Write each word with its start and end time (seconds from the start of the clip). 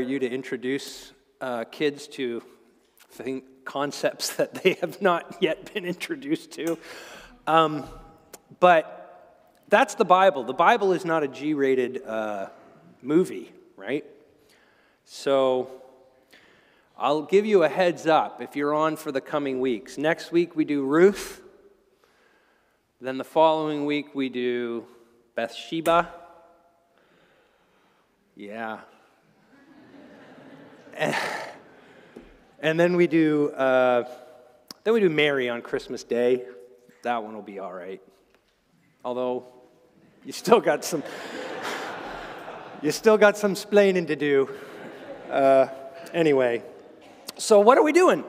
you 0.00 0.18
to 0.18 0.28
introduce 0.28 1.12
uh, 1.40 1.62
kids 1.70 2.08
to 2.08 2.42
think, 3.10 3.44
concepts 3.64 4.34
that 4.34 4.52
they 4.52 4.72
have 4.80 5.00
not 5.00 5.36
yet 5.40 5.72
been 5.72 5.84
introduced 5.84 6.50
to. 6.50 6.76
Um, 7.46 7.84
but 8.58 9.62
that's 9.68 9.94
the 9.94 10.04
Bible. 10.04 10.42
The 10.42 10.52
Bible 10.52 10.92
is 10.92 11.04
not 11.04 11.22
a 11.22 11.28
G 11.28 11.54
rated 11.54 12.02
uh, 12.04 12.48
movie, 13.02 13.52
right? 13.76 14.04
So 15.04 15.70
I'll 16.98 17.22
give 17.22 17.46
you 17.46 17.62
a 17.62 17.68
heads 17.68 18.08
up 18.08 18.42
if 18.42 18.56
you're 18.56 18.74
on 18.74 18.96
for 18.96 19.12
the 19.12 19.20
coming 19.20 19.60
weeks. 19.60 19.96
Next 19.96 20.32
week 20.32 20.56
we 20.56 20.64
do 20.64 20.84
Ruth. 20.84 21.40
Then 23.00 23.16
the 23.16 23.22
following 23.22 23.86
week 23.86 24.12
we 24.12 24.28
do 24.28 24.86
Bathsheba. 25.36 26.12
Yeah. 28.34 28.80
and 32.60 32.78
then 32.78 32.96
we 32.96 33.06
do 33.06 33.50
uh, 33.50 34.08
then 34.84 34.94
we 34.94 35.00
do 35.00 35.08
Mary 35.08 35.48
on 35.48 35.62
Christmas 35.62 36.04
Day. 36.04 36.44
That 37.02 37.22
one 37.22 37.34
will 37.34 37.42
be 37.42 37.58
all 37.58 37.72
right. 37.72 38.00
Although 39.04 39.46
you 40.24 40.32
still 40.32 40.60
got 40.60 40.84
some 40.84 41.02
you 42.82 42.92
still 42.92 43.18
got 43.18 43.36
some 43.36 43.54
splaining 43.54 44.06
to 44.06 44.16
do. 44.16 44.48
Uh, 45.30 45.66
anyway, 46.12 46.62
so 47.38 47.58
what 47.58 47.76
are 47.76 47.82
we 47.82 47.92
doing? 47.92 48.22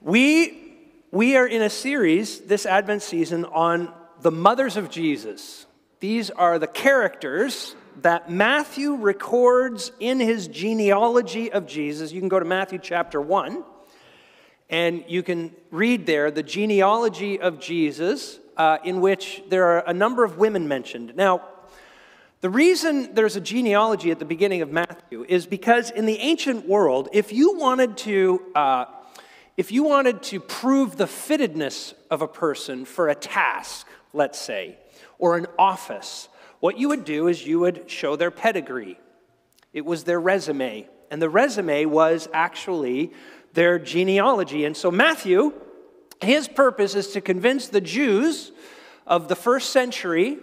We 0.00 0.76
we 1.10 1.36
are 1.36 1.46
in 1.46 1.62
a 1.62 1.70
series 1.70 2.40
this 2.40 2.66
Advent 2.66 3.02
season 3.02 3.44
on 3.46 3.92
the 4.20 4.30
mothers 4.30 4.76
of 4.76 4.90
Jesus. 4.90 5.66
These 5.98 6.30
are 6.30 6.60
the 6.60 6.68
characters 6.68 7.74
that 8.02 8.30
Matthew 8.30 8.94
records 8.94 9.90
in 9.98 10.20
his 10.20 10.48
genealogy 10.48 11.50
of 11.50 11.66
Jesus. 11.66 12.12
You 12.12 12.20
can 12.20 12.28
go 12.28 12.38
to 12.38 12.44
Matthew 12.44 12.78
chapter 12.80 13.20
1, 13.20 13.64
and 14.70 15.04
you 15.08 15.22
can 15.22 15.54
read 15.70 16.06
there 16.06 16.30
the 16.30 16.42
genealogy 16.42 17.40
of 17.40 17.58
Jesus, 17.58 18.38
uh, 18.56 18.78
in 18.84 19.00
which 19.00 19.42
there 19.48 19.64
are 19.64 19.84
a 19.86 19.92
number 19.92 20.24
of 20.24 20.38
women 20.38 20.68
mentioned. 20.68 21.14
Now, 21.16 21.42
the 22.40 22.50
reason 22.50 23.14
there's 23.14 23.34
a 23.34 23.40
genealogy 23.40 24.12
at 24.12 24.20
the 24.20 24.24
beginning 24.24 24.62
of 24.62 24.70
Matthew 24.70 25.24
is 25.28 25.46
because 25.46 25.90
in 25.90 26.06
the 26.06 26.18
ancient 26.18 26.68
world, 26.68 27.08
if 27.12 27.32
you 27.32 27.56
wanted 27.56 27.96
to, 27.98 28.42
uh, 28.54 28.84
if 29.56 29.72
you 29.72 29.82
wanted 29.82 30.22
to 30.24 30.38
prove 30.38 30.96
the 30.96 31.06
fittedness 31.06 31.94
of 32.12 32.22
a 32.22 32.28
person 32.28 32.84
for 32.84 33.08
a 33.08 33.14
task, 33.16 33.88
let's 34.12 34.38
say, 34.38 34.78
or 35.18 35.36
an 35.36 35.46
office, 35.58 36.28
what 36.60 36.78
you 36.78 36.88
would 36.88 37.04
do 37.04 37.28
is 37.28 37.46
you 37.46 37.60
would 37.60 37.90
show 37.90 38.16
their 38.16 38.30
pedigree. 38.30 38.98
It 39.72 39.84
was 39.84 40.04
their 40.04 40.20
resume. 40.20 40.88
And 41.10 41.22
the 41.22 41.30
resume 41.30 41.84
was 41.84 42.28
actually 42.32 43.12
their 43.54 43.78
genealogy. 43.78 44.64
And 44.64 44.76
so 44.76 44.90
Matthew, 44.90 45.52
his 46.20 46.48
purpose 46.48 46.94
is 46.94 47.08
to 47.12 47.20
convince 47.20 47.68
the 47.68 47.80
Jews 47.80 48.52
of 49.06 49.28
the 49.28 49.36
first 49.36 49.70
century 49.70 50.38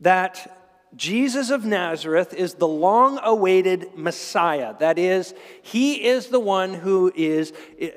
that 0.00 0.50
Jesus 0.96 1.50
of 1.50 1.64
Nazareth 1.64 2.32
is 2.32 2.54
the 2.54 2.68
long 2.68 3.18
awaited 3.22 3.96
Messiah. 3.96 4.74
That 4.78 4.98
is, 4.98 5.34
he 5.62 6.04
is 6.04 6.28
the 6.28 6.40
one 6.40 6.74
who 6.74 7.12
is 7.14 7.52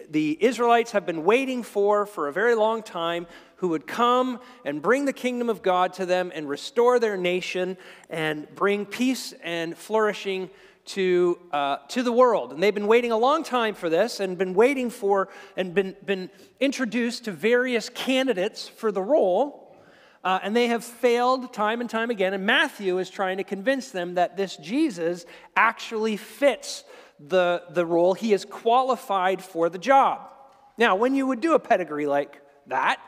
the 0.10 0.38
Israelites 0.42 0.92
have 0.92 1.06
been 1.06 1.24
waiting 1.24 1.62
for 1.64 2.06
for 2.06 2.28
a 2.28 2.34
very 2.34 2.56
long 2.56 2.82
time 2.82 3.28
who 3.58 3.70
would 3.70 3.86
come 3.88 4.40
and 4.66 4.82
bring 4.82 5.06
the 5.06 5.14
kingdom 5.14 5.50
of 5.50 5.62
God 5.62 5.94
to 5.94 6.06
them 6.06 6.32
and 6.34 6.48
restore 6.48 7.00
their 7.00 7.18
nation 7.18 7.78
and 8.10 8.48
bring 8.56 8.86
peace 8.86 9.34
and 9.44 9.78
flourishing 9.78 10.50
to, 10.86 11.38
uh, 11.52 11.78
to 11.90 12.02
the 12.02 12.12
world. 12.12 12.54
And 12.54 12.64
they've 12.64 12.74
been 12.74 12.88
waiting 12.88 13.12
a 13.12 13.18
long 13.18 13.44
time 13.44 13.76
for 13.76 13.90
this 13.90 14.20
and 14.20 14.38
been 14.38 14.54
waiting 14.54 14.90
for 14.90 15.30
and 15.56 15.74
been, 15.74 15.96
been 16.06 16.30
introduced 16.60 17.26
to 17.26 17.32
various 17.32 17.90
candidates 17.90 18.68
for 18.68 18.92
the 18.92 19.02
role. 19.02 19.76
Uh, 20.24 20.40
and 20.44 20.56
they 20.56 20.68
have 20.68 20.84
failed 20.84 21.54
time 21.54 21.82
and 21.82 21.90
time 21.90 22.10
again. 22.10 22.34
And 22.34 22.46
Matthew 22.46 22.98
is 23.00 23.10
trying 23.10 23.38
to 23.38 23.44
convince 23.44 23.92
them 23.92 24.16
that 24.16 24.38
this 24.38 24.56
Jesus 24.58 25.26
actually 25.56 26.18
fits 26.18 26.84
the, 27.20 27.64
the 27.70 27.86
role. 27.86 28.14
He 28.14 28.34
is 28.34 28.46
qualified 28.46 29.42
for 29.42 29.70
the 29.70 29.78
job. 29.78 30.30
Now, 30.78 30.96
when 30.96 31.16
you 31.16 31.28
would 31.28 31.42
do 31.42 31.54
a 31.54 31.60
pedigree 31.60 32.08
like 32.08 32.42
that, 32.68 33.00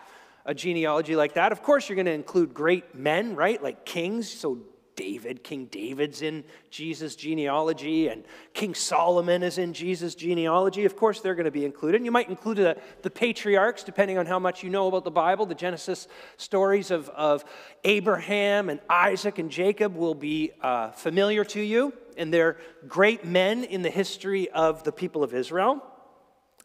a 0.50 0.54
genealogy 0.56 1.16
like 1.16 1.36
that. 1.36 1.52
Of 1.52 1.62
course, 1.62 1.88
you're 1.88 1.96
going 1.96 2.08
to 2.08 2.12
include 2.12 2.56
great 2.56 2.96
men, 2.96 3.36
right? 3.36 3.62
Like 3.62 3.86
kings. 3.86 4.28
So, 4.28 4.58
David, 4.96 5.44
King 5.44 5.68
David's 5.68 6.24
in 6.24 6.44
Jesus' 6.72 7.16
genealogy, 7.16 8.10
and 8.10 8.26
King 8.54 8.74
Solomon 8.74 9.44
is 9.44 9.59
in 9.59 9.74
Jesus' 9.74 10.16
genealogy. 10.16 10.86
Of 10.86 10.98
course, 10.98 11.22
they're 11.22 11.36
going 11.36 11.46
to 11.46 11.52
be 11.52 11.64
included. 11.64 11.98
And 11.98 12.06
you 12.06 12.12
might 12.12 12.30
include 12.30 12.58
the, 12.58 12.78
the 13.04 13.12
patriarchs, 13.12 13.84
depending 13.84 14.18
on 14.18 14.26
how 14.26 14.40
much 14.40 14.64
you 14.64 14.72
know 14.72 14.88
about 14.88 15.04
the 15.04 15.12
Bible. 15.12 15.46
The 15.46 15.54
Genesis 15.56 16.08
stories 16.38 16.90
of, 16.90 17.08
of 17.09 17.46
Abraham 17.84 18.70
and 18.70 18.80
Isaac 18.90 19.38
and 19.38 19.52
Jacob 19.52 19.96
will 19.96 20.16
be 20.16 20.52
uh, 20.62 20.92
familiar 20.92 21.46
to 21.46 21.62
you, 21.62 21.94
and 22.18 22.34
they're 22.34 22.58
great 22.88 23.24
men 23.24 23.64
in 23.64 23.84
the 23.84 23.92
history 23.92 24.50
of 24.50 24.84
the 24.84 24.92
people 24.92 25.24
of 25.24 25.36
Israel. 25.36 25.86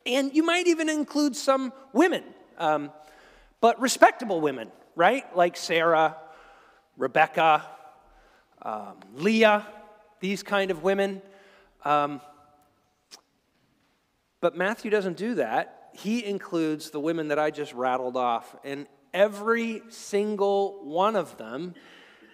And 0.06 0.34
you 0.34 0.43
might 0.43 0.67
even 0.67 0.89
include 0.89 1.37
some 1.37 1.73
women. 1.93 2.25
Um, 2.56 2.91
but 3.64 3.80
respectable 3.80 4.42
women, 4.42 4.70
right? 4.94 5.25
Like 5.34 5.56
Sarah, 5.56 6.19
Rebecca, 6.98 7.64
um, 8.60 8.97
Leah, 9.14 9.66
these 10.20 10.42
kind 10.42 10.70
of 10.70 10.82
women. 10.82 11.22
Um, 11.82 12.20
but 14.42 14.54
Matthew 14.54 14.91
doesn't 14.91 15.16
do 15.16 15.36
that. 15.36 15.92
He 15.94 16.26
includes 16.26 16.91
the 16.91 17.00
women 17.00 17.28
that 17.28 17.38
I 17.38 17.50
just 17.50 17.72
rattled 17.72 18.19
off, 18.19 18.54
and 18.64 18.86
every 19.14 19.81
single 19.88 20.84
one 20.84 21.16
of 21.16 21.38
them 21.38 21.72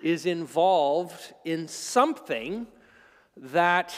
is 0.02 0.26
involved 0.26 1.32
in 1.44 1.68
something 1.68 2.66
that 3.36 3.94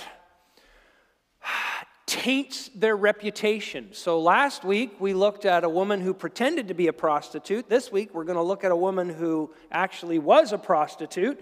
taints 2.13 2.69
their 2.75 2.95
reputation. 2.95 3.89
So 3.93 4.21
last 4.21 4.65
week 4.65 5.01
we 5.01 5.15
looked 5.15 5.47
at 5.47 5.65
a 5.65 5.69
woman 5.69 6.03
who 6.03 6.13
pretended 6.13 6.69
to 6.69 6.75
be 6.75 6.89
a 6.89 6.93
prostitute. 6.93 7.71
This 7.71 7.91
week 7.91 8.13
we're 8.13 8.25
going 8.25 8.37
to 8.37 8.43
look 8.43 8.65
at 8.65 8.71
a 8.71 8.77
woman 8.77 9.09
who 9.09 9.51
actually 9.71 10.19
was 10.19 10.53
a 10.53 10.59
prostitute. 10.59 11.41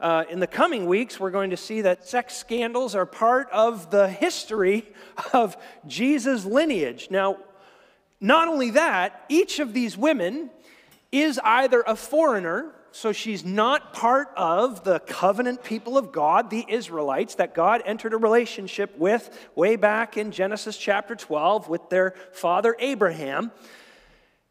Uh, 0.00 0.24
in 0.30 0.40
the 0.40 0.46
coming 0.46 0.86
weeks, 0.86 1.20
we're 1.20 1.30
going 1.30 1.50
to 1.50 1.56
see 1.56 1.82
that 1.82 2.08
sex 2.08 2.34
scandals 2.34 2.94
are 2.94 3.04
part 3.04 3.50
of 3.50 3.90
the 3.90 4.08
history 4.08 4.86
of 5.34 5.54
Jesus' 5.86 6.46
lineage. 6.46 7.08
Now, 7.10 7.36
not 8.18 8.48
only 8.48 8.70
that, 8.70 9.22
each 9.28 9.58
of 9.58 9.74
these 9.74 9.98
women 9.98 10.48
is 11.12 11.38
either 11.44 11.84
a 11.86 11.94
foreigner 11.94 12.72
so 12.96 13.12
she's 13.12 13.44
not 13.44 13.92
part 13.92 14.28
of 14.36 14.82
the 14.82 15.00
covenant 15.00 15.62
people 15.62 15.98
of 15.98 16.12
God, 16.12 16.48
the 16.48 16.64
Israelites, 16.66 17.34
that 17.34 17.54
God 17.54 17.82
entered 17.84 18.14
a 18.14 18.16
relationship 18.16 18.96
with 18.96 19.50
way 19.54 19.76
back 19.76 20.16
in 20.16 20.30
Genesis 20.30 20.78
chapter 20.78 21.14
12 21.14 21.68
with 21.68 21.90
their 21.90 22.14
father 22.32 22.74
Abraham. 22.78 23.52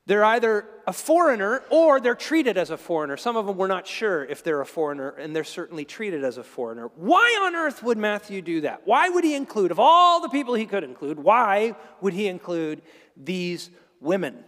They're 0.06 0.24
either 0.24 0.68
a 0.86 0.94
foreigner 0.94 1.64
or 1.72 2.00
they're 2.00 2.14
treated 2.14 2.56
as 2.56 2.70
a 2.70 2.78
foreigner. 2.78 3.18
Some 3.18 3.36
of 3.36 3.48
them 3.48 3.58
were 3.58 3.68
not 3.68 3.88
sure 3.88 4.24
if 4.24 4.44
they're 4.44 4.62
a 4.62 4.66
foreigner, 4.66 5.10
and 5.10 5.36
they're 5.36 5.44
certainly 5.44 5.84
treated 5.84 6.24
as 6.24 6.38
a 6.38 6.44
foreigner. 6.44 6.92
Why 6.96 7.42
on 7.48 7.56
earth 7.56 7.82
would 7.82 7.98
Matthew 7.98 8.44
do 8.44 8.62
that? 8.62 8.84
Why 8.86 9.10
would 9.10 9.24
he 9.24 9.34
include, 9.34 9.72
of 9.72 9.80
all 9.80 10.22
the 10.22 10.30
people 10.30 10.54
he 10.54 10.68
could 10.68 10.84
include, 10.84 11.18
why 11.18 11.76
would 12.00 12.14
he 12.14 12.28
include 12.28 12.84
these 13.18 13.72
women? 14.00 14.44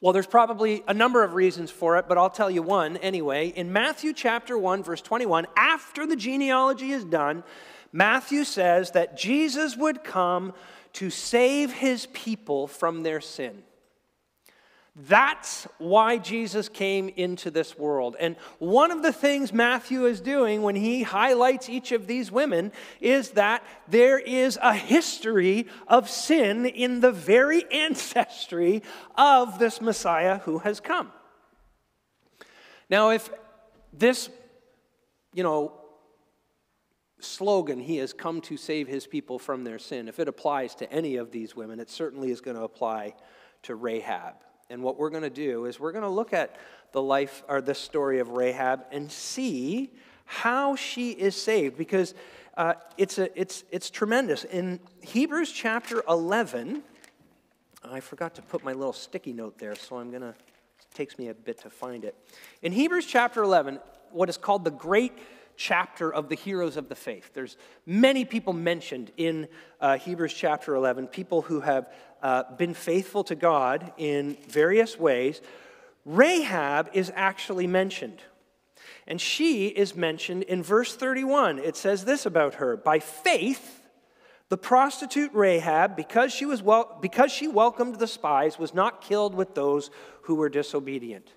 Well, 0.00 0.12
there's 0.12 0.26
probably 0.28 0.84
a 0.86 0.94
number 0.94 1.24
of 1.24 1.34
reasons 1.34 1.72
for 1.72 1.96
it, 1.96 2.06
but 2.08 2.16
I'll 2.16 2.30
tell 2.30 2.50
you 2.50 2.62
one 2.62 2.96
anyway. 2.98 3.48
In 3.48 3.72
Matthew 3.72 4.12
chapter 4.12 4.56
1, 4.56 4.84
verse 4.84 5.02
21, 5.02 5.46
after 5.56 6.06
the 6.06 6.14
genealogy 6.14 6.92
is 6.92 7.04
done, 7.04 7.42
Matthew 7.92 8.44
says 8.44 8.92
that 8.92 9.16
Jesus 9.16 9.76
would 9.76 10.04
come 10.04 10.54
to 10.94 11.10
save 11.10 11.72
his 11.72 12.06
people 12.06 12.68
from 12.68 13.02
their 13.02 13.20
sin. 13.20 13.64
That's 15.06 15.68
why 15.78 16.18
Jesus 16.18 16.68
came 16.68 17.08
into 17.08 17.52
this 17.52 17.78
world. 17.78 18.16
And 18.18 18.34
one 18.58 18.90
of 18.90 19.02
the 19.02 19.12
things 19.12 19.52
Matthew 19.52 20.06
is 20.06 20.20
doing 20.20 20.62
when 20.62 20.74
he 20.74 21.04
highlights 21.04 21.68
each 21.68 21.92
of 21.92 22.08
these 22.08 22.32
women 22.32 22.72
is 23.00 23.30
that 23.30 23.62
there 23.86 24.18
is 24.18 24.58
a 24.60 24.74
history 24.74 25.68
of 25.86 26.10
sin 26.10 26.66
in 26.66 26.98
the 26.98 27.12
very 27.12 27.64
ancestry 27.72 28.82
of 29.16 29.60
this 29.60 29.80
Messiah 29.80 30.38
who 30.38 30.58
has 30.58 30.80
come. 30.80 31.12
Now, 32.90 33.10
if 33.10 33.30
this, 33.92 34.28
you 35.32 35.44
know, 35.44 35.74
slogan, 37.20 37.78
he 37.78 37.98
has 37.98 38.12
come 38.12 38.40
to 38.42 38.56
save 38.56 38.88
his 38.88 39.06
people 39.06 39.38
from 39.38 39.62
their 39.62 39.78
sin, 39.78 40.08
if 40.08 40.18
it 40.18 40.26
applies 40.26 40.74
to 40.76 40.92
any 40.92 41.16
of 41.16 41.30
these 41.30 41.54
women, 41.54 41.78
it 41.78 41.88
certainly 41.88 42.32
is 42.32 42.40
going 42.40 42.56
to 42.56 42.64
apply 42.64 43.14
to 43.62 43.76
Rahab. 43.76 44.34
And 44.70 44.82
what 44.82 44.98
we're 44.98 45.10
going 45.10 45.22
to 45.22 45.30
do 45.30 45.64
is 45.64 45.80
we're 45.80 45.92
going 45.92 46.04
to 46.04 46.10
look 46.10 46.32
at 46.32 46.56
the 46.92 47.02
life 47.02 47.42
or 47.48 47.60
the 47.60 47.74
story 47.74 48.18
of 48.18 48.30
Rahab 48.30 48.84
and 48.90 49.10
see 49.10 49.90
how 50.26 50.76
she 50.76 51.10
is 51.12 51.34
saved. 51.34 51.78
Because 51.78 52.14
uh, 52.56 52.74
it's, 52.96 53.18
a, 53.18 53.40
it's, 53.40 53.64
it's 53.70 53.88
tremendous. 53.88 54.44
In 54.44 54.80
Hebrews 55.00 55.52
chapter 55.52 56.02
11, 56.08 56.82
I 57.84 58.00
forgot 58.00 58.34
to 58.34 58.42
put 58.42 58.62
my 58.62 58.72
little 58.72 58.92
sticky 58.92 59.32
note 59.32 59.58
there, 59.58 59.74
so 59.74 59.96
I'm 59.96 60.10
going 60.10 60.22
to, 60.22 60.28
it 60.28 60.94
takes 60.94 61.18
me 61.18 61.28
a 61.28 61.34
bit 61.34 61.58
to 61.62 61.70
find 61.70 62.04
it. 62.04 62.14
In 62.60 62.72
Hebrews 62.72 63.06
chapter 63.06 63.42
11, 63.42 63.78
what 64.10 64.28
is 64.28 64.36
called 64.36 64.64
the 64.64 64.70
great 64.70 65.12
chapter 65.58 66.10
of 66.10 66.28
the 66.28 66.36
heroes 66.36 66.76
of 66.76 66.88
the 66.88 66.94
faith. 66.94 67.32
There's 67.34 67.56
many 67.84 68.24
people 68.24 68.52
mentioned 68.52 69.10
in 69.16 69.48
uh, 69.80 69.98
Hebrews 69.98 70.32
chapter 70.32 70.74
11, 70.74 71.08
people 71.08 71.42
who 71.42 71.60
have 71.60 71.92
uh, 72.22 72.44
been 72.56 72.72
faithful 72.72 73.24
to 73.24 73.34
God 73.34 73.92
in 73.98 74.38
various 74.48 74.98
ways. 74.98 75.42
Rahab 76.06 76.90
is 76.94 77.12
actually 77.14 77.66
mentioned. 77.66 78.22
And 79.06 79.20
she 79.20 79.66
is 79.66 79.96
mentioned 79.96 80.44
in 80.44 80.62
verse 80.62 80.94
31. 80.94 81.58
It 81.58 81.76
says 81.76 82.04
this 82.04 82.24
about 82.24 82.54
her 82.54 82.76
By 82.76 83.00
faith, 83.00 83.82
the 84.50 84.56
prostitute 84.56 85.32
Rahab, 85.34 85.96
because 85.96 86.32
she, 86.32 86.46
was 86.46 86.62
wel- 86.62 86.98
because 87.02 87.32
she 87.32 87.48
welcomed 87.48 87.98
the 87.98 88.06
spies, 88.06 88.58
was 88.58 88.72
not 88.72 89.02
killed 89.02 89.34
with 89.34 89.56
those 89.56 89.90
who 90.22 90.36
were 90.36 90.48
disobedient. 90.48 91.32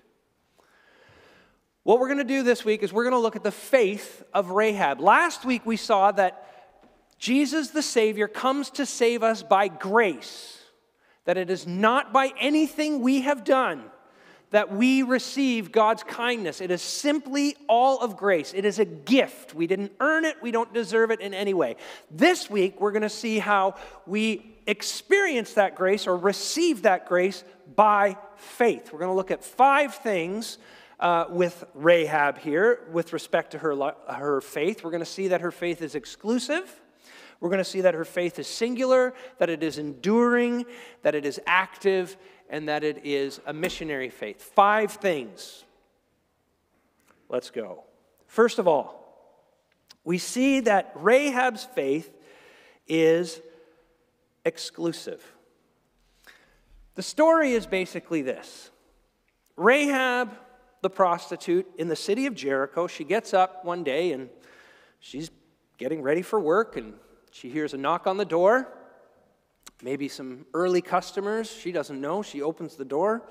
What 1.84 1.98
we're 1.98 2.06
going 2.06 2.18
to 2.18 2.24
do 2.24 2.42
this 2.42 2.64
week 2.64 2.82
is 2.82 2.92
we're 2.92 3.02
going 3.02 3.14
to 3.14 3.18
look 3.18 3.34
at 3.34 3.42
the 3.42 3.50
faith 3.50 4.22
of 4.32 4.50
Rahab. 4.50 5.00
Last 5.00 5.44
week 5.44 5.66
we 5.66 5.76
saw 5.76 6.12
that 6.12 6.48
Jesus 7.18 7.70
the 7.70 7.82
Savior 7.82 8.28
comes 8.28 8.70
to 8.70 8.86
save 8.86 9.22
us 9.22 9.42
by 9.42 9.68
grace, 9.68 10.62
that 11.24 11.36
it 11.36 11.50
is 11.50 11.66
not 11.66 12.12
by 12.12 12.32
anything 12.38 13.00
we 13.00 13.22
have 13.22 13.44
done 13.44 13.84
that 14.52 14.70
we 14.70 15.02
receive 15.02 15.72
God's 15.72 16.02
kindness. 16.02 16.60
It 16.60 16.70
is 16.70 16.82
simply 16.82 17.56
all 17.68 17.98
of 18.00 18.18
grace. 18.18 18.52
It 18.54 18.66
is 18.66 18.78
a 18.78 18.84
gift. 18.84 19.54
We 19.54 19.66
didn't 19.66 19.92
earn 19.98 20.24
it, 20.24 20.36
we 20.42 20.50
don't 20.50 20.72
deserve 20.72 21.10
it 21.10 21.20
in 21.20 21.34
any 21.34 21.54
way. 21.54 21.76
This 22.10 22.48
week, 22.48 22.80
we're 22.80 22.92
going 22.92 23.02
to 23.02 23.08
see 23.08 23.38
how 23.38 23.76
we 24.06 24.54
experience 24.66 25.54
that 25.54 25.74
grace 25.74 26.06
or 26.06 26.16
receive 26.16 26.82
that 26.82 27.08
grace 27.08 27.44
by 27.74 28.16
faith. 28.36 28.92
We're 28.92 28.98
going 28.98 29.10
to 29.10 29.16
look 29.16 29.30
at 29.30 29.42
five 29.42 29.94
things. 29.96 30.58
Uh, 31.02 31.26
with 31.30 31.64
Rahab 31.74 32.38
here, 32.38 32.86
with 32.92 33.12
respect 33.12 33.50
to 33.50 33.58
her, 33.58 33.92
her 34.08 34.40
faith, 34.40 34.84
we're 34.84 34.92
going 34.92 35.00
to 35.00 35.04
see 35.04 35.26
that 35.28 35.40
her 35.40 35.50
faith 35.50 35.82
is 35.82 35.96
exclusive. 35.96 36.80
We're 37.40 37.48
going 37.48 37.58
to 37.58 37.64
see 37.64 37.80
that 37.80 37.94
her 37.94 38.04
faith 38.04 38.38
is 38.38 38.46
singular, 38.46 39.12
that 39.38 39.50
it 39.50 39.64
is 39.64 39.78
enduring, 39.78 40.64
that 41.02 41.16
it 41.16 41.26
is 41.26 41.40
active, 41.44 42.16
and 42.48 42.68
that 42.68 42.84
it 42.84 43.04
is 43.04 43.40
a 43.46 43.52
missionary 43.52 44.10
faith. 44.10 44.40
Five 44.54 44.92
things. 44.92 45.64
Let's 47.28 47.50
go. 47.50 47.82
First 48.28 48.60
of 48.60 48.68
all, 48.68 49.02
we 50.04 50.18
see 50.18 50.60
that 50.60 50.92
Rahab's 50.94 51.64
faith 51.64 52.16
is 52.86 53.40
exclusive. 54.44 55.20
The 56.94 57.02
story 57.02 57.54
is 57.54 57.66
basically 57.66 58.22
this 58.22 58.70
Rahab, 59.56 60.30
the 60.82 60.90
prostitute 60.90 61.66
in 61.78 61.88
the 61.88 61.96
city 61.96 62.26
of 62.26 62.34
Jericho, 62.34 62.86
she 62.86 63.04
gets 63.04 63.32
up 63.32 63.64
one 63.64 63.84
day 63.84 64.12
and 64.12 64.28
she's 65.00 65.30
getting 65.78 66.02
ready 66.02 66.22
for 66.22 66.38
work 66.38 66.76
and 66.76 66.94
she 67.30 67.48
hears 67.48 67.72
a 67.72 67.78
knock 67.78 68.06
on 68.06 68.16
the 68.16 68.24
door. 68.24 68.68
Maybe 69.82 70.08
some 70.08 70.44
early 70.52 70.82
customers. 70.82 71.50
She 71.50 71.72
doesn't 71.72 72.00
know. 72.00 72.22
She 72.22 72.42
opens 72.42 72.76
the 72.76 72.84
door. 72.84 73.22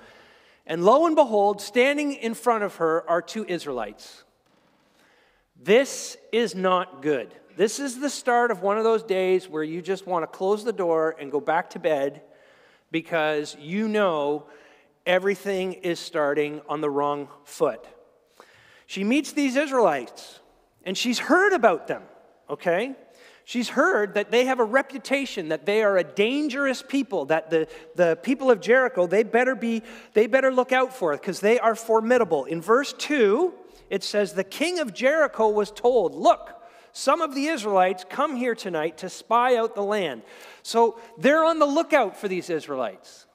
And 0.66 0.84
lo 0.84 1.06
and 1.06 1.16
behold, 1.16 1.62
standing 1.62 2.14
in 2.14 2.34
front 2.34 2.64
of 2.64 2.76
her 2.76 3.08
are 3.10 3.22
two 3.22 3.46
Israelites. 3.46 4.24
This 5.62 6.18
is 6.32 6.56
not 6.56 7.02
good. 7.02 7.34
This 7.58 7.80
is 7.80 8.00
the 8.00 8.10
start 8.10 8.50
of 8.50 8.62
one 8.62 8.78
of 8.78 8.84
those 8.84 9.04
days 9.04 9.50
where 9.50 9.64
you 9.64 9.82
just 9.82 10.08
want 10.08 10.24
to 10.24 10.28
close 10.28 10.64
the 10.64 10.74
door 10.74 11.16
and 11.20 11.32
go 11.32 11.42
back 11.42 11.70
to 11.72 11.80
bed 11.80 12.22
because 12.92 13.56
you 13.60 13.88
know 13.88 14.46
everything 15.06 15.74
is 15.74 16.00
starting 16.00 16.62
on 16.68 16.82
the 16.82 16.90
wrong 16.90 17.28
foot. 17.44 17.86
She 18.86 19.04
meets 19.04 19.32
these 19.32 19.56
Israelites 19.56 20.40
and 20.84 20.98
she's 20.98 21.20
heard 21.20 21.54
about 21.54 21.88
them, 21.88 22.04
okay? 22.50 22.96
She's 23.44 23.70
heard 23.70 24.14
that 24.14 24.32
they 24.32 24.46
have 24.46 24.60
a 24.60 24.64
reputation, 24.64 25.50
that 25.50 25.66
they 25.66 25.84
are 25.84 25.98
a 25.98 26.04
dangerous 26.04 26.82
people, 26.82 27.26
that 27.26 27.50
the, 27.50 27.68
the 27.96 28.18
people 28.22 28.52
of 28.52 28.62
Jericho, 28.62 29.08
they 29.08 29.24
better 29.24 29.56
be, 29.56 29.84
they 30.14 30.28
better 30.28 30.54
look 30.54 30.72
out 30.72 30.94
for 30.94 31.14
it 31.14 31.22
because 31.22 31.40
they 31.40 31.60
are 31.60 31.76
formidable. 31.76 32.46
In 32.46 32.62
verse 32.62 32.94
2, 32.94 33.54
it 33.90 34.04
says, 34.04 34.34
The 34.34 34.44
king 34.44 34.80
of 34.80 34.94
Jericho 34.94 35.50
was 35.50 35.72
told, 35.72 36.16
Look, 36.16 36.62
some 36.94 37.22
of 37.22 37.36
the 37.36 37.48
Israelites 37.48 38.06
come 38.10 38.36
here 38.36 38.56
tonight 38.56 38.98
to 39.00 39.10
spy 39.10 39.56
out 39.56 39.76
the 39.76 39.84
land. 39.84 40.24
So 40.64 41.00
they're 41.18 41.44
on 41.44 41.60
the 41.60 41.66
lookout 41.66 42.18
for 42.18 42.28
these 42.28 42.50
Israelites. 42.50 43.26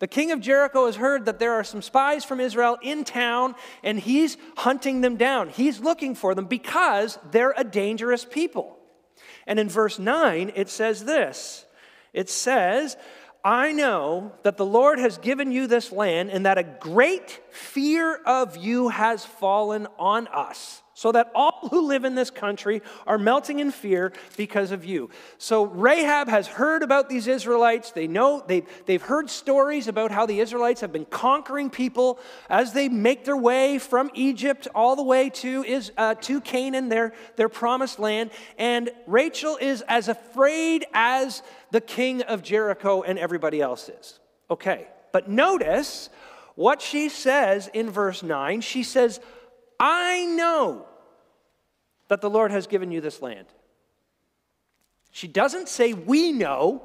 The 0.00 0.08
king 0.08 0.32
of 0.32 0.40
Jericho 0.40 0.86
has 0.86 0.96
heard 0.96 1.26
that 1.26 1.38
there 1.38 1.52
are 1.52 1.64
some 1.64 1.82
spies 1.82 2.24
from 2.24 2.40
Israel 2.40 2.78
in 2.82 3.04
town, 3.04 3.54
and 3.82 4.00
he's 4.00 4.38
hunting 4.56 5.02
them 5.02 5.16
down. 5.16 5.50
He's 5.50 5.78
looking 5.78 6.14
for 6.14 6.34
them 6.34 6.46
because 6.46 7.18
they're 7.30 7.54
a 7.56 7.64
dangerous 7.64 8.24
people. 8.24 8.78
And 9.46 9.58
in 9.60 9.68
verse 9.68 9.98
9, 9.98 10.52
it 10.56 10.68
says 10.68 11.04
this 11.04 11.66
it 12.12 12.28
says, 12.30 12.96
I 13.44 13.72
know 13.72 14.32
that 14.42 14.56
the 14.56 14.66
Lord 14.66 14.98
has 14.98 15.18
given 15.18 15.52
you 15.52 15.66
this 15.66 15.92
land, 15.92 16.30
and 16.30 16.46
that 16.46 16.58
a 16.58 16.62
great 16.62 17.40
fear 17.50 18.16
of 18.24 18.56
you 18.56 18.88
has 18.88 19.24
fallen 19.24 19.86
on 19.98 20.28
us 20.28 20.82
so 21.00 21.10
that 21.12 21.30
all 21.34 21.66
who 21.70 21.80
live 21.86 22.04
in 22.04 22.14
this 22.14 22.28
country 22.28 22.82
are 23.06 23.16
melting 23.16 23.58
in 23.58 23.70
fear 23.70 24.12
because 24.36 24.70
of 24.70 24.84
you. 24.84 25.08
So 25.38 25.64
Rahab 25.64 26.28
has 26.28 26.46
heard 26.46 26.82
about 26.82 27.08
these 27.08 27.26
Israelites. 27.26 27.92
They 27.92 28.06
know, 28.06 28.44
they, 28.46 28.64
they've 28.84 29.00
heard 29.00 29.30
stories 29.30 29.88
about 29.88 30.10
how 30.10 30.26
the 30.26 30.40
Israelites 30.40 30.82
have 30.82 30.92
been 30.92 31.06
conquering 31.06 31.70
people 31.70 32.20
as 32.50 32.74
they 32.74 32.90
make 32.90 33.24
their 33.24 33.36
way 33.38 33.78
from 33.78 34.10
Egypt 34.12 34.68
all 34.74 34.94
the 34.94 35.02
way 35.02 35.30
to, 35.30 35.64
is, 35.64 35.90
uh, 35.96 36.16
to 36.16 36.38
Canaan, 36.42 36.90
their, 36.90 37.14
their 37.36 37.48
promised 37.48 37.98
land. 37.98 38.30
And 38.58 38.90
Rachel 39.06 39.56
is 39.58 39.82
as 39.88 40.08
afraid 40.08 40.84
as 40.92 41.42
the 41.70 41.80
king 41.80 42.20
of 42.20 42.42
Jericho 42.42 43.00
and 43.00 43.18
everybody 43.18 43.62
else 43.62 43.88
is. 43.88 44.20
Okay, 44.50 44.86
but 45.14 45.30
notice 45.30 46.10
what 46.56 46.82
she 46.82 47.08
says 47.08 47.70
in 47.72 47.88
verse 47.88 48.22
9. 48.22 48.60
She 48.60 48.82
says, 48.82 49.18
I 49.78 50.26
know 50.26 50.88
that 52.10 52.20
the 52.20 52.28
Lord 52.28 52.50
has 52.50 52.66
given 52.66 52.90
you 52.90 53.00
this 53.00 53.22
land. 53.22 53.46
She 55.12 55.28
doesn't 55.28 55.68
say, 55.68 55.94
We 55.94 56.32
know 56.32 56.82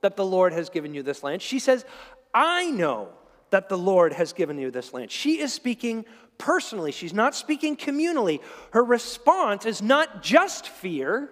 that 0.00 0.16
the 0.16 0.24
Lord 0.24 0.52
has 0.52 0.70
given 0.70 0.94
you 0.94 1.02
this 1.02 1.22
land. 1.22 1.42
She 1.42 1.58
says, 1.58 1.84
I 2.32 2.70
know 2.70 3.08
that 3.50 3.68
the 3.68 3.76
Lord 3.76 4.12
has 4.12 4.32
given 4.32 4.58
you 4.58 4.70
this 4.70 4.94
land. 4.94 5.10
She 5.10 5.40
is 5.40 5.52
speaking 5.52 6.06
personally, 6.38 6.92
she's 6.92 7.12
not 7.12 7.34
speaking 7.34 7.76
communally. 7.76 8.40
Her 8.70 8.82
response 8.82 9.66
is 9.66 9.82
not 9.82 10.22
just 10.22 10.68
fear, 10.68 11.28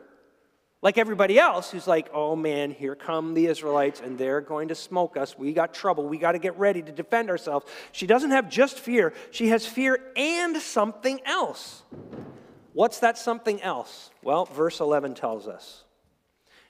like 0.83 0.99
everybody 0.99 1.39
else 1.39 1.71
who's 1.71 1.87
like, 1.87 2.11
oh 2.13 2.35
man, 2.35 2.73
here 2.73 2.97
come 2.97 3.35
the 3.35 3.47
Israelites 3.47 4.01
and 4.01 4.19
they're 4.19 4.41
going 4.41 4.69
to 4.69 4.75
smoke 4.75 5.17
us. 5.17 5.39
We 5.39 5.53
got 5.53 5.73
trouble. 5.73 6.07
We 6.09 6.19
got 6.19 6.33
to 6.33 6.39
get 6.39 6.59
ready 6.59 6.83
to 6.83 6.93
defend 6.93 7.31
ourselves. 7.31 7.67
She 7.93 8.07
doesn't 8.07 8.33
have 8.33 8.51
just 8.51 8.81
fear, 8.81 9.15
she 9.31 9.49
has 9.49 9.65
fear 9.65 9.99
and 10.17 10.57
something 10.57 11.21
else. 11.25 11.85
What's 12.73 13.01
that 13.01 13.19
something 13.19 13.61
else? 13.63 14.11
Well, 14.23 14.45
verse 14.45 14.81
11 14.81 15.15
tells 15.15 15.49
us. 15.49 15.85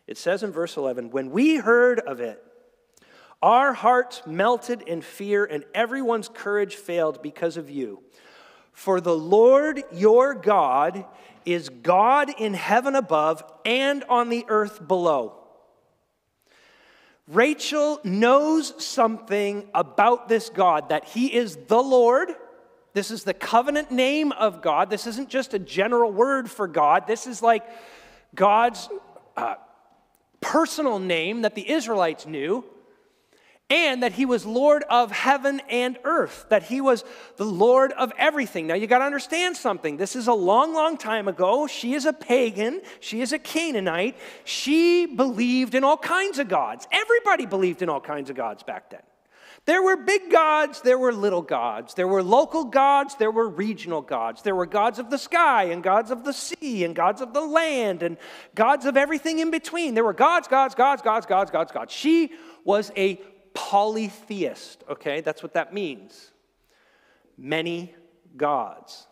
It 0.06 0.16
says 0.16 0.42
in 0.42 0.52
verse 0.52 0.76
11, 0.76 1.10
when 1.10 1.30
we 1.30 1.56
heard 1.56 2.00
of 2.00 2.20
it, 2.20 2.42
our 3.42 3.72
hearts 3.72 4.22
melted 4.26 4.82
in 4.82 5.00
fear, 5.00 5.44
and 5.44 5.64
everyone's 5.74 6.28
courage 6.28 6.74
failed 6.74 7.22
because 7.22 7.56
of 7.56 7.70
you. 7.70 8.02
For 8.72 9.00
the 9.00 9.16
Lord 9.16 9.82
your 9.92 10.34
God 10.34 11.04
is 11.44 11.68
God 11.68 12.30
in 12.38 12.54
heaven 12.54 12.94
above 12.94 13.44
and 13.64 14.02
on 14.04 14.28
the 14.28 14.44
earth 14.48 14.86
below. 14.86 15.34
Rachel 17.26 18.00
knows 18.04 18.82
something 18.84 19.68
about 19.74 20.28
this 20.28 20.48
God 20.48 20.88
that 20.88 21.04
he 21.04 21.32
is 21.32 21.56
the 21.66 21.82
Lord 21.82 22.30
this 22.98 23.12
is 23.12 23.22
the 23.22 23.32
covenant 23.32 23.92
name 23.92 24.32
of 24.32 24.60
God. 24.60 24.90
This 24.90 25.06
isn't 25.06 25.28
just 25.28 25.54
a 25.54 25.58
general 25.60 26.10
word 26.10 26.50
for 26.50 26.66
God. 26.66 27.06
This 27.06 27.28
is 27.28 27.40
like 27.40 27.62
God's 28.34 28.88
uh, 29.36 29.54
personal 30.40 30.98
name 30.98 31.42
that 31.42 31.54
the 31.54 31.70
Israelites 31.70 32.26
knew, 32.26 32.64
and 33.70 34.02
that 34.02 34.14
he 34.14 34.26
was 34.26 34.44
Lord 34.44 34.82
of 34.90 35.12
heaven 35.12 35.62
and 35.70 35.96
earth, 36.02 36.46
that 36.48 36.64
he 36.64 36.80
was 36.80 37.04
the 37.36 37.44
Lord 37.44 37.92
of 37.92 38.12
everything. 38.18 38.66
Now, 38.66 38.74
you 38.74 38.88
got 38.88 38.98
to 38.98 39.04
understand 39.04 39.56
something. 39.56 39.96
This 39.96 40.16
is 40.16 40.26
a 40.26 40.32
long, 40.32 40.74
long 40.74 40.96
time 40.96 41.28
ago. 41.28 41.68
She 41.68 41.94
is 41.94 42.04
a 42.04 42.12
pagan, 42.12 42.82
she 42.98 43.20
is 43.20 43.32
a 43.32 43.38
Canaanite. 43.38 44.16
She 44.42 45.06
believed 45.06 45.76
in 45.76 45.84
all 45.84 45.98
kinds 45.98 46.40
of 46.40 46.48
gods. 46.48 46.88
Everybody 46.90 47.46
believed 47.46 47.80
in 47.80 47.88
all 47.88 48.00
kinds 48.00 48.28
of 48.28 48.34
gods 48.34 48.64
back 48.64 48.90
then. 48.90 49.02
There 49.68 49.82
were 49.82 49.98
big 49.98 50.30
gods, 50.30 50.80
there 50.80 50.96
were 50.96 51.12
little 51.12 51.42
gods. 51.42 51.92
There 51.92 52.08
were 52.08 52.22
local 52.22 52.64
gods, 52.64 53.16
there 53.16 53.30
were 53.30 53.46
regional 53.46 54.00
gods. 54.00 54.40
There 54.40 54.54
were 54.54 54.64
gods 54.64 54.98
of 54.98 55.10
the 55.10 55.18
sky 55.18 55.64
and 55.64 55.82
gods 55.82 56.10
of 56.10 56.24
the 56.24 56.32
sea 56.32 56.84
and 56.84 56.96
gods 56.96 57.20
of 57.20 57.34
the 57.34 57.42
land 57.42 58.02
and 58.02 58.16
gods 58.54 58.86
of 58.86 58.96
everything 58.96 59.40
in 59.40 59.50
between. 59.50 59.92
There 59.92 60.04
were 60.04 60.14
gods, 60.14 60.48
gods, 60.48 60.74
gods, 60.74 61.02
gods, 61.02 61.26
gods, 61.26 61.50
gods, 61.50 61.70
gods. 61.70 61.92
She 61.92 62.32
was 62.64 62.90
a 62.96 63.16
polytheist, 63.52 64.84
okay? 64.88 65.20
That's 65.20 65.42
what 65.42 65.52
that 65.52 65.74
means. 65.74 66.32
Many 67.36 67.94
gods. 68.38 69.06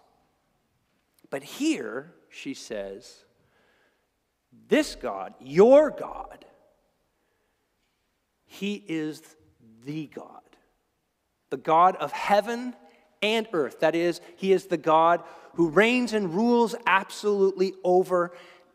But 1.28 1.42
here 1.42 2.14
she 2.30 2.54
says, 2.54 3.26
This 4.68 4.94
God, 4.94 5.34
your 5.38 5.90
God, 5.90 6.46
He 8.46 8.82
is 8.88 9.20
the 9.84 10.06
God 10.06 10.45
the 11.56 11.62
God 11.62 11.96
of 11.96 12.12
heaven 12.12 12.74
and 13.22 13.48
earth. 13.54 13.80
That 13.80 13.94
is, 13.94 14.20
He 14.36 14.52
is 14.52 14.66
the 14.66 14.76
God 14.76 15.22
who 15.54 15.70
reigns 15.70 16.12
and 16.12 16.34
rules 16.34 16.74
absolutely 16.86 17.72
over 17.82 18.32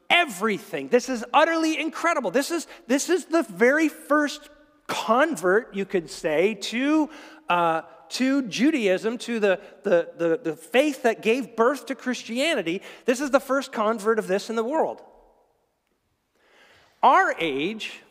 everything. 0.09 0.87
This 0.87 1.09
is 1.09 1.23
utterly 1.31 1.79
incredible. 1.79 2.31
This 2.31 2.49
is, 2.49 2.65
this 2.87 3.07
is 3.07 3.25
the 3.25 3.43
very 3.43 3.87
first 3.87 4.49
convert, 4.87 5.75
you 5.75 5.85
could 5.85 6.09
say, 6.09 6.55
to, 6.55 7.11
uh, 7.49 7.83
to 8.09 8.47
Judaism, 8.47 9.19
to 9.19 9.39
the, 9.39 9.59
the, 9.83 10.09
the, 10.17 10.39
the 10.43 10.55
faith 10.55 11.03
that 11.03 11.21
gave 11.21 11.55
birth 11.55 11.85
to 11.85 11.93
Christianity. 11.93 12.81
This 13.05 13.21
is 13.21 13.29
the 13.29 13.39
first 13.39 13.71
convert 13.71 14.17
of 14.17 14.25
this 14.25 14.49
in 14.49 14.55
the 14.55 14.63
world. 14.63 15.03
Our 17.03 17.35
age 17.39 18.01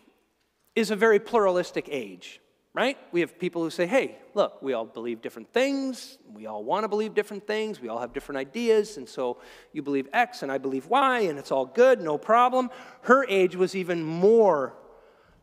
is 0.76 0.92
a 0.92 0.96
very 0.96 1.18
pluralistic 1.18 1.88
age 1.90 2.40
right? 2.72 2.96
We 3.10 3.20
have 3.20 3.38
people 3.38 3.62
who 3.62 3.70
say, 3.70 3.86
hey, 3.86 4.18
look, 4.34 4.62
we 4.62 4.74
all 4.74 4.84
believe 4.84 5.20
different 5.20 5.52
things. 5.52 6.18
We 6.32 6.46
all 6.46 6.62
want 6.62 6.84
to 6.84 6.88
believe 6.88 7.14
different 7.14 7.46
things. 7.46 7.80
We 7.80 7.88
all 7.88 7.98
have 7.98 8.12
different 8.12 8.38
ideas. 8.38 8.96
And 8.96 9.08
so 9.08 9.38
you 9.72 9.82
believe 9.82 10.08
X 10.12 10.42
and 10.42 10.52
I 10.52 10.58
believe 10.58 10.86
Y, 10.86 11.20
and 11.20 11.38
it's 11.38 11.50
all 11.50 11.66
good, 11.66 12.00
no 12.00 12.16
problem. 12.16 12.70
Her 13.02 13.24
age 13.24 13.56
was 13.56 13.74
even 13.74 14.04
more 14.04 14.74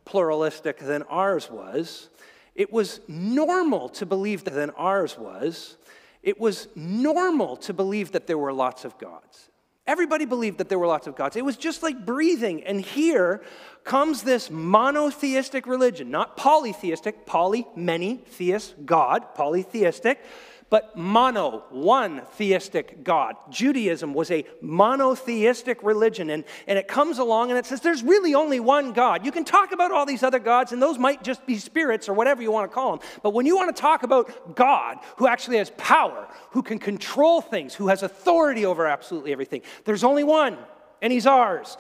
pluralistic 0.06 0.78
than 0.78 1.04
ours 1.04 1.52
was. 1.52 2.10
It 2.56 2.72
was 2.72 3.02
normal 3.08 3.90
to 3.90 4.06
believe 4.06 4.46
that 4.46 4.54
than 4.54 4.70
ours 4.72 5.18
was. 5.18 5.78
It 6.24 6.40
was 6.40 6.70
normal 6.76 7.58
to 7.58 7.74
believe 7.74 8.14
that 8.14 8.26
there 8.26 8.38
were 8.38 8.54
lots 8.54 8.86
of 8.86 8.98
gods. 8.98 9.50
Everybody 9.88 10.26
believed 10.26 10.58
that 10.58 10.68
there 10.68 10.78
were 10.78 10.88
lots 10.88 11.08
of 11.08 11.16
gods. 11.16 11.38
It 11.38 11.46
was 11.46 11.56
just 11.56 11.82
like 11.82 12.06
breathing. 12.06 12.64
And 12.66 12.82
here 12.82 13.42
comes 13.86 14.22
this 14.22 14.52
monotheistic 14.52 15.66
religion, 15.66 16.12
not 16.12 16.36
polytheistic, 16.36 17.26
poly, 17.26 17.66
many, 17.74 18.18
theist, 18.18 18.76
God, 18.86 19.34
polytheistic, 19.34 20.22
but 20.70 20.98
mono, 20.98 21.64
one 21.70 22.24
theistic 22.34 23.04
God. 23.04 23.36
Judaism 23.50 24.14
was 24.14 24.30
a 24.32 24.46
monotheistic 24.62 25.82
religion, 25.82 26.30
and, 26.30 26.44
and 26.68 26.78
it 26.78 26.90
comes 26.90 27.20
along 27.20 27.52
and 27.52 27.58
it 27.58 27.66
says 27.66 27.80
there's 27.80 28.04
really 28.04 28.36
only 28.36 28.60
one 28.60 28.92
God. 28.92 29.26
You 29.26 29.32
can 29.32 29.46
talk 29.46 29.72
about 29.72 29.92
all 29.92 30.06
these 30.06 30.24
other 30.24 30.40
gods, 30.40 30.74
and 30.74 30.82
those 30.82 30.98
might 30.98 31.24
just 31.24 31.46
be 31.46 31.58
spirits 31.58 32.10
or 32.10 32.14
whatever 32.14 32.42
you 32.42 32.52
want 32.52 32.70
to 32.70 32.76
call 32.76 32.98
them. 32.98 33.08
But 33.24 33.34
when 33.34 33.46
you 33.46 33.56
want 33.56 33.74
to 33.74 33.82
talk 33.82 34.04
about 34.04 34.56
God, 34.56 34.98
who 35.16 35.28
actually 35.28 35.58
has 35.58 35.72
power, 35.78 36.28
who 36.52 36.62
can 36.62 36.80
control 36.80 37.40
things, 37.40 37.74
who 37.74 37.88
has 37.88 38.04
authority 38.04 38.66
over 38.66 38.88
absolutely 38.88 39.32
everything, 39.32 39.62
there's 39.86 40.04
only 40.04 40.26
one, 40.26 40.58
and 41.02 41.14
He's 41.14 41.26
ours. 41.26 41.78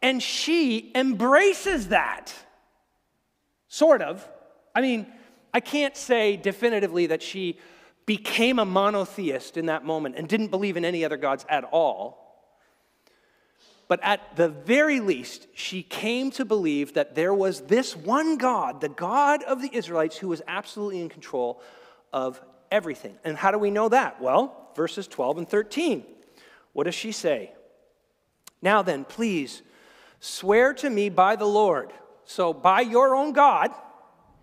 And 0.00 0.22
she 0.22 0.90
embraces 0.94 1.88
that. 1.88 2.34
Sort 3.68 4.02
of. 4.02 4.26
I 4.74 4.80
mean, 4.80 5.06
I 5.54 5.60
can't 5.60 5.96
say 5.96 6.36
definitively 6.36 7.06
that 7.06 7.22
she 7.22 7.58
became 8.06 8.58
a 8.58 8.64
monotheist 8.64 9.56
in 9.56 9.66
that 9.66 9.84
moment 9.84 10.16
and 10.16 10.28
didn't 10.28 10.48
believe 10.48 10.76
in 10.76 10.84
any 10.84 11.04
other 11.04 11.16
gods 11.16 11.46
at 11.48 11.64
all. 11.64 12.22
But 13.88 14.00
at 14.02 14.36
the 14.36 14.48
very 14.48 15.00
least, 15.00 15.48
she 15.54 15.82
came 15.82 16.30
to 16.32 16.44
believe 16.44 16.94
that 16.94 17.14
there 17.14 17.34
was 17.34 17.62
this 17.62 17.94
one 17.94 18.38
God, 18.38 18.80
the 18.80 18.88
God 18.88 19.42
of 19.42 19.60
the 19.60 19.70
Israelites, 19.70 20.16
who 20.16 20.28
was 20.28 20.40
absolutely 20.48 21.00
in 21.00 21.08
control 21.08 21.60
of 22.12 22.40
everything. 22.70 23.18
And 23.22 23.36
how 23.36 23.50
do 23.50 23.58
we 23.58 23.70
know 23.70 23.88
that? 23.90 24.20
Well, 24.20 24.70
verses 24.74 25.06
12 25.06 25.38
and 25.38 25.48
13. 25.48 26.04
What 26.72 26.84
does 26.84 26.94
she 26.94 27.12
say? 27.12 27.52
Now 28.62 28.82
then, 28.82 29.04
please 29.04 29.62
swear 30.20 30.72
to 30.74 30.88
me 30.88 31.08
by 31.08 31.36
the 31.36 31.44
Lord. 31.44 31.92
So, 32.24 32.54
by 32.54 32.80
your 32.80 33.14
own 33.14 33.32
God, 33.32 33.72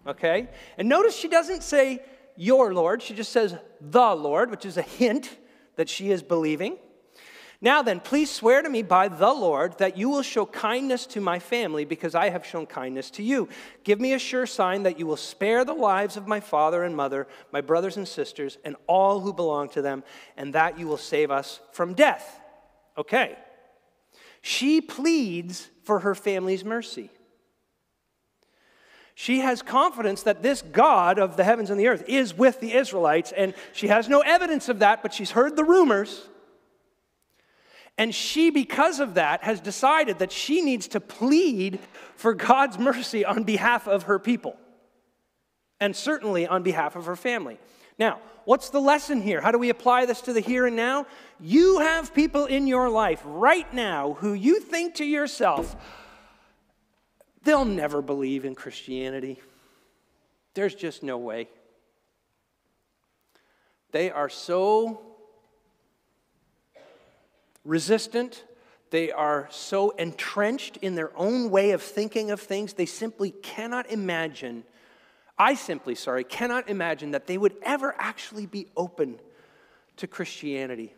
okay? 0.06 0.50
And 0.78 0.90
notice 0.90 1.16
she 1.16 1.30
doesn't 1.30 1.64
say, 1.64 2.04
your 2.40 2.74
Lord. 2.74 3.02
She 3.02 3.14
just 3.14 3.34
says 3.34 3.56
the 3.82 4.16
Lord, 4.16 4.50
which 4.50 4.66
is 4.66 4.78
a 4.78 4.82
hint 4.82 5.38
that 5.76 5.90
she 5.90 6.10
is 6.10 6.24
believing. 6.24 6.78
Now 7.62 7.82
then, 7.82 8.00
please 8.00 8.32
swear 8.32 8.62
to 8.62 8.70
me 8.70 8.82
by 8.82 9.10
the 9.10 9.34
Lord 9.34 9.78
that 9.80 9.98
you 9.98 10.10
will 10.10 10.22
show 10.22 10.46
kindness 10.46 11.06
to 11.08 11.20
my 11.20 11.40
family 11.40 11.84
because 11.84 12.16
I 12.16 12.30
have 12.30 12.46
shown 12.46 12.66
kindness 12.66 13.12
to 13.12 13.24
you. 13.24 13.50
Give 13.84 14.00
me 14.00 14.14
a 14.14 14.20
sure 14.20 14.46
sign 14.46 14.84
that 14.84 14.98
you 14.98 15.06
will 15.06 15.18
spare 15.18 15.66
the 15.66 15.74
lives 15.74 16.16
of 16.16 16.26
my 16.26 16.40
father 16.40 16.84
and 16.84 16.96
mother, 16.96 17.28
my 17.52 17.60
brothers 17.60 17.98
and 17.98 18.08
sisters, 18.08 18.58
and 18.64 18.78
all 18.88 19.20
who 19.20 19.34
belong 19.34 19.68
to 19.70 19.82
them, 19.82 20.06
and 20.38 20.54
that 20.54 20.80
you 20.80 20.88
will 20.88 20.98
save 20.98 21.32
us 21.32 21.60
from 21.74 21.94
death. 21.94 22.40
Okay. 22.98 23.38
She 24.42 24.80
pleads 24.80 25.68
for 25.84 26.00
her 26.00 26.16
family's 26.16 26.64
mercy. 26.64 27.10
She 29.22 29.40
has 29.40 29.62
confidence 29.62 30.24
that 30.24 30.44
this 30.44 30.62
God 30.62 31.20
of 31.20 31.36
the 31.36 31.44
heavens 31.44 31.70
and 31.70 31.78
the 31.78 31.90
earth 31.90 32.06
is 32.08 32.34
with 32.34 32.62
the 32.62 32.72
Israelites, 32.72 33.34
and 33.36 33.54
she 33.74 33.90
has 33.90 34.08
no 34.08 34.22
evidence 34.22 34.70
of 34.70 34.80
that, 34.80 35.04
but 35.04 35.14
she's 35.14 35.32
heard 35.32 35.58
the 35.58 35.66
rumors. 35.66 36.30
And 37.98 38.16
she, 38.16 38.50
because 38.50 39.02
of 39.02 39.16
that, 39.16 39.44
has 39.44 39.60
decided 39.60 40.20
that 40.20 40.32
she 40.32 40.62
needs 40.62 40.88
to 40.88 41.02
plead 41.02 41.80
for 42.16 42.34
God's 42.34 42.80
mercy 42.80 43.26
on 43.26 43.44
behalf 43.44 43.90
of 43.90 44.04
her 44.04 44.20
people, 44.20 44.56
and 45.82 45.94
certainly 45.94 46.48
on 46.48 46.64
behalf 46.64 46.96
of 46.96 47.06
her 47.06 47.18
family. 47.18 47.60
Now, 47.98 48.22
what's 48.46 48.70
the 48.70 48.80
lesson 48.80 49.22
here? 49.22 49.42
How 49.42 49.52
do 49.52 49.60
we 49.60 49.70
apply 49.70 50.06
this 50.06 50.22
to 50.22 50.32
the 50.32 50.40
here 50.40 50.66
and 50.66 50.78
now? 50.78 51.08
You 51.42 51.80
have 51.80 52.14
people 52.14 52.46
in 52.46 52.68
your 52.68 52.90
life 52.90 53.22
right 53.26 53.72
now 53.74 54.14
who 54.14 54.32
you 54.32 54.62
think 54.62 54.96
to 54.96 55.06
yourself, 55.06 55.76
They'll 57.44 57.66
never 57.66 58.02
believe 58.02 58.46
in 58.46 58.56
Christianity. 58.56 59.40
There's 60.54 60.76
just 60.76 61.04
no 61.04 61.18
way. 61.18 61.48
They 63.92 64.12
are 64.12 64.30
so 64.30 65.02
resistant. 67.64 68.44
They 68.92 69.12
are 69.12 69.48
so 69.52 69.92
entrenched 69.92 70.78
in 70.78 70.96
their 70.96 71.12
own 71.16 71.50
way 71.50 71.72
of 71.72 71.82
thinking 71.82 72.32
of 72.32 72.42
things, 72.42 72.74
they 72.74 72.88
simply 72.88 73.32
cannot 73.32 73.90
imagine. 73.92 74.64
I 75.38 75.54
simply, 75.54 75.96
sorry, 75.96 76.24
cannot 76.24 76.70
imagine 76.70 77.12
that 77.12 77.28
they 77.28 77.38
would 77.38 77.56
ever 77.62 77.96
actually 77.98 78.46
be 78.46 78.68
open 78.76 79.20
to 79.98 80.08
Christianity. 80.08 80.94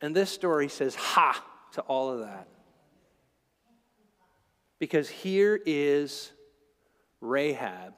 And 0.00 0.14
this 0.14 0.30
story 0.30 0.68
says, 0.68 0.94
ha, 0.94 1.44
to 1.72 1.80
all 1.82 2.10
of 2.10 2.20
that. 2.20 2.46
Because 4.78 5.08
here 5.08 5.60
is 5.64 6.32
Rahab 7.20 7.94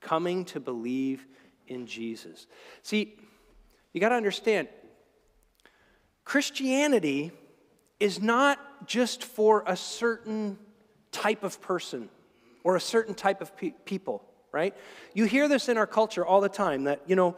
coming 0.00 0.44
to 0.46 0.60
believe 0.60 1.26
in 1.68 1.86
Jesus. 1.86 2.46
See, 2.82 3.16
you 3.92 4.00
got 4.00 4.10
to 4.10 4.16
understand, 4.16 4.68
Christianity 6.24 7.32
is 8.00 8.20
not 8.20 8.86
just 8.86 9.22
for 9.22 9.62
a 9.66 9.76
certain 9.76 10.58
type 11.12 11.44
of 11.44 11.60
person 11.60 12.08
or 12.64 12.76
a 12.76 12.80
certain 12.80 13.14
type 13.14 13.40
of 13.40 13.56
pe- 13.56 13.74
people, 13.84 14.24
right? 14.50 14.74
You 15.14 15.24
hear 15.24 15.48
this 15.48 15.68
in 15.68 15.76
our 15.76 15.86
culture 15.86 16.24
all 16.24 16.40
the 16.40 16.48
time 16.48 16.84
that, 16.84 17.02
you 17.06 17.16
know, 17.16 17.36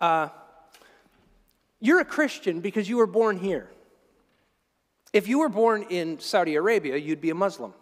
uh, 0.00 0.28
you're 1.80 2.00
a 2.00 2.04
Christian 2.04 2.60
because 2.60 2.88
you 2.88 2.96
were 2.96 3.06
born 3.06 3.38
here. 3.38 3.70
If 5.12 5.28
you 5.28 5.40
were 5.40 5.48
born 5.48 5.86
in 5.90 6.18
Saudi 6.20 6.54
Arabia, 6.54 6.96
you'd 6.96 7.20
be 7.20 7.30
a 7.30 7.34
Muslim. 7.34 7.74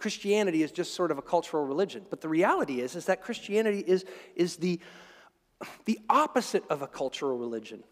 Christianity 0.00 0.62
is 0.62 0.72
just 0.72 0.94
sort 0.94 1.10
of 1.10 1.18
a 1.18 1.22
cultural 1.22 1.64
religion. 1.64 2.06
But 2.08 2.22
the 2.22 2.28
reality 2.28 2.80
is, 2.80 2.96
is 2.96 3.04
that 3.04 3.22
Christianity 3.22 3.84
is, 3.86 4.04
is 4.34 4.56
the, 4.56 4.80
the 5.84 5.98
opposite 6.08 6.64
of 6.70 6.80
a 6.80 6.86
cultural 6.86 7.36
religion. 7.36 7.84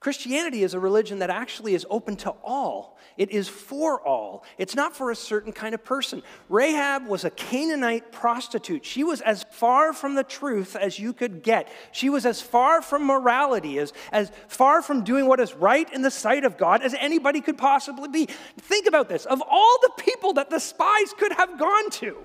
Christianity 0.00 0.62
is 0.62 0.72
a 0.72 0.80
religion 0.80 1.18
that 1.18 1.28
actually 1.28 1.74
is 1.74 1.86
open 1.90 2.16
to 2.16 2.30
all. 2.42 2.96
It 3.18 3.30
is 3.30 3.50
for 3.50 4.00
all. 4.00 4.44
It's 4.56 4.74
not 4.74 4.96
for 4.96 5.10
a 5.10 5.16
certain 5.16 5.52
kind 5.52 5.74
of 5.74 5.84
person. 5.84 6.22
Rahab 6.48 7.06
was 7.06 7.26
a 7.26 7.30
Canaanite 7.30 8.10
prostitute. 8.10 8.82
She 8.82 9.04
was 9.04 9.20
as 9.20 9.44
far 9.50 9.92
from 9.92 10.14
the 10.14 10.24
truth 10.24 10.74
as 10.74 10.98
you 10.98 11.12
could 11.12 11.42
get. 11.42 11.70
She 11.92 12.08
was 12.08 12.24
as 12.24 12.40
far 12.40 12.80
from 12.80 13.06
morality, 13.06 13.78
as, 13.78 13.92
as 14.10 14.32
far 14.48 14.80
from 14.80 15.04
doing 15.04 15.26
what 15.26 15.38
is 15.38 15.54
right 15.54 15.92
in 15.92 16.00
the 16.00 16.10
sight 16.10 16.44
of 16.44 16.56
God 16.56 16.80
as 16.80 16.94
anybody 16.94 17.42
could 17.42 17.58
possibly 17.58 18.08
be. 18.08 18.26
Think 18.56 18.86
about 18.86 19.10
this 19.10 19.26
of 19.26 19.42
all 19.46 19.78
the 19.82 20.02
people 20.02 20.32
that 20.32 20.48
the 20.48 20.60
spies 20.60 21.12
could 21.18 21.32
have 21.32 21.58
gone 21.58 21.90
to, 21.90 22.16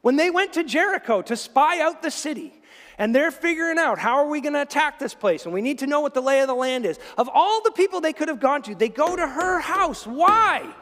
When 0.00 0.16
they 0.16 0.30
went 0.30 0.54
to 0.54 0.64
Jericho 0.64 1.20
to 1.20 1.36
spy 1.36 1.80
out 1.82 2.00
the 2.00 2.10
city, 2.10 2.54
and 2.98 3.14
they're 3.14 3.30
figuring 3.30 3.78
out 3.78 3.98
how 3.98 4.16
are 4.16 4.28
we 4.28 4.40
going 4.40 4.54
to 4.54 4.62
attack 4.62 4.98
this 4.98 5.14
place? 5.14 5.44
And 5.44 5.52
we 5.52 5.60
need 5.60 5.80
to 5.80 5.86
know 5.86 6.00
what 6.00 6.14
the 6.14 6.20
lay 6.20 6.40
of 6.40 6.48
the 6.48 6.54
land 6.54 6.86
is. 6.86 6.98
Of 7.18 7.28
all 7.32 7.62
the 7.62 7.72
people 7.72 8.00
they 8.00 8.12
could 8.12 8.28
have 8.28 8.40
gone 8.40 8.62
to 8.62 8.74
they 8.74 8.88
go 8.88 9.14
to 9.14 9.26
her 9.26 9.60
house. 9.60 10.06
Why? 10.06 10.72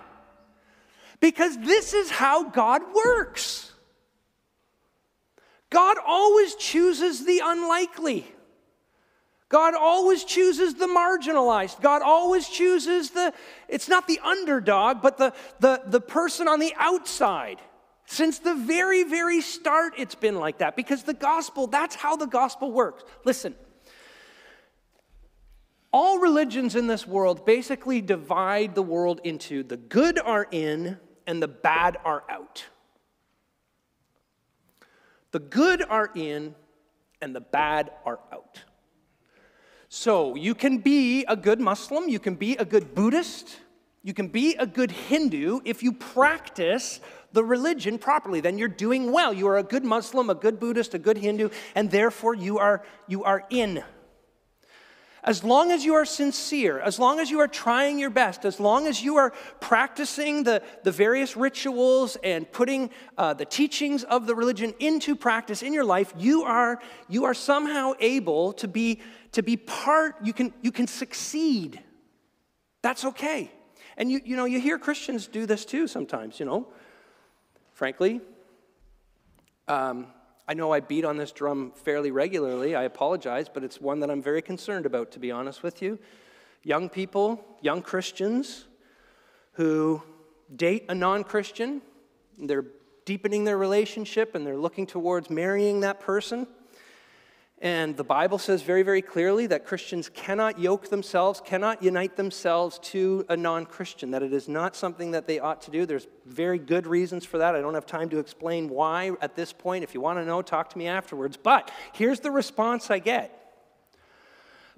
Because 1.21 1.57
this 1.59 1.95
is 1.95 2.11
how 2.11 2.51
god 2.51 2.83
works. 2.95 3.73
God 5.71 5.97
always 6.07 6.55
chooses 6.55 7.25
the 7.25 7.41
unlikely. 7.43 8.27
God 9.49 9.75
always 9.75 10.25
chooses 10.25 10.75
the 10.75 10.87
marginalized. 10.87 11.81
God 11.81 12.03
always 12.03 12.49
chooses 12.49 13.11
the, 13.11 13.33
it's 13.69 13.89
not 13.89 14.07
the 14.07 14.21
underdog, 14.21 15.03
but 15.03 15.19
the, 15.19 15.33
the, 15.61 15.83
the 15.87 16.01
person 16.01 16.49
on 16.49 16.61
the 16.61 16.73
outside. 16.77 17.61
Since 18.07 18.41
the 18.41 18.55
very, 18.55 19.03
very 19.05 19.41
start, 19.41 19.95
it's 19.97 20.15
been 20.15 20.37
like 20.37 20.59
that 20.59 20.77
because 20.77 21.03
the 21.03 21.15
gospel, 21.15 21.67
that's 21.67 21.95
how 21.95 22.17
the 22.17 22.27
gospel 22.27 22.71
works. 22.71 23.03
Listen, 23.25 23.55
all 25.93 26.19
religions 26.19 26.77
in 26.77 26.87
this 26.87 27.07
world 27.07 27.47
basically 27.47 28.01
divide 28.01 28.75
the 28.75 28.83
world 28.83 29.21
into 29.25 29.63
the 29.63 29.77
good 29.77 30.19
are 30.19 30.47
in 30.51 30.99
and 31.27 31.43
the 31.43 31.49
bad 31.49 31.97
are 32.05 32.25
out. 32.29 32.65
The 35.31 35.39
good 35.41 35.83
are 35.83 36.11
in 36.15 36.55
and 37.23 37.35
the 37.35 37.41
bad 37.41 37.91
are 38.05 38.21
out. 38.33 38.61
So 39.89 40.35
you 40.35 40.55
can 40.55 40.79
be 40.79 41.25
a 41.27 41.37
good 41.37 41.61
Muslim, 41.61 42.09
you 42.09 42.19
can 42.19 42.35
be 42.35 42.57
a 42.57 42.65
good 42.65 42.95
Buddhist, 42.95 43.57
you 44.03 44.13
can 44.13 44.29
be 44.29 44.57
a 44.57 44.67
good 44.67 44.91
Hindu 44.91 45.61
if 45.65 45.83
you 45.83 45.93
practice 45.93 47.01
the 47.35 47.45
religion 47.45 47.99
properly. 47.99 48.41
Then 48.41 48.57
you're 48.57 48.69
doing 48.69 49.13
well. 49.13 49.33
You 49.33 49.49
are 49.49 49.59
a 49.59 49.63
good 49.63 49.85
Muslim, 49.85 50.31
a 50.31 50.35
good 50.35 50.59
Buddhist, 50.59 50.95
a 50.95 50.99
good 50.99 51.19
Hindu, 51.19 51.51
and 51.75 51.91
therefore 51.91 52.35
you 52.35 52.59
are, 52.59 52.83
you 53.07 53.25
are 53.25 53.45
in. 53.51 53.85
As 55.23 55.43
long 55.43 55.71
as 55.71 55.85
you 55.85 55.95
are 55.95 56.05
sincere, 56.05 56.79
as 56.81 56.99
long 56.99 57.19
as 57.19 57.31
you 57.31 57.41
are 57.41 57.49
trying 57.49 57.99
your 57.99 58.11
best, 58.11 58.45
as 58.45 58.61
long 58.61 58.87
as 58.87 59.03
you 59.03 59.17
are 59.17 59.33
practicing 59.59 60.45
the, 60.45 60.63
the 60.83 60.93
various 60.93 61.35
rituals 61.35 62.17
and 62.23 62.51
putting 62.53 62.91
uh, 63.17 63.33
the 63.33 63.47
teachings 63.47 64.05
of 64.05 64.27
the 64.27 64.35
religion 64.35 64.75
into 64.81 65.17
practice 65.17 65.63
in 65.63 65.73
your 65.73 65.85
life, 65.85 66.13
you 66.19 66.43
are, 66.43 66.79
you 67.09 67.25
are 67.25 67.33
somehow 67.33 67.95
able 68.01 68.53
to 68.55 68.69
be 68.69 69.01
to 69.35 69.43
be 69.43 69.57
part, 69.57 70.15
you 70.23 70.33
can, 70.33 70.53
you 70.63 70.73
can 70.73 70.87
succeed. 70.87 71.81
That's 72.83 73.05
okay. 73.05 73.51
And 73.97 74.11
you, 74.11 74.21
you 74.25 74.37
know, 74.37 74.45
you 74.45 74.61
hear 74.61 74.79
Christians 74.79 75.27
do 75.27 75.45
this 75.45 75.65
too 75.65 75.87
sometimes, 75.87 76.41
you 76.41 76.47
know. 76.47 76.69
Frankly, 77.75 78.21
um, 79.67 80.07
I 80.47 80.55
know 80.55 80.73
I 80.73 80.79
beat 80.79 81.05
on 81.05 81.17
this 81.17 81.33
drum 81.33 81.73
fairly 81.75 82.13
regularly. 82.13 82.77
I 82.77 82.85
apologize, 82.85 83.49
but 83.53 83.65
it's 83.65 83.81
one 83.81 83.99
that 84.01 84.13
I'm 84.13 84.23
very 84.23 84.43
concerned 84.43 84.87
about, 84.87 85.11
to 85.13 85.19
be 85.19 85.33
honest 85.33 85.65
with 85.65 85.83
you. 85.83 85.99
Young 86.63 86.89
people, 86.89 87.45
young 87.63 87.83
Christians 87.83 88.67
who 89.55 90.03
date 90.55 90.85
a 90.89 90.95
non 90.95 91.25
Christian, 91.25 91.83
they're 92.39 92.67
deepening 93.05 93.43
their 93.43 93.59
relationship 93.59 94.37
and 94.37 94.47
they're 94.47 94.57
looking 94.57 94.87
towards 94.87 95.29
marrying 95.29 95.81
that 95.81 95.99
person. 95.99 96.47
And 97.65 97.97
the 97.97 98.05
Bible 98.05 98.37
says 98.37 98.61
very, 98.61 98.83
very 98.83 99.01
clearly 99.01 99.47
that 99.47 99.65
Christians 99.65 100.11
cannot 100.11 100.59
yoke 100.59 100.91
themselves, 100.91 101.41
cannot 101.43 101.83
unite 101.83 102.15
themselves 102.15 102.79
to 102.91 103.25
a 103.31 103.39
non 103.39 103.65
Christian, 103.65 104.11
that 104.11 104.23
it 104.23 104.35
is 104.35 104.51
not 104.51 104.77
something 104.77 105.13
that 105.13 105.27
they 105.27 105.39
ought 105.39 105.63
to 105.63 105.71
do. 105.71 105.87
There's 105.87 106.07
very 106.27 106.59
good 106.59 106.87
reasons 106.87 107.25
for 107.25 107.39
that. 107.39 107.55
I 107.55 107.63
don't 107.63 107.73
have 107.73 107.87
time 107.87 108.11
to 108.11 108.19
explain 108.19 108.69
why 108.69 109.13
at 109.23 109.35
this 109.35 109.55
point. 109.55 109.83
If 109.83 109.95
you 109.95 110.03
want 110.03 110.19
to 110.19 110.27
know, 110.27 110.43
talk 110.43 110.69
to 110.71 110.79
me 110.79 110.89
afterwards. 110.89 111.39
But 111.39 111.71
here's 111.95 112.21
the 112.21 112.31
response 112.31 112.91
I 112.91 112.99
get 112.99 113.33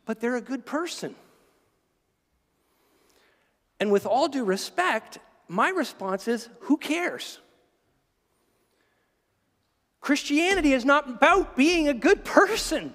But 0.05 0.21
they're 0.21 0.37
a 0.37 0.41
good 0.41 0.65
person. 0.65 1.17
And 3.81 3.91
with 3.91 4.07
all 4.07 4.29
due 4.29 4.45
respect, 4.45 5.19
my 5.49 5.71
response 5.71 6.29
is 6.29 6.49
who 6.61 6.77
cares? 6.77 7.41
Christianity 10.07 10.73
is 10.73 10.85
not 10.85 11.09
about 11.09 11.57
being 11.57 11.89
a 11.89 11.93
good 11.93 12.25
person. 12.25 12.95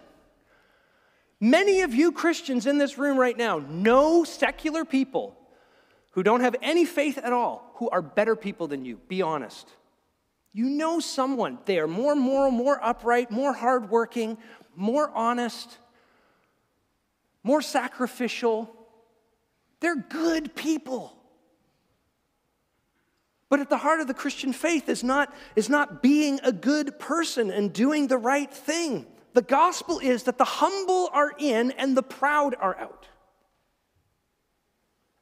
Many 1.41 1.81
of 1.81 1.93
you 1.93 2.13
Christians 2.13 2.65
in 2.65 2.77
this 2.77 2.97
room 2.97 3.17
right 3.17 3.37
now 3.37 3.59
know 3.59 4.23
secular 4.23 4.85
people 4.85 5.35
who 6.11 6.23
don't 6.23 6.39
have 6.39 6.55
any 6.61 6.85
faith 6.85 7.17
at 7.17 7.33
all 7.33 7.69
who 7.75 7.89
are 7.89 8.01
better 8.01 8.37
people 8.37 8.67
than 8.69 8.85
you. 8.85 8.95
Be 9.09 9.21
honest. 9.21 9.67
You 10.53 10.69
know 10.69 11.01
someone. 11.01 11.59
They 11.65 11.79
are 11.79 11.87
more 11.87 12.15
moral, 12.15 12.49
more 12.49 12.81
upright, 12.81 13.29
more 13.29 13.51
hardworking, 13.51 14.37
more 14.77 15.11
honest, 15.13 15.79
more 17.43 17.61
sacrificial. 17.61 18.73
They're 19.81 19.97
good 19.97 20.55
people. 20.55 21.20
But 23.51 23.59
at 23.59 23.69
the 23.69 23.79
heart 23.79 23.99
of 23.99 24.07
the 24.07 24.13
Christian 24.13 24.53
faith 24.53 24.87
is 24.87 25.03
not, 25.03 25.35
is 25.57 25.69
not 25.69 26.01
being 26.01 26.39
a 26.41 26.53
good 26.53 26.97
person 26.99 27.51
and 27.51 27.73
doing 27.73 28.07
the 28.07 28.17
right 28.17 28.49
thing. 28.49 29.05
The 29.33 29.41
gospel 29.41 29.99
is 29.99 30.23
that 30.23 30.37
the 30.37 30.45
humble 30.45 31.09
are 31.11 31.33
in 31.37 31.71
and 31.71 31.97
the 31.97 32.01
proud 32.01 32.55
are 32.57 32.77
out. 32.77 33.09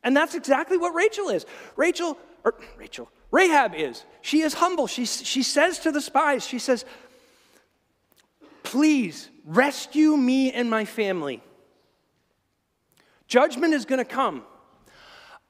And 0.04 0.16
that's 0.16 0.36
exactly 0.36 0.78
what 0.78 0.94
Rachel 0.94 1.30
is. 1.30 1.48
Rachel, 1.76 2.20
or 2.44 2.54
Rachel, 2.78 3.10
Rahab 3.32 3.74
is. 3.74 4.04
She 4.22 4.42
is 4.42 4.54
humble. 4.54 4.86
She, 4.86 5.06
she 5.06 5.42
says 5.42 5.80
to 5.80 5.92
the 5.92 6.00
spies, 6.00 6.46
she 6.46 6.60
says, 6.60 6.86
Please 8.62 9.28
rescue 9.44 10.16
me 10.16 10.52
and 10.52 10.70
my 10.70 10.86
family. 10.86 11.42
Judgment 13.28 13.74
is 13.74 13.86
going 13.86 13.98
to 13.98 14.06
come. 14.06 14.44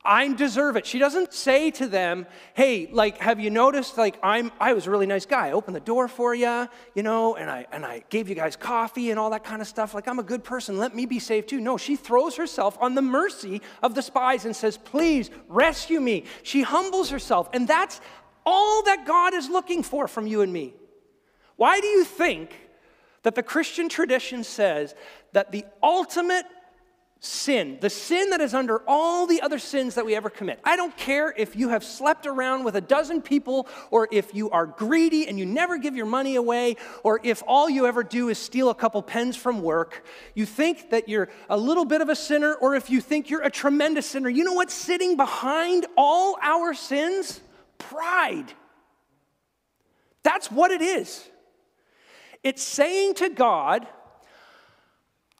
I 0.09 0.33
deserve 0.33 0.75
it. 0.75 0.87
She 0.87 0.97
doesn't 0.97 1.33
say 1.33 1.69
to 1.69 1.85
them, 1.85 2.25
"Hey, 2.55 2.89
like, 2.91 3.19
have 3.19 3.39
you 3.39 3.51
noticed? 3.51 3.95
Like, 3.95 4.17
I'm 4.23 4.51
I 4.59 4.73
was 4.73 4.87
a 4.87 4.91
really 4.91 5.05
nice 5.05 5.27
guy. 5.27 5.49
I 5.49 5.51
opened 5.51 5.75
the 5.75 5.81
door 5.81 6.07
for 6.07 6.33
you, 6.33 6.67
you 6.95 7.03
know, 7.03 7.35
and 7.35 7.47
I 7.47 7.67
and 7.71 7.85
I 7.85 8.03
gave 8.09 8.27
you 8.27 8.33
guys 8.33 8.55
coffee 8.55 9.11
and 9.11 9.19
all 9.19 9.29
that 9.29 9.43
kind 9.43 9.61
of 9.61 9.67
stuff. 9.67 9.93
Like, 9.93 10.07
I'm 10.07 10.17
a 10.17 10.23
good 10.23 10.43
person. 10.43 10.79
Let 10.79 10.95
me 10.95 11.05
be 11.05 11.19
saved 11.19 11.49
too." 11.49 11.61
No, 11.61 11.77
she 11.77 11.95
throws 11.95 12.37
herself 12.37 12.75
on 12.81 12.95
the 12.95 13.03
mercy 13.03 13.61
of 13.83 13.93
the 13.93 14.01
spies 14.01 14.45
and 14.45 14.55
says, 14.55 14.77
"Please 14.77 15.29
rescue 15.47 16.01
me." 16.01 16.23
She 16.41 16.63
humbles 16.63 17.11
herself, 17.11 17.47
and 17.53 17.67
that's 17.67 18.01
all 18.47 18.81
that 18.83 19.05
God 19.05 19.35
is 19.35 19.47
looking 19.47 19.83
for 19.83 20.07
from 20.07 20.25
you 20.25 20.41
and 20.41 20.51
me. 20.51 20.73
Why 21.55 21.79
do 21.79 21.87
you 21.87 22.03
think 22.03 22.49
that 23.21 23.35
the 23.35 23.43
Christian 23.43 23.89
tradition 23.89 24.43
says 24.43 24.95
that 25.33 25.51
the 25.51 25.65
ultimate 25.83 26.47
sin, 27.21 27.77
the 27.81 27.89
sin 27.89 28.29
that 28.29 28.39
is 28.39 28.53
under 28.53 28.81
all 28.87 29.27
the 29.27 29.41
other 29.41 29.59
sins 29.59 29.95
that 29.95 30.05
we 30.05 30.15
ever 30.15 30.29
commit. 30.29 30.59
I 30.63 30.77
don't 30.77 30.95
care 30.95 31.33
if 31.35 31.55
you 31.55 31.69
have 31.69 31.83
slept 31.83 32.25
around 32.25 32.63
with 32.63 32.75
a 32.75 32.81
dozen 32.81 33.21
people, 33.21 33.67
or 33.91 34.07
if 34.11 34.33
you 34.33 34.49
are 34.51 34.65
greedy 34.65 35.27
and 35.27 35.37
you 35.37 35.45
never 35.45 35.77
give 35.77 35.95
your 35.95 36.05
money 36.05 36.35
away, 36.35 36.77
or 37.03 37.19
if 37.23 37.43
all 37.45 37.69
you 37.69 37.85
ever 37.85 38.03
do 38.03 38.29
is 38.29 38.37
steal 38.37 38.69
a 38.69 38.75
couple 38.75 39.01
pens 39.01 39.35
from 39.35 39.61
work. 39.61 40.05
You 40.33 40.45
think 40.45 40.91
that 40.91 41.09
you're 41.09 41.27
a 41.49 41.57
little 41.57 41.85
bit 41.85 41.99
of 41.99 42.07
a 42.07 42.15
sinner, 42.15 42.53
or 42.53 42.75
if 42.75 42.89
you 42.89 43.01
think 43.01 43.29
you're 43.29 43.43
a 43.43 43.51
tremendous 43.51 44.05
sinner. 44.05 44.29
You 44.29 44.45
know 44.45 44.53
what's 44.53 44.73
sitting 44.73 45.17
behind 45.17 45.87
all 45.97 46.37
our 46.41 46.73
sins? 46.73 47.41
Pride. 47.77 48.53
That's 50.23 50.49
what 50.49 50.71
it 50.71 50.81
is. 50.81 51.27
It's 52.43 52.63
saying 52.63 53.15
to 53.15 53.29
God, 53.29 53.87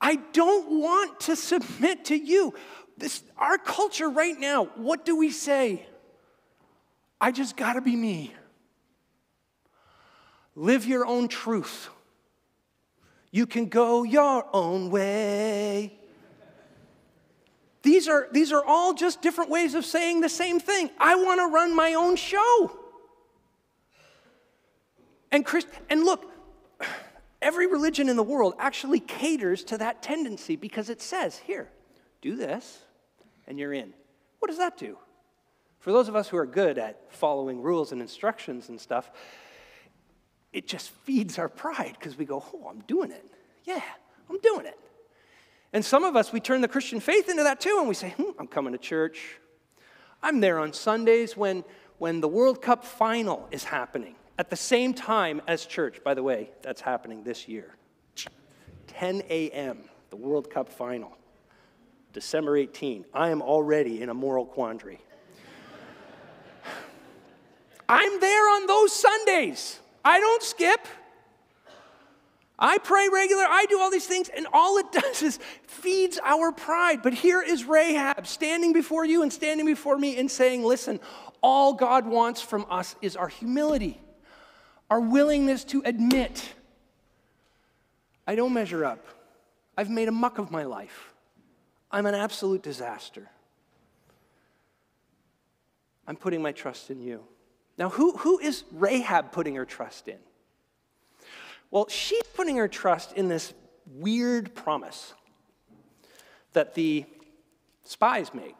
I 0.01 0.15
don't 0.33 0.79
want 0.79 1.19
to 1.21 1.35
submit 1.35 2.05
to 2.05 2.15
you. 2.15 2.53
This, 2.97 3.23
our 3.37 3.57
culture 3.57 4.09
right 4.09 4.37
now, 4.37 4.65
what 4.75 5.05
do 5.05 5.17
we 5.17 5.31
say? 5.31 5.85
I 7.19 7.31
just 7.31 7.57
got 7.57 7.73
to 7.73 7.81
be 7.81 7.95
me. 7.95 8.33
Live 10.55 10.85
your 10.85 11.05
own 11.05 11.27
truth. 11.27 11.89
You 13.31 13.45
can 13.45 13.67
go 13.67 14.03
your 14.03 14.45
own 14.53 14.89
way. 14.89 15.93
These 17.81 18.07
are, 18.07 18.27
these 18.31 18.51
are 18.51 18.63
all 18.65 18.93
just 18.93 19.21
different 19.21 19.49
ways 19.49 19.73
of 19.73 19.85
saying 19.85 20.21
the 20.21 20.29
same 20.29 20.59
thing. 20.59 20.89
I 20.99 21.15
want 21.15 21.39
to 21.39 21.47
run 21.47 21.75
my 21.75 21.93
own 21.93 22.15
show. 22.15 22.77
And, 25.31 25.45
Chris, 25.45 25.65
and 25.89 26.03
look, 26.03 26.29
Every 27.41 27.67
religion 27.67 28.09
in 28.09 28.17
the 28.17 28.23
world 28.23 28.53
actually 28.59 28.99
caters 28.99 29.63
to 29.65 29.77
that 29.77 30.03
tendency 30.03 30.55
because 30.55 30.89
it 30.89 31.01
says, 31.01 31.37
here, 31.37 31.69
do 32.21 32.35
this, 32.35 32.79
and 33.47 33.57
you're 33.57 33.73
in. 33.73 33.93
What 34.39 34.49
does 34.49 34.57
that 34.57 34.77
do? 34.77 34.97
For 35.79 35.93
those 35.93 36.09
of 36.09 36.15
us 36.15 36.27
who 36.27 36.37
are 36.37 36.45
good 36.45 36.77
at 36.77 37.13
following 37.13 37.61
rules 37.61 37.93
and 37.93 38.01
instructions 38.01 38.67
and 38.67 38.79
stuff, 38.79 39.09
it 40.51 40.67
just 40.67 40.89
feeds 40.89 41.39
our 41.39 41.47
pride 41.47 41.95
because 41.97 42.17
we 42.17 42.25
go, 42.25 42.43
oh, 42.53 42.67
I'm 42.69 42.81
doing 42.81 43.11
it. 43.11 43.25
Yeah, 43.63 43.81
I'm 44.29 44.39
doing 44.39 44.65
it. 44.65 44.77
And 45.71 45.85
some 45.85 46.03
of 46.03 46.15
us, 46.15 46.33
we 46.33 46.39
turn 46.39 46.61
the 46.61 46.67
Christian 46.67 46.99
faith 46.99 47.29
into 47.29 47.43
that 47.43 47.61
too, 47.61 47.77
and 47.79 47.87
we 47.87 47.93
say, 47.93 48.09
hmm, 48.09 48.31
I'm 48.37 48.47
coming 48.47 48.73
to 48.73 48.79
church. 48.79 49.39
I'm 50.21 50.41
there 50.41 50.59
on 50.59 50.73
Sundays 50.73 51.37
when, 51.37 51.63
when 51.99 52.19
the 52.19 52.27
World 52.27 52.61
Cup 52.61 52.83
final 52.83 53.47
is 53.51 53.63
happening 53.63 54.15
at 54.39 54.49
the 54.49 54.55
same 54.55 54.93
time 54.93 55.41
as 55.47 55.65
church. 55.65 56.01
By 56.01 56.13
the 56.13 56.23
way, 56.23 56.49
that's 56.61 56.79
happening 56.79 57.23
this 57.23 57.47
year. 57.47 57.75
10 58.87 59.21
a.m., 59.29 59.79
the 60.09 60.15
World 60.15 60.49
Cup 60.49 60.69
final, 60.69 61.15
December 62.13 62.57
18. 62.57 63.05
I 63.13 63.29
am 63.29 63.41
already 63.41 64.01
in 64.01 64.09
a 64.09 64.13
moral 64.13 64.45
quandary. 64.45 64.99
I'm 67.87 68.19
there 68.19 68.49
on 68.49 68.65
those 68.65 68.93
Sundays. 68.93 69.79
I 70.05 70.19
don't 70.19 70.41
skip. 70.41 70.87
I 72.57 72.77
pray 72.77 73.07
regular, 73.11 73.45
I 73.47 73.65
do 73.69 73.79
all 73.79 73.89
these 73.89 74.05
things, 74.05 74.29
and 74.35 74.45
all 74.51 74.77
it 74.77 74.91
does 74.91 75.21
is 75.21 75.39
feeds 75.67 76.19
our 76.23 76.51
pride. 76.51 77.01
But 77.03 77.13
here 77.13 77.41
is 77.41 77.65
Rahab 77.65 78.25
standing 78.25 78.73
before 78.73 79.05
you 79.05 79.21
and 79.21 79.31
standing 79.31 79.65
before 79.65 79.97
me 79.97 80.17
and 80.17 80.31
saying, 80.31 80.63
Listen, 80.63 80.99
all 81.41 81.73
God 81.73 82.05
wants 82.05 82.41
from 82.41 82.65
us 82.69 82.95
is 83.01 83.15
our 83.15 83.29
humility, 83.29 83.99
our 84.89 84.99
willingness 84.99 85.63
to 85.65 85.81
admit, 85.85 86.53
I 88.25 88.35
don't 88.35 88.53
measure 88.53 88.85
up. 88.85 89.05
I've 89.77 89.89
made 89.89 90.07
a 90.07 90.11
muck 90.11 90.37
of 90.37 90.51
my 90.51 90.63
life. 90.63 91.13
I'm 91.91 92.05
an 92.05 92.15
absolute 92.15 92.61
disaster. 92.61 93.29
I'm 96.07 96.15
putting 96.15 96.41
my 96.41 96.51
trust 96.51 96.89
in 96.89 96.99
you. 97.01 97.23
Now, 97.77 97.89
who, 97.89 98.17
who 98.17 98.39
is 98.39 98.63
Rahab 98.71 99.31
putting 99.31 99.55
her 99.55 99.65
trust 99.65 100.07
in? 100.07 100.17
Well, 101.71 101.87
she's 101.87 102.23
putting 102.33 102.57
her 102.57 102.67
trust 102.67 103.13
in 103.13 103.29
this 103.29 103.53
weird 103.85 104.55
promise 104.55 105.13
that 106.53 106.73
the 106.73 107.05
spies 107.83 108.33
make. 108.33 108.57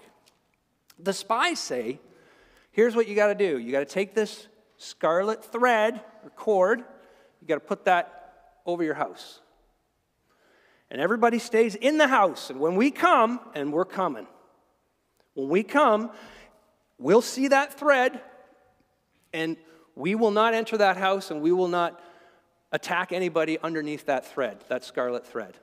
The 0.99 1.13
spies 1.13 1.59
say, 1.59 1.99
here's 2.71 2.95
what 2.95 3.07
you 3.07 3.15
got 3.15 3.27
to 3.27 3.35
do 3.35 3.57
you 3.57 3.71
got 3.71 3.79
to 3.79 3.85
take 3.85 4.13
this 4.13 4.47
scarlet 4.79 5.45
thread 5.45 6.01
or 6.23 6.31
cord, 6.31 6.79
you 7.41 7.47
got 7.47 7.55
to 7.55 7.59
put 7.59 7.85
that 7.85 8.61
over 8.65 8.83
your 8.83 8.95
house. 8.95 9.39
And 10.89 10.99
everybody 10.99 11.37
stays 11.37 11.75
in 11.75 11.99
the 11.99 12.07
house. 12.07 12.49
And 12.49 12.59
when 12.59 12.75
we 12.75 12.89
come, 12.89 13.39
and 13.53 13.71
we're 13.71 13.85
coming, 13.85 14.25
when 15.35 15.49
we 15.49 15.61
come, 15.61 16.09
we'll 16.97 17.21
see 17.21 17.49
that 17.49 17.77
thread, 17.77 18.19
and 19.31 19.55
we 19.95 20.15
will 20.15 20.31
not 20.31 20.55
enter 20.55 20.77
that 20.77 20.97
house, 20.97 21.29
and 21.29 21.41
we 21.41 21.51
will 21.51 21.67
not 21.67 22.01
attack 22.71 23.11
anybody 23.11 23.59
underneath 23.59 24.05
that 24.05 24.25
thread, 24.25 24.63
that 24.69 24.83
scarlet 24.83 25.25
thread? 25.25 25.57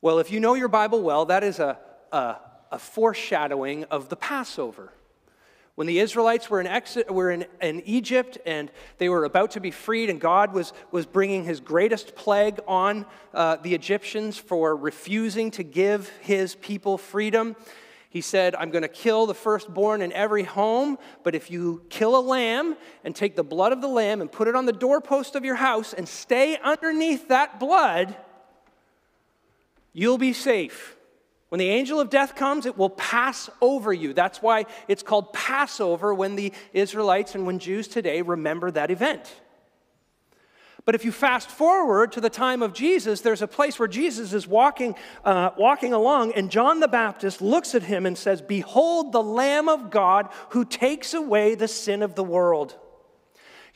Well, 0.00 0.18
if 0.18 0.30
you 0.30 0.40
know 0.40 0.54
your 0.54 0.68
Bible 0.68 1.02
well, 1.02 1.24
that 1.26 1.42
is 1.42 1.58
a, 1.58 1.78
a, 2.12 2.36
a 2.70 2.78
foreshadowing 2.78 3.84
of 3.84 4.08
the 4.08 4.16
Passover. 4.16 4.92
When 5.78 5.86
the 5.86 6.00
Israelites 6.00 6.50
were 6.50 6.60
in, 6.60 7.04
were 7.08 7.30
in, 7.30 7.46
in 7.62 7.82
Egypt 7.82 8.36
and 8.44 8.68
they 8.96 9.08
were 9.08 9.22
about 9.22 9.52
to 9.52 9.60
be 9.60 9.70
freed, 9.70 10.10
and 10.10 10.20
God 10.20 10.52
was, 10.52 10.72
was 10.90 11.06
bringing 11.06 11.44
his 11.44 11.60
greatest 11.60 12.16
plague 12.16 12.58
on 12.66 13.06
uh, 13.32 13.58
the 13.62 13.76
Egyptians 13.76 14.36
for 14.36 14.74
refusing 14.74 15.52
to 15.52 15.62
give 15.62 16.08
his 16.20 16.56
people 16.56 16.98
freedom, 16.98 17.54
he 18.10 18.20
said, 18.20 18.56
I'm 18.56 18.72
going 18.72 18.82
to 18.82 18.88
kill 18.88 19.26
the 19.26 19.34
firstborn 19.34 20.02
in 20.02 20.12
every 20.14 20.42
home, 20.42 20.98
but 21.22 21.36
if 21.36 21.48
you 21.48 21.84
kill 21.90 22.18
a 22.18 22.24
lamb 22.26 22.76
and 23.04 23.14
take 23.14 23.36
the 23.36 23.44
blood 23.44 23.70
of 23.70 23.80
the 23.80 23.86
lamb 23.86 24.20
and 24.20 24.32
put 24.32 24.48
it 24.48 24.56
on 24.56 24.66
the 24.66 24.72
doorpost 24.72 25.36
of 25.36 25.44
your 25.44 25.54
house 25.54 25.92
and 25.92 26.08
stay 26.08 26.58
underneath 26.58 27.28
that 27.28 27.60
blood, 27.60 28.16
you'll 29.92 30.18
be 30.18 30.32
safe. 30.32 30.97
When 31.48 31.58
the 31.58 31.70
angel 31.70 31.98
of 31.98 32.10
death 32.10 32.34
comes, 32.34 32.66
it 32.66 32.76
will 32.76 32.90
pass 32.90 33.48
over 33.60 33.92
you. 33.92 34.12
That's 34.12 34.42
why 34.42 34.66
it's 34.86 35.02
called 35.02 35.32
Passover 35.32 36.12
when 36.12 36.36
the 36.36 36.52
Israelites 36.74 37.34
and 37.34 37.46
when 37.46 37.58
Jews 37.58 37.88
today 37.88 38.20
remember 38.20 38.70
that 38.70 38.90
event. 38.90 39.32
But 40.84 40.94
if 40.94 41.04
you 41.04 41.12
fast 41.12 41.50
forward 41.50 42.12
to 42.12 42.20
the 42.20 42.30
time 42.30 42.62
of 42.62 42.72
Jesus, 42.72 43.20
there's 43.20 43.42
a 43.42 43.46
place 43.46 43.78
where 43.78 43.88
Jesus 43.88 44.32
is 44.32 44.46
walking, 44.46 44.94
uh, 45.22 45.50
walking 45.58 45.92
along, 45.92 46.32
and 46.32 46.50
John 46.50 46.80
the 46.80 46.88
Baptist 46.88 47.42
looks 47.42 47.74
at 47.74 47.82
him 47.82 48.06
and 48.06 48.16
says, 48.16 48.40
Behold 48.40 49.12
the 49.12 49.22
Lamb 49.22 49.68
of 49.68 49.90
God 49.90 50.30
who 50.50 50.64
takes 50.64 51.12
away 51.12 51.54
the 51.54 51.68
sin 51.68 52.02
of 52.02 52.14
the 52.14 52.24
world. 52.24 52.74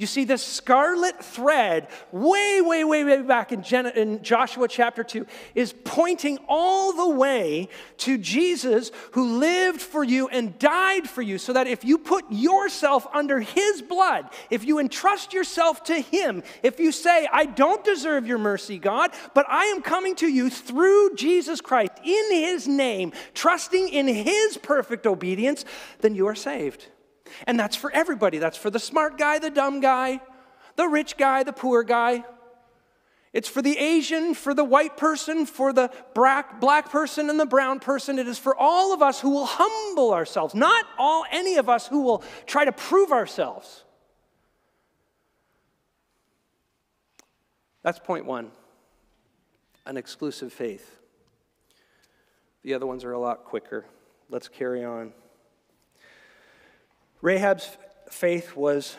You 0.03 0.09
see, 0.09 0.25
this 0.25 0.43
scarlet 0.43 1.25
thread, 1.25 1.87
way, 2.11 2.61
way, 2.61 2.83
way, 2.83 3.05
way 3.05 3.23
back 3.23 3.53
in, 3.53 3.62
Gen- 3.62 3.87
in 3.87 4.21
Joshua 4.21 4.67
chapter 4.67 5.05
2, 5.05 5.25
is 5.55 5.73
pointing 5.85 6.41
all 6.49 6.93
the 6.93 7.09
way 7.09 7.69
to 7.99 8.19
Jesus 8.19 8.91
who 9.12 9.38
lived 9.38 9.81
for 9.81 10.03
you 10.03 10.27
and 10.27 10.59
died 10.59 11.09
for 11.09 11.23
you, 11.23 11.38
so 11.38 11.53
that 11.53 11.69
if 11.69 11.85
you 11.85 11.99
put 11.99 12.25
yourself 12.33 13.07
under 13.15 13.38
his 13.38 13.81
blood, 13.81 14.29
if 14.51 14.65
you 14.65 14.81
entrust 14.81 15.33
yourself 15.33 15.85
to 15.85 16.01
him, 16.01 16.43
if 16.65 16.81
you 16.81 16.91
say, 16.91 17.29
I 17.33 17.45
don't 17.45 17.85
deserve 17.85 18.27
your 18.27 18.38
mercy, 18.38 18.79
God, 18.79 19.12
but 19.35 19.47
I 19.49 19.67
am 19.67 19.83
coming 19.83 20.17
to 20.17 20.27
you 20.27 20.51
through 20.51 21.15
Jesus 21.15 21.61
Christ 21.61 21.93
in 22.05 22.33
his 22.33 22.67
name, 22.67 23.12
trusting 23.35 23.88
in 23.91 24.09
his 24.09 24.57
perfect 24.57 25.07
obedience, 25.07 25.65
then 26.01 26.17
you 26.17 26.27
are 26.27 26.35
saved. 26.35 26.88
And 27.47 27.59
that's 27.59 27.77
for 27.77 27.90
everybody. 27.92 28.38
That's 28.38 28.57
for 28.57 28.71
the 28.71 28.79
smart 28.79 29.18
guy, 29.18 29.38
the 29.38 29.51
dumb 29.51 29.81
guy, 29.81 30.21
the 30.77 30.88
rich 30.88 31.16
guy, 31.16 31.42
the 31.42 31.53
poor 31.53 31.83
guy. 31.83 32.25
It's 33.33 33.49
for 33.49 33.62
the 33.62 33.79
Asian, 33.79 34.35
for 34.35 34.53
the 34.53 34.64
white 34.64 34.99
person, 34.99 35.47
for 35.47 35.73
the 35.73 35.90
black, 36.14 36.90
person, 36.90 37.31
and 37.31 37.40
the 37.40 37.47
brown 37.47 37.81
person. 37.81 38.18
It 38.18 38.29
is 38.29 38.38
for 38.38 38.55
all 38.55 38.92
of 38.92 39.01
us 39.01 39.21
who 39.21 39.31
will 39.31 39.47
humble 39.47 40.12
ourselves, 40.12 40.55
not 40.55 40.85
all 40.99 41.25
any 41.31 41.57
of 41.57 41.68
us 41.68 41.87
who 41.87 42.03
will 42.03 42.23
try 42.45 42.66
to 42.66 42.73
prove 42.73 43.11
ourselves. 43.11 43.85
That's 47.83 47.99
point 47.99 48.27
one 48.27 48.51
an 49.87 49.97
exclusive 49.97 50.53
faith. 50.53 50.99
The 52.62 52.75
other 52.75 52.87
ones 52.87 53.03
are 53.03 53.12
a 53.12 53.18
lot 53.18 53.45
quicker. 53.45 53.85
Let's 54.29 54.47
carry 54.47 54.85
on. 54.85 55.12
Rahab's 57.22 57.78
faith 58.11 58.56
was 58.56 58.96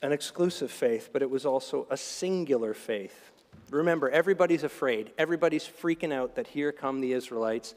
an 0.00 0.10
exclusive 0.10 0.70
faith, 0.70 1.10
but 1.12 1.20
it 1.20 1.28
was 1.28 1.44
also 1.44 1.86
a 1.90 1.98
singular 1.98 2.72
faith. 2.72 3.30
Remember, 3.68 4.08
everybody's 4.08 4.64
afraid. 4.64 5.12
Everybody's 5.18 5.64
freaking 5.64 6.10
out 6.10 6.36
that 6.36 6.46
here 6.46 6.72
come 6.72 7.02
the 7.02 7.12
Israelites. 7.12 7.74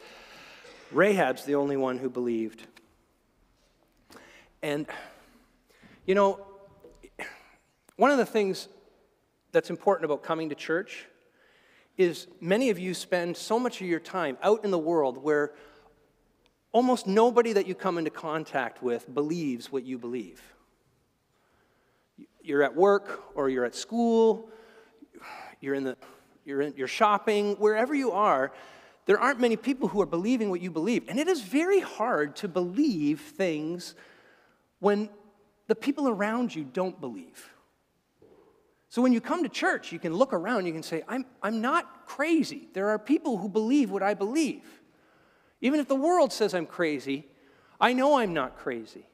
Rahab's 0.93 1.43
the 1.43 1.56
only 1.56 1.75
one 1.75 1.97
who 1.97 2.10
believed. 2.10 2.65
And, 4.62 4.88
you 6.06 6.15
know, 6.15 6.39
one 7.97 8.12
of 8.12 8.17
the 8.17 8.25
things 8.25 8.69
that's 9.51 9.69
important 9.69 10.06
about 10.06 10.23
coming 10.23 10.47
to 10.49 10.56
church 10.56 11.06
is 11.97 12.27
many 12.39 12.69
of 12.69 12.80
you 12.80 12.93
spend 12.93 13.36
so 13.36 13.60
much 13.60 13.82
of 13.82 13.88
your 13.88 13.99
time 13.99 14.38
out 14.41 14.63
in 14.63 14.71
the 14.71 14.80
world 14.80 15.17
where 15.17 15.51
Almost 16.72 17.06
nobody 17.06 17.54
that 17.54 17.68
you 17.68 17.76
come 17.76 17.98
into 17.98 18.12
contact 18.12 18.82
with 18.82 19.14
believes 19.14 19.72
what 19.72 19.84
you 19.84 19.98
believe. 19.98 20.42
You're 22.42 22.64
at 22.64 22.76
work 22.76 23.24
or 23.36 23.50
you're 23.50 23.66
at 23.66 23.76
school, 23.76 24.50
you're, 25.60 25.76
in 25.76 25.84
the, 25.84 25.98
you're, 26.46 26.62
in, 26.62 26.74
you're 26.78 26.88
shopping, 26.88 27.56
wherever 27.56 27.94
you 27.94 28.12
are, 28.12 28.52
there 29.06 29.20
aren't 29.20 29.40
many 29.40 29.58
people 29.58 29.88
who 29.90 30.02
are 30.02 30.06
believing 30.06 30.50
what 30.50 30.62
you 30.62 30.72
believe. 30.72 31.06
And 31.10 31.20
it 31.20 31.28
is 31.28 31.42
very 31.42 31.82
hard 31.82 32.36
to 32.38 32.48
believe 32.48 33.20
things 33.20 33.96
when 34.80 35.10
the 35.68 35.76
people 35.76 36.08
around 36.08 36.56
you 36.56 36.64
don't 36.64 37.00
believe. 37.00 37.50
So 38.90 39.02
when 39.02 39.14
you 39.14 39.22
come 39.22 39.44
to 39.44 39.50
church, 39.50 39.92
you 39.92 40.00
can 40.00 40.14
look 40.14 40.34
around, 40.34 40.66
you 40.66 40.74
can 40.74 40.84
say, 40.84 41.04
I'm, 41.08 41.26
I'm 41.42 41.62
not 41.62 42.06
crazy. 42.06 42.68
There 42.74 42.90
are 42.90 43.00
people 43.00 43.38
who 43.38 43.48
believe 43.48 43.90
what 43.90 44.04
I 44.04 44.14
believe. 44.14 44.64
Even 45.62 45.80
if 45.80 45.88
the 45.88 45.95
world 45.95 46.34
says 46.34 46.54
I'm 46.54 46.65
crazy, 46.65 47.28
I 47.80 47.93
know 47.93 48.17
I'm 48.17 48.34
not 48.34 48.58
crazy. 48.58 49.06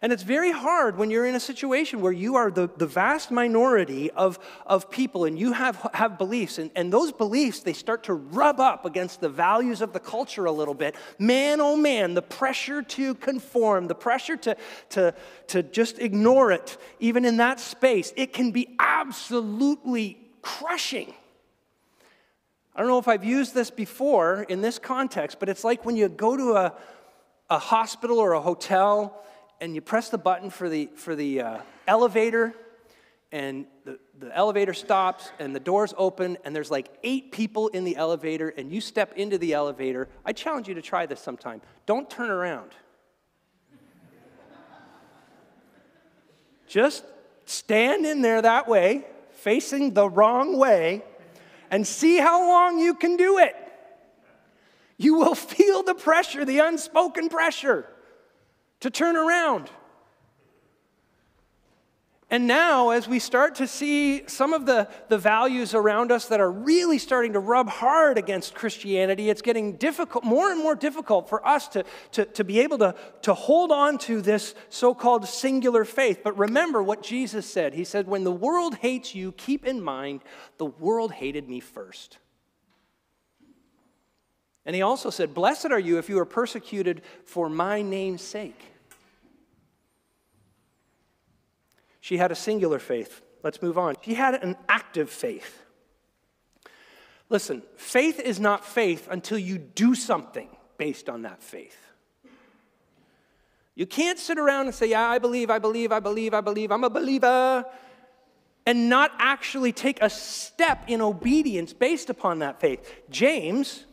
And 0.00 0.12
it's 0.12 0.22
very 0.22 0.52
hard 0.52 0.96
when 0.96 1.10
you're 1.10 1.26
in 1.26 1.34
a 1.34 1.40
situation 1.40 2.00
where 2.00 2.12
you 2.12 2.36
are 2.36 2.50
the, 2.50 2.70
the 2.76 2.86
vast 2.86 3.30
minority 3.30 4.10
of, 4.12 4.38
of 4.64 4.90
people 4.90 5.24
and 5.24 5.36
you 5.36 5.52
have, 5.52 5.90
have 5.92 6.18
beliefs, 6.18 6.58
and, 6.58 6.70
and 6.76 6.92
those 6.92 7.10
beliefs, 7.10 7.60
they 7.60 7.72
start 7.72 8.04
to 8.04 8.14
rub 8.14 8.60
up 8.60 8.84
against 8.84 9.20
the 9.20 9.28
values 9.28 9.80
of 9.80 9.92
the 9.92 9.98
culture 9.98 10.44
a 10.44 10.52
little 10.52 10.74
bit. 10.74 10.94
Man, 11.18 11.60
oh 11.60 11.76
man, 11.76 12.14
the 12.14 12.22
pressure 12.22 12.82
to 12.82 13.14
conform, 13.16 13.88
the 13.88 13.94
pressure 13.94 14.36
to, 14.36 14.56
to, 14.90 15.14
to 15.48 15.62
just 15.64 15.98
ignore 15.98 16.52
it, 16.52 16.78
even 17.00 17.24
in 17.24 17.38
that 17.38 17.58
space, 17.58 18.12
it 18.16 18.32
can 18.32 18.52
be 18.52 18.76
absolutely 18.78 20.18
crushing. 20.42 21.12
I 22.78 22.80
don't 22.80 22.90
know 22.90 23.00
if 23.00 23.08
I've 23.08 23.24
used 23.24 23.54
this 23.54 23.72
before 23.72 24.44
in 24.44 24.60
this 24.60 24.78
context, 24.78 25.40
but 25.40 25.48
it's 25.48 25.64
like 25.64 25.84
when 25.84 25.96
you 25.96 26.08
go 26.08 26.36
to 26.36 26.52
a, 26.52 26.74
a 27.50 27.58
hospital 27.58 28.20
or 28.20 28.34
a 28.34 28.40
hotel 28.40 29.20
and 29.60 29.74
you 29.74 29.80
press 29.80 30.10
the 30.10 30.16
button 30.16 30.48
for 30.48 30.68
the, 30.68 30.88
for 30.94 31.16
the 31.16 31.40
uh, 31.40 31.58
elevator, 31.88 32.54
and 33.32 33.66
the, 33.84 33.98
the 34.20 34.34
elevator 34.34 34.72
stops 34.72 35.32
and 35.40 35.56
the 35.56 35.60
doors 35.60 35.92
open, 35.98 36.38
and 36.44 36.54
there's 36.54 36.70
like 36.70 36.88
eight 37.02 37.32
people 37.32 37.66
in 37.66 37.82
the 37.82 37.96
elevator, 37.96 38.50
and 38.50 38.70
you 38.72 38.80
step 38.80 39.12
into 39.16 39.38
the 39.38 39.54
elevator. 39.54 40.08
I 40.24 40.32
challenge 40.32 40.68
you 40.68 40.74
to 40.74 40.82
try 40.82 41.04
this 41.04 41.18
sometime. 41.18 41.60
Don't 41.84 42.08
turn 42.08 42.30
around. 42.30 42.70
Just 46.68 47.04
stand 47.44 48.06
in 48.06 48.22
there 48.22 48.40
that 48.40 48.68
way, 48.68 49.04
facing 49.32 49.94
the 49.94 50.08
wrong 50.08 50.56
way, 50.56 51.02
and 51.70 51.86
see 51.86 52.18
how 52.18 52.46
long 52.48 52.78
you 52.78 52.94
can 52.94 53.16
do 53.16 53.38
it. 53.38 53.54
You 54.96 55.14
will 55.14 55.34
feel 55.54 55.82
the 55.82 55.94
pressure, 55.94 56.44
the 56.44 56.58
unspoken 56.58 57.28
pressure 57.28 57.86
to 58.80 58.90
turn 58.90 59.16
around. 59.16 59.70
And 62.30 62.46
now, 62.46 62.90
as 62.90 63.08
we 63.08 63.20
start 63.20 63.54
to 63.54 63.66
see 63.66 64.28
some 64.28 64.52
of 64.52 64.66
the, 64.66 64.86
the 65.08 65.16
values 65.16 65.74
around 65.74 66.12
us 66.12 66.26
that 66.26 66.40
are 66.40 66.50
really 66.50 66.98
starting 66.98 67.32
to 67.32 67.38
rub 67.38 67.70
hard 67.70 68.18
against 68.18 68.54
Christianity, 68.54 69.30
it's 69.30 69.40
getting 69.40 69.76
difficult, 69.76 70.24
more 70.24 70.50
and 70.50 70.60
more 70.62 70.74
difficult 70.74 71.30
for 71.30 71.46
us 71.46 71.68
to, 71.68 71.84
to, 72.12 72.26
to 72.26 72.44
be 72.44 72.60
able 72.60 72.76
to, 72.78 72.94
to 73.22 73.32
hold 73.32 73.72
on 73.72 73.96
to 73.98 74.20
this 74.20 74.54
so 74.68 74.94
called 74.94 75.26
singular 75.26 75.86
faith. 75.86 76.20
But 76.22 76.36
remember 76.36 76.82
what 76.82 77.02
Jesus 77.02 77.46
said. 77.50 77.72
He 77.72 77.84
said, 77.84 78.06
When 78.06 78.24
the 78.24 78.32
world 78.32 78.74
hates 78.74 79.14
you, 79.14 79.32
keep 79.32 79.64
in 79.64 79.80
mind 79.80 80.20
the 80.58 80.66
world 80.66 81.12
hated 81.12 81.48
me 81.48 81.60
first. 81.60 82.18
And 84.66 84.76
he 84.76 84.82
also 84.82 85.08
said, 85.08 85.32
Blessed 85.32 85.70
are 85.70 85.78
you 85.78 85.96
if 85.96 86.10
you 86.10 86.18
are 86.18 86.26
persecuted 86.26 87.00
for 87.24 87.48
my 87.48 87.80
name's 87.80 88.20
sake. 88.20 88.60
She 92.08 92.16
had 92.16 92.32
a 92.32 92.34
singular 92.34 92.78
faith. 92.78 93.20
Let's 93.42 93.60
move 93.60 93.76
on. 93.76 93.96
She 94.00 94.14
had 94.14 94.42
an 94.42 94.56
active 94.66 95.10
faith. 95.10 95.62
Listen, 97.28 97.62
faith 97.76 98.18
is 98.18 98.40
not 98.40 98.64
faith 98.64 99.06
until 99.10 99.36
you 99.36 99.58
do 99.58 99.94
something 99.94 100.48
based 100.78 101.10
on 101.10 101.20
that 101.22 101.42
faith. 101.42 101.76
You 103.74 103.84
can't 103.84 104.18
sit 104.18 104.38
around 104.38 104.68
and 104.68 104.74
say, 104.74 104.86
Yeah, 104.86 105.06
I 105.06 105.18
believe, 105.18 105.50
I 105.50 105.58
believe, 105.58 105.92
I 105.92 106.00
believe, 106.00 106.32
I 106.32 106.40
believe, 106.40 106.72
I'm 106.72 106.82
a 106.82 106.88
believer, 106.88 107.66
and 108.64 108.88
not 108.88 109.10
actually 109.18 109.72
take 109.72 110.00
a 110.00 110.08
step 110.08 110.84
in 110.86 111.02
obedience 111.02 111.74
based 111.74 112.08
upon 112.08 112.38
that 112.38 112.58
faith. 112.58 112.90
James 113.10 113.84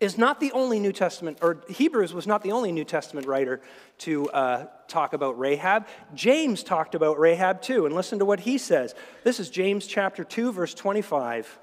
is 0.00 0.18
not 0.18 0.40
the 0.40 0.52
only 0.52 0.78
New 0.78 0.92
Testament, 0.92 1.38
or 1.40 1.62
Hebrews 1.68 2.12
was 2.12 2.26
not 2.26 2.42
the 2.42 2.52
only 2.52 2.70
New 2.70 2.84
Testament 2.84 3.26
writer 3.26 3.60
to 3.98 4.28
uh, 4.30 4.66
talk 4.88 5.14
about 5.14 5.38
Rahab. 5.38 5.86
James 6.14 6.62
talked 6.62 6.94
about 6.94 7.18
Rahab 7.18 7.62
too, 7.62 7.86
and 7.86 7.94
listen 7.94 8.18
to 8.18 8.24
what 8.24 8.40
he 8.40 8.58
says. 8.58 8.94
This 9.24 9.40
is 9.40 9.48
James 9.48 9.86
chapter 9.86 10.22
2, 10.22 10.52
verse 10.52 10.74
25. 10.74 11.58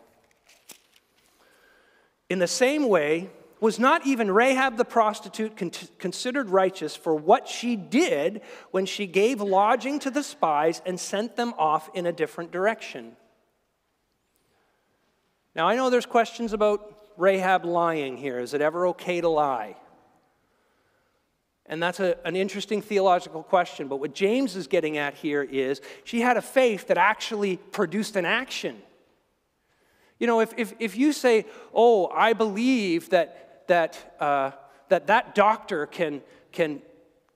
In 2.29 2.39
the 2.39 2.47
same 2.47 2.89
way, 2.89 3.29
was 3.59 3.79
not 3.79 4.05
even 4.05 4.29
Rahab 4.29 4.75
the 4.75 4.83
prostitute 4.83 5.55
con- 5.55 5.71
considered 5.97 6.49
righteous 6.49 6.97
for 6.97 7.15
what 7.15 7.47
she 7.47 7.77
did 7.77 8.41
when 8.71 8.85
she 8.85 9.07
gave 9.07 9.39
lodging 9.39 9.99
to 9.99 10.11
the 10.11 10.21
spies 10.21 10.81
and 10.85 10.99
sent 10.99 11.37
them 11.37 11.53
off 11.57 11.89
in 11.93 12.05
a 12.05 12.11
different 12.11 12.51
direction? 12.51 13.15
Now, 15.55 15.67
I 15.67 15.77
know 15.77 15.89
there's 15.89 16.05
questions 16.05 16.51
about 16.51 16.92
Rahab 17.17 17.65
lying 17.65 18.17
here? 18.17 18.39
Is 18.39 18.53
it 18.53 18.61
ever 18.61 18.87
okay 18.87 19.21
to 19.21 19.29
lie? 19.29 19.75
And 21.65 21.81
that's 21.81 21.99
a, 21.99 22.17
an 22.25 22.35
interesting 22.35 22.81
theological 22.81 23.43
question. 23.43 23.87
But 23.87 23.97
what 23.97 24.13
James 24.13 24.55
is 24.55 24.67
getting 24.67 24.97
at 24.97 25.13
here 25.13 25.43
is 25.43 25.81
she 26.03 26.21
had 26.21 26.37
a 26.37 26.41
faith 26.41 26.87
that 26.87 26.97
actually 26.97 27.57
produced 27.57 28.15
an 28.15 28.25
action. 28.25 28.81
You 30.19 30.27
know, 30.27 30.41
if, 30.41 30.53
if, 30.57 30.73
if 30.79 30.97
you 30.97 31.13
say, 31.13 31.45
oh, 31.73 32.07
I 32.07 32.33
believe 32.33 33.09
that 33.09 33.43
that, 33.67 34.15
uh, 34.19 34.51
that, 34.89 35.07
that 35.07 35.35
doctor 35.35 35.85
can, 35.85 36.21
can 36.51 36.81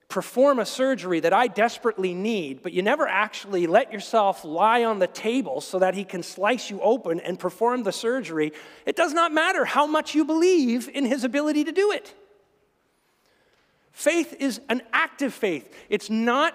perform 0.10 0.60
a 0.60 0.66
surgery 0.66 1.20
that 1.20 1.34
I 1.34 1.48
desperately 1.48 2.14
need, 2.14 2.62
but 2.62 2.72
you 2.72 2.82
never 2.82 3.08
actually 3.08 3.68
let 3.68 3.92
yourself 3.92 4.46
lie 4.46 4.86
on 4.86 5.00
the 5.00 5.08
table 5.08 5.60
so 5.60 5.80
that 5.80 5.96
he 5.96 6.06
can 6.06 6.24
slice 6.24 6.70
you 6.70 6.80
open 6.82 7.20
and 7.20 7.38
perform 7.38 7.84
the 7.84 7.92
surgery, 7.92 8.54
it 8.86 8.96
does 8.96 9.14
not 9.14 9.34
matter 9.34 9.66
how 9.66 9.86
much 9.86 10.16
you 10.16 10.24
believe 10.24 10.90
in 10.94 11.06
his 11.06 11.26
ability 11.26 11.66
to 11.66 11.74
do 11.74 11.92
it. 11.92 12.14
Faith 13.92 14.36
is 14.40 14.62
an 14.70 14.82
active 14.94 15.34
faith. 15.34 15.74
It's 15.90 16.10
not, 16.10 16.54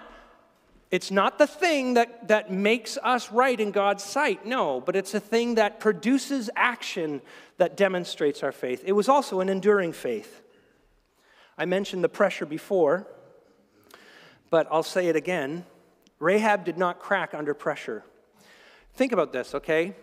it's 0.89 1.11
not 1.11 1.37
the 1.37 1.45
thing 1.45 1.93
that, 1.93 2.29
that 2.29 2.51
makes 2.51 2.97
us 3.03 3.31
right 3.31 3.59
in 3.59 3.69
God's 3.69 4.03
sight, 4.03 4.47
no, 4.47 4.81
but 4.81 4.95
it's 4.95 5.13
a 5.13 5.19
thing 5.19 5.55
that 5.55 5.79
produces 5.79 6.49
action 6.55 7.21
that 7.57 7.77
demonstrates 7.77 8.41
our 8.41 8.51
faith. 8.51 8.81
It 8.83 8.93
was 8.93 9.07
also 9.07 9.41
an 9.41 9.49
enduring 9.49 9.93
faith. 9.93 10.41
I 11.55 11.65
mentioned 11.65 12.03
the 12.03 12.09
pressure 12.09 12.47
before. 12.47 13.07
But 14.53 14.67
I'll 14.69 14.83
say 14.83 15.07
it 15.07 15.15
again 15.15 15.65
Rahab 16.19 16.63
did 16.63 16.77
not 16.77 16.99
crack 16.99 17.33
under 17.33 17.55
pressure. 17.55 18.03
Think 18.93 19.11
about 19.11 19.33
this, 19.33 19.55
okay? 19.55 19.95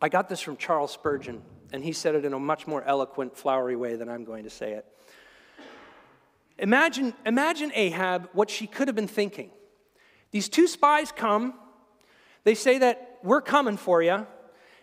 I 0.00 0.08
got 0.08 0.28
this 0.28 0.40
from 0.40 0.56
Charles 0.56 0.92
Spurgeon, 0.92 1.42
and 1.72 1.82
he 1.82 1.90
said 1.90 2.14
it 2.14 2.24
in 2.24 2.32
a 2.34 2.38
much 2.38 2.68
more 2.68 2.84
eloquent, 2.84 3.36
flowery 3.36 3.74
way 3.74 3.96
than 3.96 4.08
I'm 4.08 4.22
going 4.22 4.44
to 4.44 4.48
say 4.48 4.74
it. 4.74 4.86
Imagine, 6.60 7.12
imagine 7.26 7.72
Ahab, 7.74 8.28
what 8.32 8.48
she 8.48 8.68
could 8.68 8.86
have 8.86 8.94
been 8.94 9.08
thinking. 9.08 9.50
These 10.30 10.48
two 10.48 10.68
spies 10.68 11.10
come, 11.10 11.54
they 12.44 12.54
say 12.54 12.78
that 12.78 13.18
we're 13.24 13.40
coming 13.40 13.76
for 13.76 14.00
you 14.00 14.24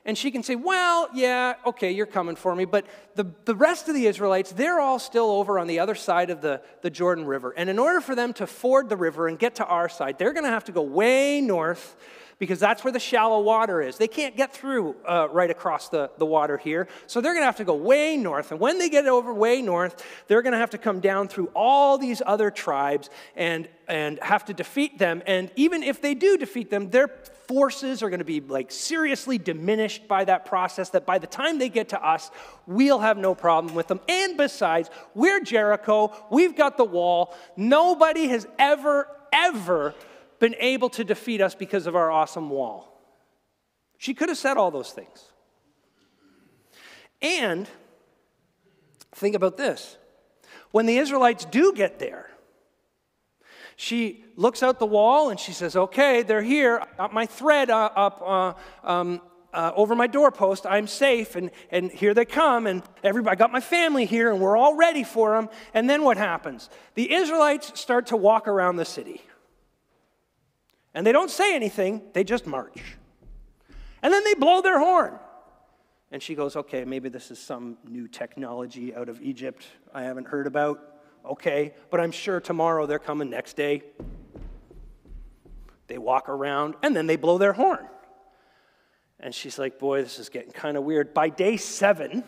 and 0.06 0.18
she 0.18 0.30
can 0.32 0.44
say, 0.44 0.56
Well, 0.56 1.10
yeah, 1.14 1.56
okay, 1.66 1.92
you're 1.92 2.06
coming 2.06 2.36
for 2.36 2.56
me. 2.56 2.66
But 2.66 2.86
the, 3.16 3.26
the 3.46 3.56
rest 3.56 3.90
of 3.90 3.96
the 3.96 4.06
Israelites, 4.06 4.52
they're 4.52 4.80
all 4.80 5.00
still 5.00 5.32
over 5.32 5.58
on 5.58 5.68
the 5.68 5.80
other 5.80 5.96
side 5.96 6.30
of 6.30 6.42
the, 6.42 6.62
the 6.82 6.90
Jordan 6.90 7.26
River. 7.26 7.54
And 7.58 7.70
in 7.70 7.80
order 7.80 8.02
for 8.02 8.16
them 8.16 8.34
to 8.34 8.48
ford 8.48 8.90
the 8.90 8.98
river 8.98 9.28
and 9.28 9.40
get 9.40 9.56
to 9.56 9.66
our 9.66 9.90
side, 9.90 10.20
they're 10.20 10.34
going 10.34 10.46
to 10.46 10.52
have 10.52 10.66
to 10.66 10.72
go 10.72 10.82
way 10.82 11.42
north 11.42 11.96
because 12.38 12.60
that's 12.60 12.84
where 12.84 12.92
the 12.92 13.00
shallow 13.00 13.40
water 13.40 13.82
is. 13.82 13.98
They 13.98 14.08
can't 14.08 14.36
get 14.36 14.54
through 14.54 14.96
uh, 15.08 15.30
right 15.32 15.50
across 15.50 15.90
the, 15.90 16.12
the 16.18 16.26
water 16.26 16.58
here. 16.58 16.88
So 17.08 17.22
they're 17.22 17.34
going 17.34 17.44
to 17.44 17.48
have 17.48 17.56
to 17.58 17.64
go 17.64 17.76
way 17.76 18.18
north. 18.18 18.52
And 18.52 18.60
when 18.60 18.78
they 18.78 18.90
get 18.90 19.08
over 19.08 19.34
way 19.34 19.62
north, 19.62 20.06
they're 20.28 20.42
going 20.42 20.54
to 20.54 20.60
have 20.60 20.72
to 20.72 20.78
come 20.78 21.00
down 21.00 21.30
through 21.30 21.48
all 21.56 21.98
these 21.98 22.22
other 22.26 22.52
tribes 22.52 23.10
and, 23.36 23.70
and 23.88 24.20
have 24.22 24.46
to 24.46 24.54
defeat 24.54 25.00
them. 25.00 25.24
And 25.26 25.50
even 25.56 25.82
if 25.82 26.02
they 26.02 26.14
do 26.14 26.38
defeat 26.38 26.70
them, 26.70 26.90
their 26.90 27.10
forces 27.48 28.04
are 28.04 28.10
going 28.10 28.20
to 28.20 28.26
be 28.26 28.42
like 28.42 28.72
seriously 28.72 29.38
diminished 29.38 30.08
by 30.08 30.26
that 30.26 30.46
process 30.46 30.90
that 30.90 31.06
by 31.06 31.20
the 31.20 31.28
time 31.28 31.60
they 31.60 31.70
get 31.70 31.90
to 31.90 32.06
us 32.06 32.32
we'll 32.66 33.00
have 33.00 33.18
no 33.18 33.36
problem 33.36 33.76
with 33.76 33.88
them. 33.88 34.00
And 34.08 34.38
besides 34.38 34.90
we're 35.14 35.42
jericho 35.42 36.14
we've 36.30 36.56
got 36.56 36.78
the 36.78 36.86
wall. 36.86 37.36
Nobody 37.56 38.28
has 38.28 38.48
ever 38.60 39.08
ever 39.32 39.94
been 40.40 40.56
able 40.60 40.90
to 40.90 41.04
defeat 41.04 41.42
us 41.42 41.56
because 41.56 41.88
of 41.88 41.96
our 41.96 42.12
awesome 42.12 42.50
wall. 42.50 42.92
She 43.98 44.14
could 44.14 44.30
have 44.30 44.38
said 44.38 44.58
all 44.58 44.72
those 44.72 44.92
things. 44.92 45.32
And 47.22 47.68
think 49.14 49.36
about 49.36 49.58
this. 49.58 49.98
When 50.72 50.86
the 50.86 50.98
israelites 50.98 51.46
do 51.46 51.74
get 51.74 52.00
there 52.00 52.30
she 53.76 54.24
looks 54.36 54.64
out 54.64 54.80
the 54.80 54.86
wall 54.86 55.30
and 55.30 55.40
she 55.40 55.52
says, 55.52 55.76
Okay, 55.76 56.24
they're 56.24 56.42
here. 56.42 56.80
I 56.82 56.98
got 56.98 57.14
my 57.14 57.26
thread 57.26 57.70
uh, 57.70 57.90
up 57.96 58.22
uh, 58.26 58.54
um, 58.88 59.22
uh, 59.54 59.72
over 59.76 59.96
my 59.96 60.08
doorpost. 60.08 60.66
I'm 60.66 60.88
safe. 60.88 61.36
And, 61.36 61.52
and 61.72 61.92
here 61.92 62.14
they 62.14 62.26
come. 62.26 62.68
And 62.68 62.84
everybody, 63.04 63.34
I 63.34 63.36
got 63.36 63.52
my 63.52 63.62
family 63.62 64.06
here 64.06 64.32
and 64.32 64.40
we're 64.40 64.58
all 64.58 64.76
ready 64.76 65.04
for 65.04 65.36
them. 65.36 65.50
And 65.74 65.90
then 65.90 66.04
what 66.04 66.18
happens? 66.18 66.70
The 66.96 67.14
Israelites 67.14 67.80
start 67.80 68.08
to 68.08 68.18
walk 68.18 68.48
around 68.48 68.78
the 68.78 68.86
city. 68.86 69.22
And 70.94 71.06
they 71.06 71.12
don't 71.12 71.32
say 71.32 71.56
anything, 71.56 72.02
they 72.14 72.24
just 72.24 72.48
march. 72.48 72.96
And 74.02 74.14
then 74.14 74.24
they 74.24 74.34
blow 74.36 74.62
their 74.62 74.80
horn. 74.80 75.20
And 76.12 76.24
she 76.24 76.36
goes, 76.36 76.56
Okay, 76.56 76.86
maybe 76.86 77.10
this 77.10 77.32
is 77.32 77.40
some 77.40 77.78
new 77.86 78.08
technology 78.08 78.96
out 78.96 79.10
of 79.10 79.22
Egypt 79.22 79.66
I 79.94 80.04
haven't 80.04 80.28
heard 80.28 80.48
about. 80.48 80.95
Okay, 81.26 81.74
but 81.90 82.00
I'm 82.00 82.12
sure 82.12 82.40
tomorrow 82.40 82.86
they're 82.86 83.00
coming 83.00 83.30
next 83.30 83.56
day. 83.56 83.82
They 85.88 85.98
walk 85.98 86.30
around 86.30 86.76
and 86.84 86.96
then 86.96 87.08
they 87.08 87.16
blow 87.16 87.38
their 87.38 87.54
horn. 87.54 87.88
And 89.20 89.34
she's 89.34 89.58
like, 89.58 89.80
Boy, 89.80 90.02
this 90.02 90.20
is 90.20 90.30
getting 90.30 90.52
kind 90.52 90.78
of 90.78 90.84
weird. 90.84 91.14
By 91.14 91.30
day 91.30 91.58
seven, 91.58 92.24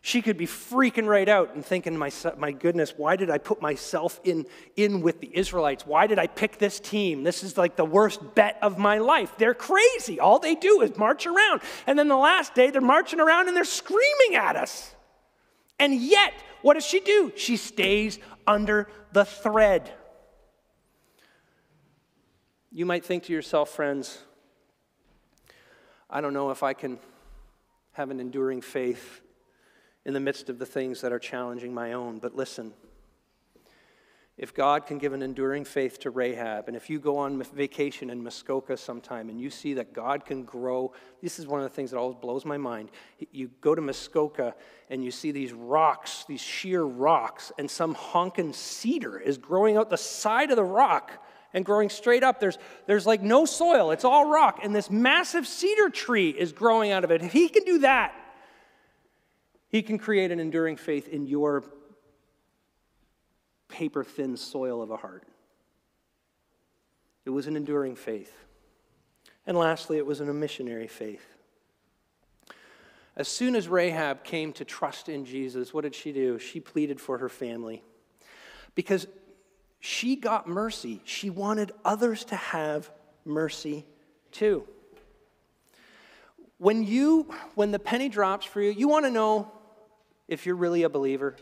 she 0.00 0.22
could 0.22 0.36
be 0.36 0.46
freaking 0.46 1.06
right 1.06 1.28
out 1.28 1.54
and 1.54 1.64
thinking, 1.64 1.96
my, 1.96 2.10
my 2.38 2.52
goodness, 2.52 2.94
why 2.96 3.16
did 3.16 3.30
I 3.30 3.38
put 3.38 3.60
myself 3.60 4.20
in, 4.24 4.46
in 4.76 5.02
with 5.02 5.20
the 5.20 5.30
Israelites? 5.36 5.84
Why 5.86 6.06
did 6.06 6.18
I 6.18 6.28
pick 6.28 6.58
this 6.58 6.78
team? 6.80 7.24
This 7.24 7.42
is 7.42 7.58
like 7.58 7.76
the 7.76 7.84
worst 7.84 8.34
bet 8.34 8.58
of 8.62 8.78
my 8.78 8.98
life. 8.98 9.34
They're 9.38 9.54
crazy. 9.54 10.20
All 10.20 10.38
they 10.38 10.54
do 10.54 10.82
is 10.82 10.96
march 10.96 11.26
around. 11.26 11.62
And 11.86 11.98
then 11.98 12.08
the 12.08 12.16
last 12.16 12.54
day, 12.54 12.70
they're 12.70 12.80
marching 12.80 13.20
around 13.20 13.48
and 13.48 13.56
they're 13.56 13.64
screaming 13.64 14.36
at 14.36 14.56
us. 14.56 14.94
And 15.80 15.94
yet, 15.94 16.32
what 16.62 16.74
does 16.74 16.86
she 16.86 17.00
do? 17.00 17.32
She 17.36 17.56
stays 17.56 18.18
under 18.46 18.88
the 19.12 19.24
thread. 19.24 19.92
You 22.70 22.86
might 22.86 23.04
think 23.04 23.24
to 23.24 23.32
yourself, 23.32 23.70
friends, 23.70 24.18
I 26.10 26.20
don't 26.20 26.32
know 26.32 26.50
if 26.50 26.62
I 26.62 26.72
can 26.72 26.98
have 27.92 28.10
an 28.10 28.20
enduring 28.20 28.60
faith 28.60 29.20
in 30.04 30.14
the 30.14 30.20
midst 30.20 30.48
of 30.48 30.58
the 30.58 30.66
things 30.66 31.00
that 31.00 31.12
are 31.12 31.18
challenging 31.18 31.74
my 31.74 31.92
own. 31.92 32.18
But 32.18 32.34
listen, 32.34 32.72
if 34.38 34.54
God 34.54 34.86
can 34.86 34.98
give 34.98 35.12
an 35.12 35.20
enduring 35.20 35.64
faith 35.64 35.98
to 36.00 36.10
Rahab, 36.10 36.68
and 36.68 36.76
if 36.76 36.88
you 36.88 37.00
go 37.00 37.18
on 37.18 37.42
vacation 37.42 38.08
in 38.08 38.22
Muskoka 38.22 38.76
sometime 38.76 39.28
and 39.28 39.40
you 39.40 39.50
see 39.50 39.74
that 39.74 39.92
God 39.92 40.24
can 40.24 40.44
grow, 40.44 40.92
this 41.20 41.40
is 41.40 41.46
one 41.48 41.60
of 41.60 41.68
the 41.68 41.74
things 41.74 41.90
that 41.90 41.98
always 41.98 42.14
blows 42.14 42.44
my 42.44 42.56
mind. 42.56 42.92
You 43.32 43.50
go 43.60 43.74
to 43.74 43.82
Muskoka 43.82 44.54
and 44.90 45.04
you 45.04 45.10
see 45.10 45.32
these 45.32 45.52
rocks, 45.52 46.24
these 46.28 46.40
sheer 46.40 46.84
rocks, 46.84 47.50
and 47.58 47.68
some 47.68 47.96
honkin' 47.96 48.54
cedar 48.54 49.18
is 49.18 49.38
growing 49.38 49.76
out 49.76 49.90
the 49.90 49.98
side 49.98 50.50
of 50.50 50.56
the 50.56 50.64
rock 50.64 51.10
and 51.52 51.64
growing 51.64 51.88
straight 51.88 52.22
up. 52.22 52.38
There's, 52.38 52.58
there's 52.86 53.06
like 53.06 53.22
no 53.22 53.44
soil, 53.44 53.90
it's 53.90 54.04
all 54.04 54.30
rock, 54.30 54.60
and 54.62 54.72
this 54.72 54.88
massive 54.88 55.48
cedar 55.48 55.90
tree 55.90 56.30
is 56.30 56.52
growing 56.52 56.92
out 56.92 57.02
of 57.02 57.10
it. 57.10 57.22
If 57.22 57.32
he 57.32 57.48
can 57.48 57.64
do 57.64 57.80
that, 57.80 58.14
he 59.68 59.82
can 59.82 59.98
create 59.98 60.30
an 60.30 60.38
enduring 60.38 60.76
faith 60.76 61.08
in 61.08 61.26
your 61.26 61.64
paper 63.68 64.04
thin 64.04 64.36
soil 64.36 64.82
of 64.82 64.90
a 64.90 64.96
heart. 64.96 65.24
It 67.24 67.30
was 67.30 67.46
an 67.46 67.56
enduring 67.56 67.96
faith. 67.96 68.32
And 69.46 69.56
lastly, 69.56 69.98
it 69.98 70.06
was 70.06 70.20
a 70.20 70.24
missionary 70.24 70.88
faith. 70.88 71.26
As 73.16 73.28
soon 73.28 73.56
as 73.56 73.68
Rahab 73.68 74.22
came 74.22 74.52
to 74.54 74.64
trust 74.64 75.08
in 75.08 75.24
Jesus, 75.24 75.74
what 75.74 75.82
did 75.82 75.94
she 75.94 76.12
do? 76.12 76.38
She 76.38 76.60
pleaded 76.60 77.00
for 77.00 77.18
her 77.18 77.28
family. 77.28 77.82
Because 78.74 79.06
she 79.80 80.16
got 80.16 80.48
mercy. 80.48 81.00
She 81.04 81.30
wanted 81.30 81.72
others 81.84 82.24
to 82.26 82.36
have 82.36 82.90
mercy 83.24 83.84
too. 84.32 84.64
When 86.58 86.84
you 86.84 87.32
when 87.54 87.70
the 87.70 87.78
penny 87.78 88.08
drops 88.08 88.44
for 88.44 88.60
you, 88.60 88.70
you 88.70 88.88
want 88.88 89.04
to 89.04 89.10
know 89.10 89.52
if 90.26 90.46
you're 90.46 90.56
really 90.56 90.82
a 90.82 90.88
believer. 90.88 91.36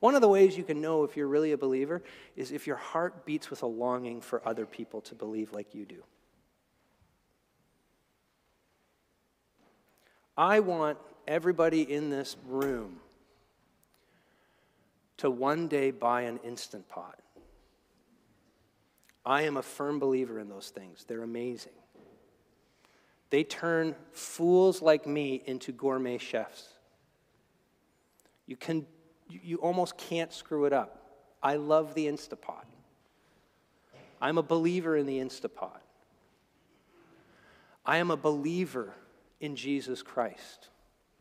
One 0.00 0.14
of 0.14 0.22
the 0.22 0.28
ways 0.28 0.56
you 0.56 0.64
can 0.64 0.80
know 0.80 1.04
if 1.04 1.16
you're 1.16 1.28
really 1.28 1.52
a 1.52 1.58
believer 1.58 2.02
is 2.34 2.52
if 2.52 2.66
your 2.66 2.76
heart 2.76 3.26
beats 3.26 3.50
with 3.50 3.62
a 3.62 3.66
longing 3.66 4.20
for 4.22 4.46
other 4.48 4.66
people 4.66 5.02
to 5.02 5.14
believe 5.14 5.52
like 5.52 5.74
you 5.74 5.84
do. 5.84 6.02
I 10.36 10.60
want 10.60 10.96
everybody 11.28 11.82
in 11.82 12.08
this 12.08 12.36
room 12.46 13.00
to 15.18 15.30
one 15.30 15.68
day 15.68 15.90
buy 15.90 16.22
an 16.22 16.40
instant 16.42 16.88
pot. 16.88 17.18
I 19.24 19.42
am 19.42 19.58
a 19.58 19.62
firm 19.62 19.98
believer 19.98 20.38
in 20.38 20.48
those 20.48 20.70
things. 20.70 21.04
They're 21.06 21.22
amazing. 21.22 21.72
They 23.28 23.44
turn 23.44 23.94
fools 24.12 24.80
like 24.80 25.06
me 25.06 25.42
into 25.44 25.72
gourmet 25.72 26.16
chefs. 26.16 26.68
You 28.46 28.56
can 28.56 28.86
you 29.30 29.56
almost 29.58 29.96
can't 29.96 30.32
screw 30.32 30.64
it 30.64 30.72
up. 30.72 31.02
I 31.42 31.56
love 31.56 31.94
the 31.94 32.06
Instapot. 32.06 32.64
I'm 34.20 34.38
a 34.38 34.42
believer 34.42 34.96
in 34.96 35.06
the 35.06 35.18
Instapot. 35.18 35.80
I 37.86 37.96
am 37.96 38.10
a 38.10 38.16
believer 38.16 38.94
in 39.40 39.56
Jesus 39.56 40.02
Christ. 40.02 40.68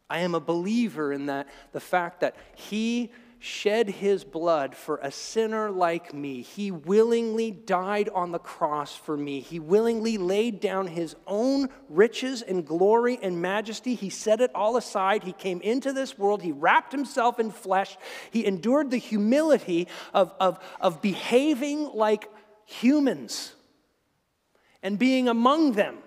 I 0.10 0.20
am 0.20 0.36
a 0.36 0.40
believer 0.40 1.14
in 1.14 1.28
that 1.28 1.48
the 1.72 1.80
fact 1.80 2.22
that 2.22 2.36
he 2.56 3.12
shed 3.40 3.90
his 3.90 4.26
blood 4.26 4.76
for 4.76 5.00
a 5.02 5.12
sinner 5.12 5.72
like 5.72 6.14
me. 6.14 6.42
He 6.42 6.72
willingly 6.72 7.52
died 7.52 8.10
on 8.10 8.32
the 8.32 8.40
cross 8.40 8.96
for 8.96 9.16
me. 9.16 9.40
He 9.40 9.60
willingly 9.60 10.18
laid 10.18 10.60
down 10.60 10.88
his 10.88 11.16
own 11.26 11.70
riches 11.88 12.42
and 12.42 12.68
glory 12.68 13.18
and 13.22 13.42
majesty. 13.42 13.96
He 13.96 14.10
set 14.10 14.42
it 14.42 14.52
all 14.54 14.76
aside. 14.76 15.24
He 15.24 15.32
came 15.32 15.62
into 15.62 15.94
this 15.94 16.18
world. 16.18 16.42
He 16.42 16.52
wrapped 16.52 16.92
himself 16.92 17.40
in 17.40 17.52
flesh. 17.52 17.98
He 18.30 18.46
endured 18.46 18.92
the 18.92 18.98
humility 18.98 19.88
of, 20.14 20.34
of, 20.40 20.60
of 20.82 21.02
behaving 21.02 21.92
like 21.94 22.30
humans 22.66 23.56
and 24.84 25.00
being 25.00 25.30
among 25.30 25.74
them. 25.74 25.98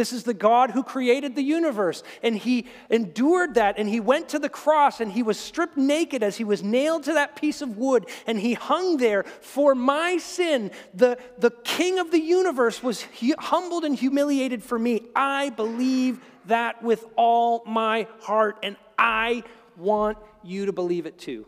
This 0.00 0.14
is 0.14 0.22
the 0.22 0.32
God 0.32 0.70
who 0.70 0.82
created 0.82 1.34
the 1.34 1.42
universe. 1.42 2.02
And 2.22 2.34
he 2.34 2.66
endured 2.88 3.56
that 3.56 3.74
and 3.76 3.86
he 3.86 4.00
went 4.00 4.30
to 4.30 4.38
the 4.38 4.48
cross 4.48 4.98
and 4.98 5.12
he 5.12 5.22
was 5.22 5.38
stripped 5.38 5.76
naked 5.76 6.22
as 6.22 6.38
he 6.38 6.44
was 6.44 6.62
nailed 6.62 7.02
to 7.02 7.12
that 7.12 7.36
piece 7.36 7.60
of 7.60 7.76
wood 7.76 8.08
and 8.26 8.40
he 8.40 8.54
hung 8.54 8.96
there 8.96 9.24
for 9.24 9.74
my 9.74 10.16
sin. 10.16 10.70
The, 10.94 11.18
the 11.36 11.50
king 11.50 11.98
of 11.98 12.10
the 12.10 12.18
universe 12.18 12.82
was 12.82 13.04
humbled 13.38 13.84
and 13.84 13.94
humiliated 13.94 14.62
for 14.62 14.78
me. 14.78 15.02
I 15.14 15.50
believe 15.50 16.18
that 16.46 16.82
with 16.82 17.04
all 17.16 17.62
my 17.66 18.06
heart 18.20 18.56
and 18.62 18.78
I 18.98 19.42
want 19.76 20.16
you 20.42 20.64
to 20.64 20.72
believe 20.72 21.04
it 21.04 21.18
too. 21.18 21.44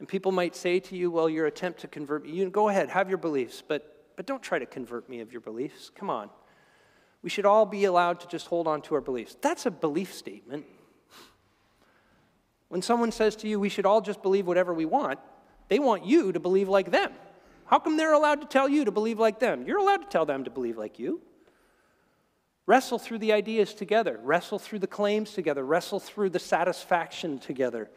And 0.00 0.06
people 0.06 0.32
might 0.32 0.54
say 0.54 0.80
to 0.80 0.96
you, 0.96 1.10
well, 1.10 1.30
your 1.30 1.46
attempt 1.46 1.80
to 1.80 1.88
convert 1.88 2.24
me, 2.24 2.32
you 2.32 2.50
go 2.50 2.68
ahead, 2.68 2.90
have 2.90 3.08
your 3.08 3.16
beliefs, 3.16 3.62
but 3.66 3.99
but 4.16 4.26
don't 4.26 4.42
try 4.42 4.58
to 4.58 4.66
convert 4.66 5.08
me 5.08 5.20
of 5.20 5.32
your 5.32 5.40
beliefs. 5.40 5.90
Come 5.94 6.10
on. 6.10 6.30
We 7.22 7.30
should 7.30 7.46
all 7.46 7.66
be 7.66 7.84
allowed 7.84 8.20
to 8.20 8.28
just 8.28 8.46
hold 8.46 8.66
on 8.66 8.82
to 8.82 8.94
our 8.94 9.00
beliefs. 9.00 9.36
That's 9.40 9.66
a 9.66 9.70
belief 9.70 10.14
statement. 10.14 10.64
When 12.68 12.82
someone 12.82 13.12
says 13.12 13.36
to 13.36 13.48
you, 13.48 13.58
we 13.58 13.68
should 13.68 13.84
all 13.84 14.00
just 14.00 14.22
believe 14.22 14.46
whatever 14.46 14.72
we 14.72 14.84
want, 14.84 15.18
they 15.68 15.78
want 15.78 16.04
you 16.06 16.32
to 16.32 16.40
believe 16.40 16.68
like 16.68 16.90
them. 16.90 17.12
How 17.66 17.78
come 17.78 17.96
they're 17.96 18.12
allowed 18.12 18.40
to 18.40 18.46
tell 18.46 18.68
you 18.68 18.84
to 18.84 18.90
believe 18.90 19.18
like 19.18 19.38
them? 19.38 19.66
You're 19.66 19.78
allowed 19.78 19.98
to 19.98 20.08
tell 20.08 20.26
them 20.26 20.44
to 20.44 20.50
believe 20.50 20.78
like 20.78 20.98
you. 20.98 21.20
Wrestle 22.66 22.98
through 22.98 23.18
the 23.18 23.32
ideas 23.32 23.74
together, 23.74 24.20
wrestle 24.22 24.58
through 24.58 24.78
the 24.78 24.86
claims 24.86 25.32
together, 25.32 25.64
wrestle 25.64 25.98
through 25.98 26.30
the 26.30 26.38
satisfaction 26.38 27.38
together. 27.38 27.90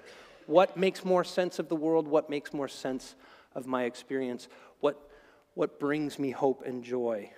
What 0.48 0.76
makes 0.76 1.06
more 1.06 1.24
sense 1.24 1.60
of 1.60 1.70
the 1.70 1.76
world? 1.76 2.08
What 2.08 2.30
makes 2.30 2.54
more 2.54 2.68
sense 2.68 3.16
of 3.56 3.68
my 3.68 3.84
experience? 3.84 4.48
What 4.80 5.10
what 5.56 5.80
brings 5.80 6.18
me 6.18 6.32
hope 6.32 6.64
and 6.66 6.84
joy. 6.84 7.32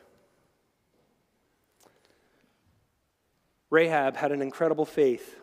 Rahab 3.70 4.16
had 4.16 4.32
an 4.32 4.42
incredible 4.42 4.86
faith. 4.86 5.36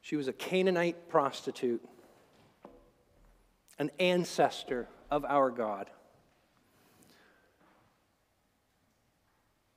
She 0.00 0.16
was 0.16 0.28
a 0.28 0.32
Canaanite 0.32 1.08
prostitute, 1.08 1.82
an 3.78 3.90
ancestor 3.98 4.88
of 5.10 5.24
our 5.24 5.50
God. 5.50 5.90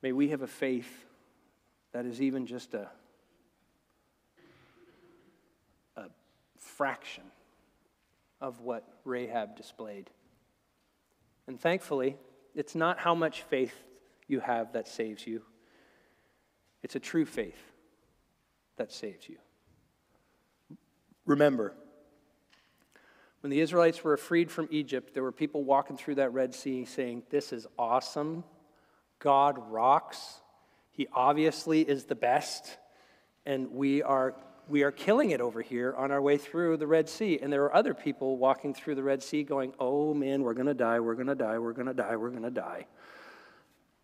May 0.02 0.12
we 0.12 0.28
have 0.28 0.42
a 0.42 0.46
faith 0.46 1.06
that 1.92 2.06
is 2.06 2.20
even 2.20 2.46
just 2.46 2.74
a, 2.74 2.88
a 5.96 6.04
fraction 6.56 7.24
of 8.40 8.60
what 8.60 8.84
Rahab 9.04 9.56
displayed. 9.56 10.10
And 11.48 11.58
thankfully, 11.58 12.18
it's 12.54 12.74
not 12.74 12.98
how 12.98 13.14
much 13.14 13.42
faith 13.42 13.74
you 14.28 14.40
have 14.40 14.74
that 14.74 14.86
saves 14.86 15.26
you, 15.26 15.42
it's 16.82 16.94
a 16.94 17.00
true 17.00 17.24
faith 17.24 17.60
that 18.76 18.92
saves 18.92 19.28
you. 19.28 19.38
Remember, 21.24 21.74
when 23.40 23.50
the 23.50 23.60
Israelites 23.60 24.04
were 24.04 24.16
freed 24.16 24.50
from 24.50 24.68
Egypt, 24.70 25.14
there 25.14 25.22
were 25.22 25.32
people 25.32 25.64
walking 25.64 25.96
through 25.96 26.16
that 26.16 26.32
Red 26.32 26.54
Sea 26.54 26.84
saying, 26.84 27.24
This 27.30 27.52
is 27.52 27.66
awesome. 27.78 28.44
God 29.18 29.58
rocks. 29.70 30.40
He 30.90 31.08
obviously 31.12 31.80
is 31.80 32.04
the 32.04 32.14
best. 32.14 32.76
And 33.46 33.72
we 33.72 34.02
are 34.02 34.34
we 34.68 34.82
are 34.82 34.90
killing 34.90 35.30
it 35.30 35.40
over 35.40 35.62
here 35.62 35.94
on 35.96 36.10
our 36.10 36.20
way 36.20 36.36
through 36.36 36.76
the 36.76 36.86
Red 36.86 37.08
Sea. 37.08 37.38
And 37.40 37.52
there 37.52 37.64
are 37.64 37.74
other 37.74 37.94
people 37.94 38.36
walking 38.36 38.74
through 38.74 38.94
the 38.96 39.02
Red 39.02 39.22
Sea 39.22 39.42
going, 39.42 39.72
oh 39.78 40.14
man, 40.14 40.42
we're 40.42 40.54
going 40.54 40.66
to 40.66 40.74
die, 40.74 41.00
we're 41.00 41.14
going 41.14 41.28
to 41.28 41.34
die, 41.34 41.58
we're 41.58 41.72
going 41.72 41.86
to 41.86 41.94
die, 41.94 42.16
we're 42.16 42.30
going 42.30 42.42
to 42.42 42.50
die. 42.50 42.86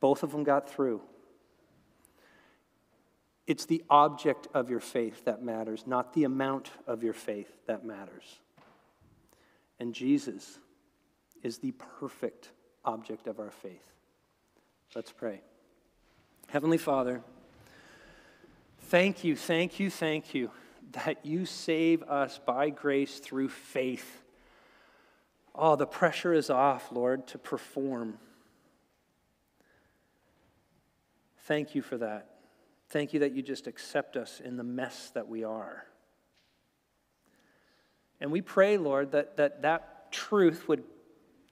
Both 0.00 0.22
of 0.22 0.33
them 0.33 0.44
got 0.44 0.68
through. 0.68 1.03
It's 3.46 3.66
the 3.66 3.85
object 3.90 4.48
of 4.55 4.70
your 4.70 4.81
faith 4.81 5.27
that 5.27 5.42
matters, 5.42 5.85
not 5.87 6.14
the 6.14 6.24
amount 6.24 6.70
of 6.87 7.03
your 7.03 7.12
faith 7.12 7.53
that 7.66 7.85
matters. 7.85 8.40
And 9.79 9.94
Jesus 9.94 10.59
is 11.42 11.59
the 11.59 11.72
perfect 11.72 12.50
object 12.85 13.27
of 13.27 13.38
our 13.38 13.50
faith. 13.50 13.92
Let's 14.95 15.12
pray. 15.12 15.43
Heavenly 16.49 16.78
Father, 16.78 17.22
Thank 18.89 19.24
you, 19.24 19.35
thank 19.35 19.80
you, 19.80 19.89
thank 19.89 20.35
you 20.35 20.51
that 20.93 21.24
you 21.24 21.47
save 21.47 22.03
us 22.03 22.39
by 22.45 22.68
grace 22.68 23.18
through 23.18 23.49
faith. 23.49 24.22
Oh, 25.55 25.74
the 25.74 25.87
pressure 25.87 26.35
is 26.35 26.51
off, 26.51 26.93
Lord, 26.93 27.26
to 27.28 27.39
perform. 27.39 28.18
Thank 31.45 31.74
you 31.74 31.80
for 31.80 31.97
that. 31.97 32.37
Thank 32.91 33.14
you 33.14 33.20
that 33.20 33.32
you 33.32 33.43
just 33.43 33.66
accept 33.66 34.16
us 34.16 34.41
in 34.45 34.59
the 34.59 34.62
mess 34.62 35.11
that 35.14 35.28
we 35.28 35.45
are. 35.45 35.87
And 38.20 38.30
we 38.30 38.43
pray, 38.43 38.76
Lord, 38.76 39.12
that 39.12 39.39
that, 39.39 39.62
that 39.62 40.12
truth 40.12 40.68
would 40.68 40.85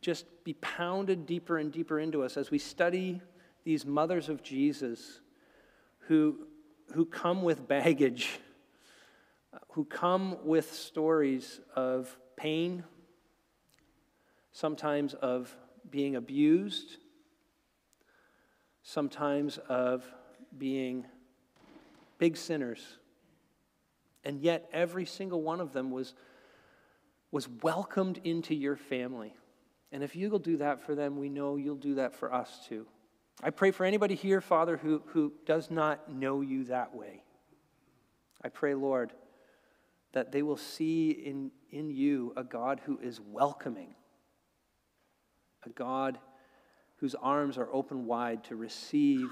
just 0.03 0.27
be 0.45 0.53
pounded 0.55 1.25
deeper 1.25 1.57
and 1.57 1.73
deeper 1.73 1.99
into 1.99 2.23
us 2.23 2.37
as 2.37 2.51
we 2.51 2.59
study 2.59 3.23
these 3.65 3.87
mothers 3.87 4.29
of 4.29 4.43
Jesus 4.43 5.21
who 6.09 6.47
who 6.93 7.05
come 7.07 7.43
with 7.43 7.67
baggage 7.67 8.41
who 9.73 9.85
come 9.85 10.37
with 10.45 10.73
stories 10.73 11.61
of 11.75 12.17
pain, 12.37 12.85
sometimes 14.53 15.15
of 15.15 15.55
being 15.91 16.17
abused, 16.17 16.99
sometimes 18.83 19.59
of 19.69 20.05
being 20.57 21.07
big 22.19 22.37
sinners. 22.37 22.99
And 24.25 24.41
yet, 24.41 24.69
every 24.73 25.05
single 25.05 25.43
one 25.43 25.61
of 25.61 25.73
them 25.73 25.91
was, 25.91 26.15
was 27.31 27.49
welcomed 27.49 28.21
into 28.25 28.55
your 28.55 28.77
family. 28.77 29.35
And 29.91 30.03
if 30.03 30.15
you'll 30.15 30.39
do 30.39 30.59
that 30.59 30.83
for 30.83 30.95
them, 30.95 31.19
we 31.19 31.29
know 31.29 31.57
you'll 31.57 31.77
do 31.77 31.97
that 31.97 32.15
for 32.15 32.33
us 32.33 32.67
too. 32.69 32.87
I 33.43 33.51
pray 33.51 33.73
for 33.73 33.85
anybody 33.85 34.15
here, 34.15 34.41
Father, 34.41 34.77
who, 34.77 35.03
who 35.07 35.33
does 35.47 35.71
not 35.71 36.13
know 36.13 36.43
you 36.43 36.65
that 36.65 36.95
way. 36.95 37.25
I 38.43 38.49
pray, 38.49 38.75
Lord, 38.75 39.13
that 40.13 40.31
they 40.31 40.43
will 40.43 40.57
see 40.57 41.11
in, 41.11 41.51
in 41.71 41.91
you 41.91 42.33
a 42.37 42.45
God 42.45 42.81
who 42.85 42.99
is 42.99 43.21
welcoming, 43.21 43.95
a 45.65 45.71
God 45.71 46.19
whose 46.97 47.17
arms 47.17 47.59
are 47.59 47.69
open 47.73 48.07
wide 48.07 48.45
to 48.45 48.57
receive 48.57 49.29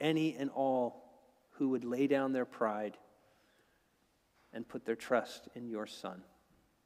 any 0.00 0.36
and 0.36 0.50
all 0.50 1.02
who 1.52 1.70
would 1.70 1.84
lay 1.84 2.06
down 2.06 2.32
their 2.32 2.44
pride 2.44 2.96
and 4.52 4.68
put 4.68 4.84
their 4.84 4.96
trust 4.96 5.48
in 5.54 5.68
your 5.68 5.86
Son, 5.86 6.22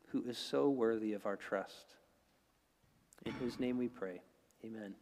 who 0.09 0.25
is 0.25 0.39
so 0.39 0.71
worthy 0.71 1.13
of 1.13 1.27
our 1.27 1.37
trust. 1.37 1.95
In 3.27 3.33
whose 3.33 3.59
name 3.61 3.79
we 3.79 3.89
pray. 3.89 4.21
Amen. 4.65 4.95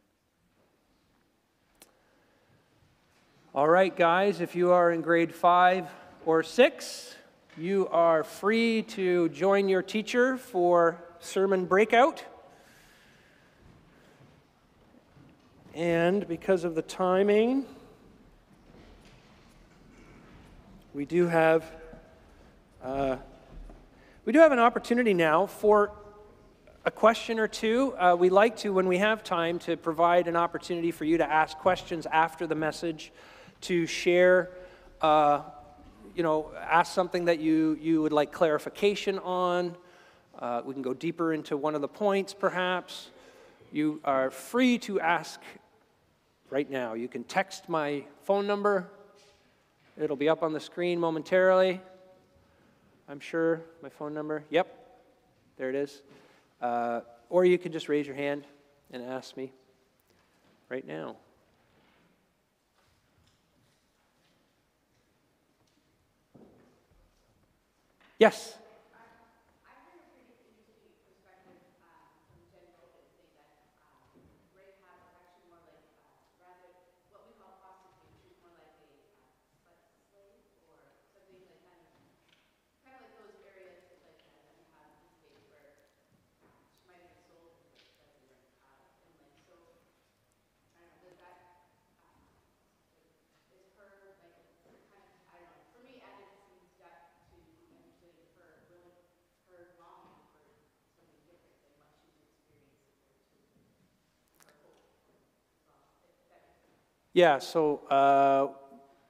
All 3.55 3.69
right, 3.69 3.95
guys, 3.95 4.41
if 4.41 4.57
you 4.57 4.73
are 4.73 4.93
in 4.93 5.03
grade 5.03 5.35
five 5.35 5.87
or 6.25 6.43
six, 6.43 7.15
you 7.59 7.87
are 7.89 8.25
free 8.25 8.81
to 8.85 9.29
join 9.29 9.69
your 9.69 9.83
teacher 9.83 10.39
for 10.39 10.97
sermon 11.21 11.67
breakout. 11.67 12.25
And 15.75 16.27
because 16.27 16.65
of 16.65 16.75
the 16.75 16.81
timing, 16.81 17.67
we 20.95 21.05
do 21.05 21.27
have 21.29 21.71
uh, 22.83 23.17
we 24.25 24.33
do 24.33 24.39
have 24.39 24.53
an 24.53 24.61
opportunity 24.61 25.13
now 25.13 25.45
for 25.45 25.93
a 26.87 26.91
question 26.91 27.39
or 27.39 27.49
two. 27.49 27.95
Uh, 27.99 28.17
we 28.19 28.31
like 28.31 28.57
to, 28.57 28.73
when 28.73 28.89
we 28.89 28.97
have 28.97 29.23
time, 29.23 29.59
to 29.59 29.77
provide 29.77 30.27
an 30.27 30.37
opportunity 30.37 30.91
for 30.91 31.05
you 31.05 31.19
to 31.19 31.31
ask 31.31 31.59
questions 31.59 32.07
after 32.07 32.47
the 32.47 32.55
message, 32.55 33.13
to 33.63 33.87
share, 33.87 34.51
uh, 35.01 35.43
you 36.15 36.23
know, 36.23 36.51
ask 36.61 36.93
something 36.93 37.25
that 37.25 37.41
you, 37.41 37.79
you 37.81 38.03
would 38.03 38.13
like 38.13 38.33
clarification 38.33 39.19
on. 39.21 39.77
Uh, 40.39 40.63
we 40.65 40.75
can 40.75 40.83
go 40.83 40.95
deeper 40.95 41.33
into 41.33 41.57
one 41.57 41.75
of 41.75 41.81
the 41.81 41.89
points, 41.89 42.35
perhaps. 42.35 43.11
You 43.73 44.01
are 44.05 44.31
free 44.31 44.79
to 44.79 45.01
ask 45.01 45.41
right 46.51 46.71
now. 46.71 46.95
You 46.95 47.09
can 47.09 47.25
text 47.25 47.69
my 47.69 48.05
phone 48.25 48.47
number, 48.47 48.89
it'll 49.97 50.17
be 50.17 50.29
up 50.29 50.43
on 50.43 50.53
the 50.53 50.61
screen 50.61 50.99
momentarily. 51.01 51.81
I'm 53.09 53.21
sure 53.21 53.63
my 53.83 53.89
phone 53.89 54.15
number. 54.15 54.45
Yep, 54.51 54.69
there 55.57 55.69
it 55.69 55.75
is. 55.75 56.03
Uh, 56.61 57.01
or 57.29 57.45
you 57.45 57.59
can 57.59 57.73
just 57.73 57.89
raise 57.89 58.07
your 58.07 58.17
hand 58.17 58.45
and 58.91 59.03
ask 59.03 59.37
me 59.37 59.53
right 60.69 60.87
now. 60.87 61.17
Yes. 68.23 68.62
Yeah, 107.15 107.39
so 107.39 107.83
uh, 107.91 108.49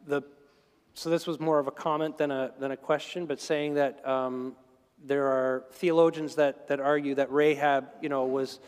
the 0.06 0.22
so 0.94 1.08
this 1.08 1.26
was 1.26 1.38
more 1.40 1.58
of 1.58 1.68
a 1.68 1.70
comment 1.70 2.18
than 2.18 2.30
a 2.30 2.52
than 2.58 2.72
a 2.72 2.76
question, 2.76 3.26
but 3.26 3.40
saying 3.40 3.74
that 3.74 4.06
um, 4.06 4.56
there 5.04 5.26
are 5.26 5.64
theologians 5.72 6.34
that 6.34 6.66
that 6.66 6.80
argue 6.80 7.14
that 7.14 7.32
Rahab, 7.32 7.86
you 8.00 8.08
know, 8.08 8.24
was 8.24 8.58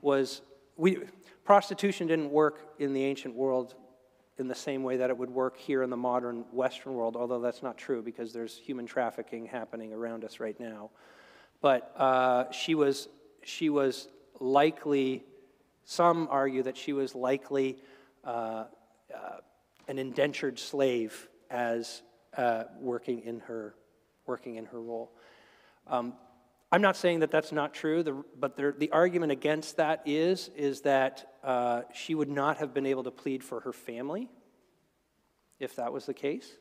was 0.00 0.42
we 0.76 0.98
prostitution 1.44 2.06
didn't 2.06 2.30
work 2.30 2.74
in 2.78 2.92
the 2.92 3.02
ancient 3.04 3.34
world 3.34 3.74
in 4.38 4.48
the 4.48 4.54
same 4.54 4.82
way 4.82 4.96
that 4.96 5.10
it 5.10 5.18
would 5.18 5.30
work 5.30 5.56
here 5.56 5.82
in 5.82 5.90
the 5.90 5.96
modern 5.96 6.44
Western 6.52 6.94
world, 6.94 7.16
although 7.16 7.40
that's 7.40 7.62
not 7.62 7.76
true 7.76 8.02
because 8.02 8.32
there's 8.32 8.56
human 8.56 8.86
trafficking 8.86 9.46
happening 9.46 9.92
around 9.92 10.24
us 10.24 10.40
right 10.40 10.58
now. 10.58 10.90
But 11.60 11.92
uh, 11.96 12.50
she 12.52 12.76
was 12.76 13.08
she 13.42 13.70
was 13.70 14.08
likely. 14.38 15.24
Some 15.86 16.28
argue 16.30 16.62
that 16.62 16.76
she 16.76 16.92
was 16.92 17.14
likely. 17.14 17.78
Uh, 18.22 18.64
an 19.88 19.98
indentured 19.98 20.58
slave 20.58 21.28
as 21.50 22.02
uh, 22.36 22.64
working 22.80 23.20
in 23.20 23.40
her 23.40 23.74
working 24.26 24.56
in 24.56 24.66
her 24.66 24.80
role. 24.80 25.12
Um, 25.86 26.14
I'm 26.72 26.80
not 26.80 26.96
saying 26.96 27.20
that 27.20 27.30
that's 27.30 27.52
not 27.52 27.74
true, 27.74 28.02
the, 28.02 28.24
but 28.38 28.56
the, 28.56 28.74
the 28.76 28.90
argument 28.90 29.30
against 29.32 29.76
that 29.76 30.02
is 30.06 30.50
is 30.56 30.80
that 30.82 31.34
uh, 31.44 31.82
she 31.92 32.14
would 32.14 32.30
not 32.30 32.56
have 32.58 32.74
been 32.74 32.86
able 32.86 33.04
to 33.04 33.10
plead 33.10 33.44
for 33.44 33.60
her 33.60 33.72
family 33.72 34.28
if 35.60 35.76
that 35.76 35.92
was 35.92 36.06
the 36.06 36.14
case. 36.14 36.56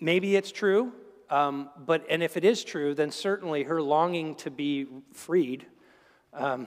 Maybe 0.00 0.34
it's 0.34 0.50
true, 0.50 0.92
um, 1.28 1.70
but 1.78 2.04
and 2.08 2.22
if 2.22 2.36
it 2.36 2.44
is 2.44 2.64
true, 2.64 2.94
then 2.94 3.10
certainly 3.10 3.64
her 3.64 3.82
longing 3.82 4.34
to 4.36 4.50
be 4.50 4.86
freed 5.12 5.66
um, 6.32 6.66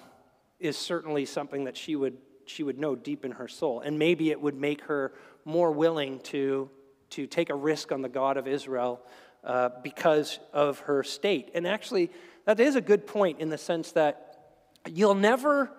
is 0.59 0.77
certainly 0.77 1.25
something 1.25 1.65
that 1.65 1.75
she 1.75 1.95
would 1.95 2.17
she 2.45 2.63
would 2.63 2.79
know 2.79 2.95
deep 2.95 3.25
in 3.25 3.31
her 3.31 3.47
soul. 3.47 3.81
And 3.81 3.97
maybe 3.99 4.31
it 4.31 4.41
would 4.41 4.55
make 4.55 4.81
her 4.83 5.13
more 5.45 5.71
willing 5.71 6.19
to, 6.19 6.69
to 7.11 7.27
take 7.27 7.49
a 7.49 7.55
risk 7.55 7.91
on 7.91 8.01
the 8.01 8.09
God 8.09 8.37
of 8.37 8.47
Israel 8.47 9.01
uh, 9.43 9.69
because 9.83 10.39
of 10.51 10.79
her 10.79 11.03
state. 11.03 11.51
And 11.53 11.67
actually, 11.67 12.11
that 12.45 12.59
is 12.59 12.75
a 12.75 12.81
good 12.81 13.07
point 13.07 13.39
in 13.39 13.49
the 13.49 13.57
sense 13.57 13.91
that 13.93 14.55
you'll 14.89 15.15
never, 15.15 15.71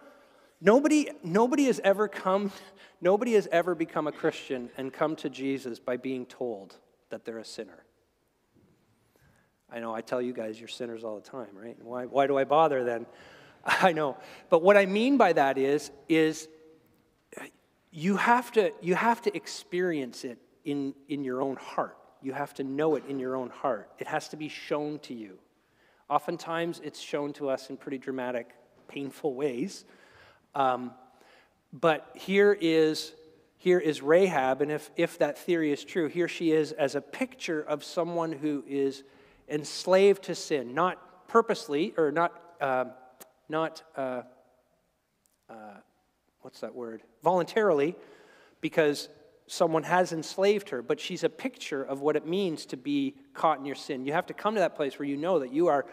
nobody, 0.60 1.10
nobody 1.22 1.64
has 1.66 1.80
ever 1.82 2.08
come, 2.08 2.52
nobody 3.00 3.34
has 3.34 3.48
ever 3.50 3.74
become 3.74 4.06
a 4.06 4.12
Christian 4.12 4.70
and 4.76 4.92
come 4.92 5.16
to 5.16 5.30
Jesus 5.30 5.78
by 5.78 5.96
being 5.96 6.26
told 6.26 6.76
that 7.10 7.24
they're 7.24 7.38
a 7.38 7.44
sinner. 7.44 7.84
I 9.70 9.80
know 9.80 9.94
I 9.94 10.02
tell 10.02 10.22
you 10.22 10.32
guys 10.32 10.58
you're 10.58 10.68
sinners 10.68 11.04
all 11.04 11.16
the 11.16 11.28
time, 11.28 11.48
right? 11.54 11.76
Why, 11.82 12.04
why 12.04 12.26
do 12.26 12.38
I 12.38 12.44
bother 12.44 12.84
then? 12.84 13.06
I 13.64 13.92
know. 13.92 14.16
But 14.50 14.62
what 14.62 14.76
I 14.76 14.86
mean 14.86 15.16
by 15.16 15.32
that 15.32 15.58
is, 15.58 15.90
is 16.08 16.48
you 17.96 18.16
have 18.16 18.50
to, 18.50 18.72
you 18.82 18.96
have 18.96 19.22
to 19.22 19.34
experience 19.36 20.24
it 20.24 20.38
in, 20.64 20.94
in 21.08 21.22
your 21.22 21.40
own 21.40 21.54
heart. 21.54 21.96
You 22.20 22.32
have 22.32 22.52
to 22.54 22.64
know 22.64 22.96
it 22.96 23.04
in 23.08 23.20
your 23.20 23.36
own 23.36 23.50
heart. 23.50 23.88
It 24.00 24.08
has 24.08 24.28
to 24.30 24.36
be 24.36 24.48
shown 24.48 24.98
to 25.00 25.14
you. 25.14 25.38
Oftentimes, 26.10 26.80
it's 26.82 27.00
shown 27.00 27.32
to 27.34 27.48
us 27.48 27.70
in 27.70 27.76
pretty 27.76 27.98
dramatic, 27.98 28.50
painful 28.88 29.34
ways. 29.34 29.84
Um, 30.56 30.90
but 31.72 32.10
here 32.16 32.58
is, 32.60 33.12
here 33.58 33.78
is 33.78 34.02
Rahab, 34.02 34.60
and 34.60 34.72
if, 34.72 34.90
if 34.96 35.18
that 35.18 35.38
theory 35.38 35.70
is 35.70 35.84
true, 35.84 36.08
here 36.08 36.28
she 36.28 36.50
is 36.50 36.72
as 36.72 36.96
a 36.96 37.00
picture 37.00 37.62
of 37.62 37.84
someone 37.84 38.32
who 38.32 38.64
is 38.66 39.04
enslaved 39.48 40.24
to 40.24 40.34
sin, 40.34 40.74
not 40.74 41.28
purposely, 41.28 41.94
or 41.96 42.10
not, 42.10 42.42
uh, 42.60 42.86
not 43.48 43.84
uh, 43.96 44.22
what's 46.44 46.60
that 46.60 46.74
word? 46.74 47.02
Voluntarily, 47.22 47.96
because 48.60 49.08
someone 49.46 49.82
has 49.82 50.12
enslaved 50.12 50.68
her, 50.68 50.82
but 50.82 51.00
she's 51.00 51.24
a 51.24 51.28
picture 51.30 51.82
of 51.82 52.02
what 52.02 52.16
it 52.16 52.26
means 52.26 52.66
to 52.66 52.76
be 52.76 53.14
caught 53.32 53.58
in 53.58 53.64
your 53.64 53.74
sin. 53.74 54.04
You 54.04 54.12
have 54.12 54.26
to 54.26 54.34
come 54.34 54.52
to 54.54 54.60
that 54.60 54.76
place 54.76 54.98
where 54.98 55.08
you 55.08 55.16
know 55.16 55.38
that 55.38 55.52
you 55.52 55.68
are 55.68 55.86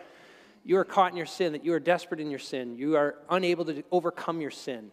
you 0.63 0.77
are 0.77 0.83
caught 0.83 1.09
in 1.11 1.17
your 1.17 1.25
sin, 1.25 1.53
that 1.53 1.63
you 1.65 1.73
are 1.73 1.79
desperate 1.79 2.19
in 2.19 2.29
your 2.29 2.37
sin, 2.37 2.75
you 2.75 2.97
are 2.97 3.15
unable 3.29 3.65
to 3.65 3.81
overcome 3.91 4.41
your 4.41 4.51
sin. 4.51 4.91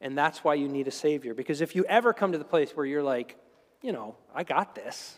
And 0.00 0.16
that's 0.18 0.42
why 0.42 0.54
you 0.54 0.68
need 0.68 0.88
a 0.88 0.90
savior. 0.90 1.34
Because 1.34 1.60
if 1.60 1.76
you 1.76 1.84
ever 1.84 2.12
come 2.12 2.32
to 2.32 2.38
the 2.38 2.44
place 2.44 2.72
where 2.72 2.84
you're 2.84 3.02
like, 3.02 3.36
you 3.80 3.92
know, 3.92 4.16
I 4.34 4.42
got 4.42 4.74
this. 4.74 5.16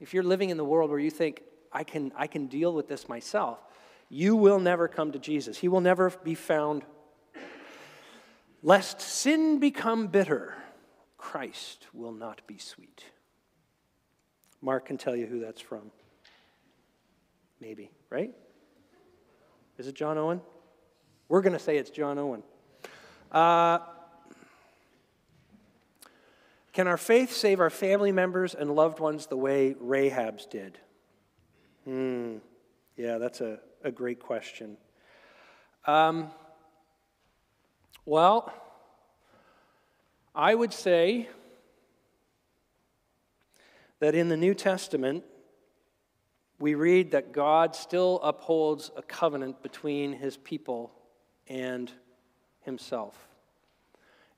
If 0.00 0.12
you're 0.12 0.22
living 0.22 0.50
in 0.50 0.58
the 0.58 0.64
world 0.64 0.90
where 0.90 0.98
you 0.98 1.10
think, 1.10 1.42
I 1.72 1.84
can, 1.84 2.12
I 2.14 2.26
can 2.26 2.46
deal 2.48 2.74
with 2.74 2.88
this 2.88 3.08
myself. 3.08 3.58
You 4.10 4.36
will 4.36 4.58
never 4.58 4.86
come 4.86 5.12
to 5.12 5.18
Jesus. 5.18 5.56
He 5.56 5.68
will 5.68 5.80
never 5.80 6.10
be 6.10 6.34
found. 6.34 6.84
Lest 8.62 9.00
sin 9.00 9.58
become 9.58 10.06
bitter, 10.06 10.54
Christ 11.18 11.86
will 11.92 12.12
not 12.12 12.46
be 12.46 12.58
sweet. 12.58 13.04
Mark 14.60 14.86
can 14.86 14.98
tell 14.98 15.16
you 15.16 15.26
who 15.26 15.40
that's 15.40 15.60
from. 15.60 15.90
Maybe, 17.60 17.90
right? 18.08 18.32
Is 19.78 19.88
it 19.88 19.94
John 19.94 20.16
Owen? 20.16 20.40
We're 21.28 21.42
going 21.42 21.54
to 21.54 21.58
say 21.58 21.76
it's 21.76 21.90
John 21.90 22.18
Owen. 22.18 22.42
Uh, 23.32 23.78
can 26.72 26.86
our 26.86 26.96
faith 26.96 27.32
save 27.32 27.58
our 27.58 27.70
family 27.70 28.12
members 28.12 28.54
and 28.54 28.74
loved 28.74 29.00
ones 29.00 29.26
the 29.26 29.36
way 29.36 29.74
Rahab's 29.80 30.46
did? 30.46 30.78
Hmm. 31.84 32.36
Yeah, 32.96 33.18
that's 33.18 33.40
a, 33.40 33.58
a 33.82 33.90
great 33.90 34.20
question. 34.20 34.76
Um, 35.86 36.30
well, 38.04 38.52
I 40.34 40.54
would 40.54 40.72
say 40.72 41.28
that 44.00 44.14
in 44.14 44.28
the 44.28 44.36
New 44.36 44.54
Testament, 44.54 45.24
we 46.58 46.74
read 46.74 47.10
that 47.12 47.32
God 47.32 47.74
still 47.76 48.20
upholds 48.22 48.90
a 48.96 49.02
covenant 49.02 49.62
between 49.62 50.12
his 50.12 50.36
people 50.36 50.92
and 51.48 51.90
himself. 52.60 53.28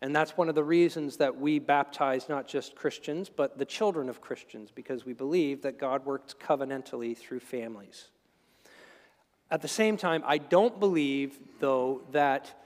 And 0.00 0.14
that's 0.14 0.36
one 0.36 0.50
of 0.50 0.54
the 0.54 0.64
reasons 0.64 1.16
that 1.16 1.40
we 1.40 1.58
baptize 1.58 2.28
not 2.28 2.46
just 2.46 2.74
Christians, 2.74 3.30
but 3.34 3.56
the 3.56 3.64
children 3.64 4.10
of 4.10 4.20
Christians, 4.20 4.70
because 4.70 5.06
we 5.06 5.14
believe 5.14 5.62
that 5.62 5.78
God 5.78 6.04
works 6.04 6.34
covenantally 6.34 7.16
through 7.16 7.40
families. 7.40 8.08
At 9.50 9.62
the 9.62 9.68
same 9.68 9.96
time, 9.96 10.22
I 10.26 10.38
don't 10.38 10.78
believe, 10.78 11.38
though, 11.60 12.02
that, 12.12 12.63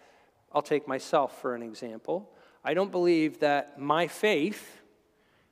I'll 0.52 0.62
take 0.62 0.88
myself 0.88 1.40
for 1.40 1.54
an 1.54 1.62
example, 1.62 2.30
I 2.64 2.74
don't 2.74 2.90
believe 2.90 3.40
that 3.40 3.78
my 3.78 4.08
faith 4.08 4.82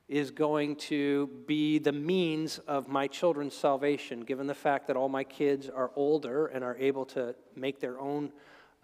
is 0.07 0.31
going 0.31 0.75
to 0.75 1.27
be 1.45 1.79
the 1.79 1.91
means 1.91 2.59
of 2.59 2.87
my 2.87 3.07
children's 3.07 3.53
salvation, 3.53 4.21
given 4.21 4.47
the 4.47 4.55
fact 4.55 4.87
that 4.87 4.95
all 4.95 5.09
my 5.09 5.23
kids 5.23 5.69
are 5.69 5.91
older 5.95 6.47
and 6.47 6.63
are 6.63 6.77
able 6.77 7.05
to 7.05 7.35
make 7.55 7.79
their 7.79 7.99
own 7.99 8.31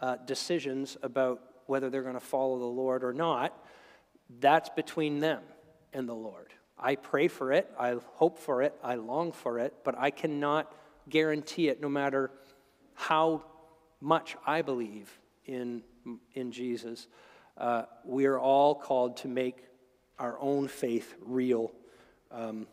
uh, 0.02 0.18
decisions 0.26 0.98
about 1.02 1.42
whether 1.66 1.90
they're 1.90 2.04
going 2.04 2.14
to 2.14 2.20
follow 2.20 2.60
the 2.60 2.66
Lord 2.66 3.04
or 3.04 3.14
not. 3.14 3.58
That's 4.40 4.70
between 4.70 5.20
them 5.20 5.42
and 5.94 6.10
the 6.10 6.16
Lord. 6.16 6.54
I 6.78 6.96
pray 6.96 7.30
for 7.30 7.54
it, 7.54 7.72
I 7.80 7.96
hope 8.16 8.38
for 8.38 8.62
it, 8.62 8.74
I 8.84 8.96
long 8.96 9.32
for 9.32 9.60
it, 9.60 9.74
but 9.86 9.98
I 9.98 10.12
cannot 10.12 10.74
guarantee 11.10 11.70
it 11.70 11.80
no 11.80 11.88
matter 11.88 12.32
how 12.96 13.46
much 14.02 14.36
I 14.46 14.62
believe 14.62 15.10
in, 15.46 15.84
in 16.34 16.52
Jesus. 16.52 17.08
Uh, 17.58 17.84
we 18.04 18.26
are 18.26 18.40
all 18.40 18.76
called 18.76 19.18
to 19.18 19.28
make 19.28 19.64
our 20.20 20.38
own 20.40 20.68
faith 20.68 21.16
real 21.22 21.72
um, 22.32 22.68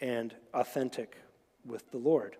and 0.00 0.34
authentic 0.54 1.16
with 1.64 1.90
the 1.90 1.98
Lord. 1.98 2.36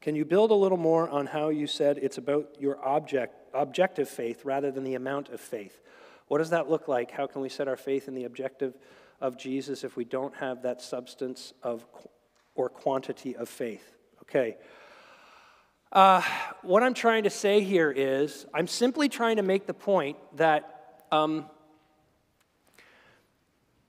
Can 0.00 0.14
you 0.14 0.24
build 0.24 0.52
a 0.52 0.54
little 0.54 0.78
more 0.78 1.08
on 1.08 1.26
how 1.26 1.48
you 1.48 1.66
said 1.66 1.98
it's 1.98 2.16
about 2.16 2.54
your 2.60 2.78
object, 2.86 3.34
objective 3.52 4.08
faith 4.08 4.44
rather 4.44 4.70
than 4.70 4.84
the 4.84 4.94
amount 4.94 5.30
of 5.30 5.40
faith? 5.40 5.82
What 6.28 6.38
does 6.38 6.50
that 6.50 6.70
look 6.70 6.86
like? 6.86 7.10
How 7.10 7.26
can 7.26 7.40
we 7.40 7.48
set 7.48 7.66
our 7.66 7.76
faith 7.76 8.06
in 8.06 8.14
the 8.14 8.24
objective 8.24 8.76
of 9.20 9.36
Jesus 9.36 9.82
if 9.82 9.96
we 9.96 10.04
don't 10.04 10.34
have 10.36 10.62
that 10.62 10.80
substance 10.80 11.52
of 11.62 11.84
or 12.54 12.68
quantity 12.68 13.34
of 13.34 13.48
faith? 13.48 13.96
Okay. 14.22 14.56
Uh, 15.92 16.20
what 16.62 16.82
I'm 16.82 16.94
trying 16.94 17.22
to 17.24 17.30
say 17.30 17.60
here 17.60 17.90
is 17.90 18.44
I'm 18.52 18.66
simply 18.66 19.08
trying 19.08 19.36
to 19.36 19.42
make 19.42 19.66
the 19.66 19.74
point 19.74 20.16
that 20.36 21.04
um, 21.12 21.46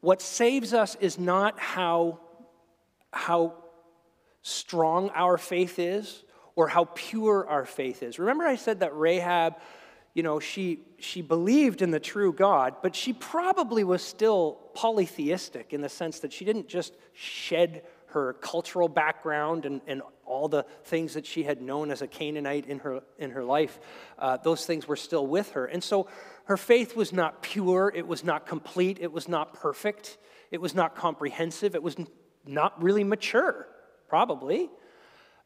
what 0.02 0.22
saves 0.22 0.74
us 0.74 0.95
is 1.02 1.18
not 1.18 1.60
how, 1.60 2.20
how 3.12 3.56
strong 4.43 5.10
our 5.16 5.38
faith 5.39 5.80
is 5.80 6.24
or 6.56 6.68
how 6.68 6.86
pure 6.93 7.48
our 7.48 7.66
faith 7.66 8.04
is. 8.04 8.20
Remember, 8.20 8.45
I 8.45 8.56
said 8.58 8.82
that 8.82 8.95
Rahab, 8.95 9.56
you 10.14 10.22
know, 10.22 10.39
she, 10.39 10.82
she 11.00 11.24
believed 11.24 11.82
in 11.82 11.89
the 11.89 12.00
true 12.00 12.32
God, 12.32 12.76
but 12.84 12.95
she 12.95 13.12
probably 13.12 13.84
was 13.84 14.04
still 14.04 14.60
polytheistic 14.76 15.74
in 15.74 15.82
the 15.82 15.89
sense 15.89 16.20
that 16.20 16.32
she 16.32 16.45
didn't 16.45 16.68
just 16.68 16.93
shed 17.14 17.82
her 18.08 18.34
cultural 18.34 18.88
background 18.88 19.66
and, 19.66 19.82
and 19.88 20.01
all 20.26 20.47
the 20.47 20.64
things 20.86 21.14
that 21.14 21.26
she 21.26 21.43
had 21.43 21.62
known 21.62 21.91
as 21.91 22.01
a 22.01 22.08
Canaanite 22.08 22.66
in 22.66 22.80
her, 22.80 23.01
in 23.18 23.32
her 23.32 23.43
life, 23.43 23.80
uh, 24.20 24.38
those 24.38 24.66
things 24.66 24.88
were 24.88 24.95
still 24.95 25.26
with 25.26 25.51
her. 25.51 25.66
And 25.66 25.84
so 25.84 26.08
her 26.45 26.58
faith 26.58 26.95
was 26.95 27.12
not 27.14 27.41
pure, 27.41 27.91
it 27.93 28.08
was 28.08 28.24
not 28.24 28.45
complete, 28.45 28.97
it 29.01 29.12
was 29.12 29.28
not 29.28 29.53
perfect, 29.53 30.18
it 30.51 30.62
was 30.62 30.74
not 30.74 30.95
comprehensive, 30.95 31.76
it 31.76 31.84
was 31.84 31.95
not 32.45 32.82
really 32.82 33.03
mature 33.03 33.68
probably. 34.08 34.70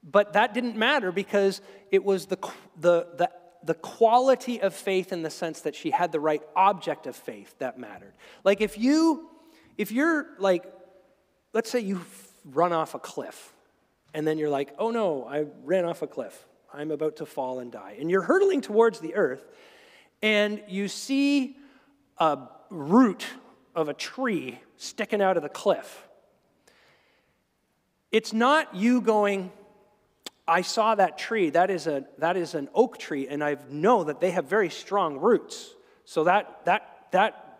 But 0.03 0.33
that 0.33 0.53
didn't 0.53 0.75
matter 0.75 1.11
because 1.11 1.61
it 1.91 2.03
was 2.03 2.25
the, 2.25 2.37
the, 2.79 3.07
the, 3.17 3.29
the 3.63 3.73
quality 3.75 4.61
of 4.61 4.73
faith 4.73 5.13
in 5.13 5.21
the 5.21 5.29
sense 5.29 5.61
that 5.61 5.75
she 5.75 5.91
had 5.91 6.11
the 6.11 6.19
right 6.19 6.41
object 6.55 7.05
of 7.05 7.15
faith 7.15 7.55
that 7.59 7.77
mattered. 7.77 8.13
Like 8.43 8.61
if 8.61 8.77
you, 8.77 9.29
if 9.77 9.91
you're 9.91 10.27
like, 10.39 10.65
let's 11.53 11.69
say 11.69 11.79
you 11.79 12.01
run 12.45 12.73
off 12.73 12.95
a 12.95 12.99
cliff 12.99 13.53
and 14.13 14.27
then 14.27 14.37
you're 14.37 14.49
like, 14.49 14.73
oh 14.77 14.91
no, 14.91 15.25
I 15.25 15.45
ran 15.63 15.85
off 15.85 16.01
a 16.01 16.07
cliff. 16.07 16.45
I'm 16.73 16.91
about 16.91 17.17
to 17.17 17.25
fall 17.25 17.59
and 17.59 17.71
die. 17.71 17.97
And 17.99 18.09
you're 18.09 18.21
hurtling 18.21 18.61
towards 18.61 18.99
the 18.99 19.15
earth 19.15 19.45
and 20.21 20.61
you 20.67 20.87
see 20.87 21.57
a 22.17 22.39
root 22.69 23.25
of 23.75 23.89
a 23.89 23.93
tree 23.93 24.59
sticking 24.77 25.21
out 25.21 25.37
of 25.37 25.43
the 25.43 25.49
cliff. 25.49 26.07
It's 28.11 28.33
not 28.33 28.75
you 28.75 29.01
going, 29.01 29.51
I 30.47 30.61
saw 30.61 30.95
that 30.95 31.17
tree. 31.17 31.49
That 31.49 31.71
is, 31.71 31.87
a, 31.87 32.05
that 32.17 32.35
is 32.35 32.55
an 32.55 32.69
oak 32.73 32.97
tree, 32.97 33.27
and 33.27 33.41
I 33.43 33.57
know 33.69 34.03
that 34.03 34.19
they 34.19 34.31
have 34.31 34.45
very 34.45 34.69
strong 34.69 35.17
roots. 35.17 35.73
So 36.03 36.25
that, 36.25 36.65
that, 36.65 37.07
that, 37.11 37.50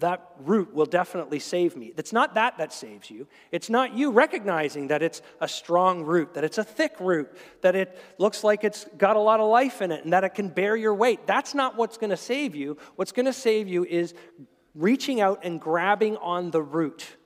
that 0.00 0.32
root 0.38 0.74
will 0.74 0.86
definitely 0.86 1.38
save 1.38 1.76
me. 1.76 1.92
It's 1.96 2.12
not 2.12 2.34
that 2.34 2.58
that 2.58 2.72
saves 2.72 3.10
you. 3.10 3.26
It's 3.52 3.70
not 3.70 3.94
you 3.94 4.10
recognizing 4.10 4.88
that 4.88 5.02
it's 5.02 5.22
a 5.40 5.48
strong 5.48 6.02
root, 6.02 6.34
that 6.34 6.44
it's 6.44 6.58
a 6.58 6.64
thick 6.64 6.96
root, 7.00 7.30
that 7.62 7.76
it 7.76 7.98
looks 8.18 8.44
like 8.44 8.64
it's 8.64 8.86
got 8.98 9.16
a 9.16 9.20
lot 9.20 9.40
of 9.40 9.48
life 9.48 9.80
in 9.80 9.92
it, 9.92 10.04
and 10.04 10.12
that 10.12 10.24
it 10.24 10.34
can 10.34 10.48
bear 10.48 10.76
your 10.76 10.94
weight. 10.94 11.26
That's 11.26 11.54
not 11.54 11.76
what's 11.76 11.98
going 11.98 12.10
to 12.10 12.16
save 12.16 12.54
you. 12.54 12.76
What's 12.96 13.12
going 13.12 13.26
to 13.26 13.32
save 13.32 13.68
you 13.68 13.84
is 13.84 14.14
reaching 14.74 15.20
out 15.20 15.40
and 15.44 15.60
grabbing 15.60 16.16
on 16.16 16.50
the 16.50 16.62
root. 16.62 17.16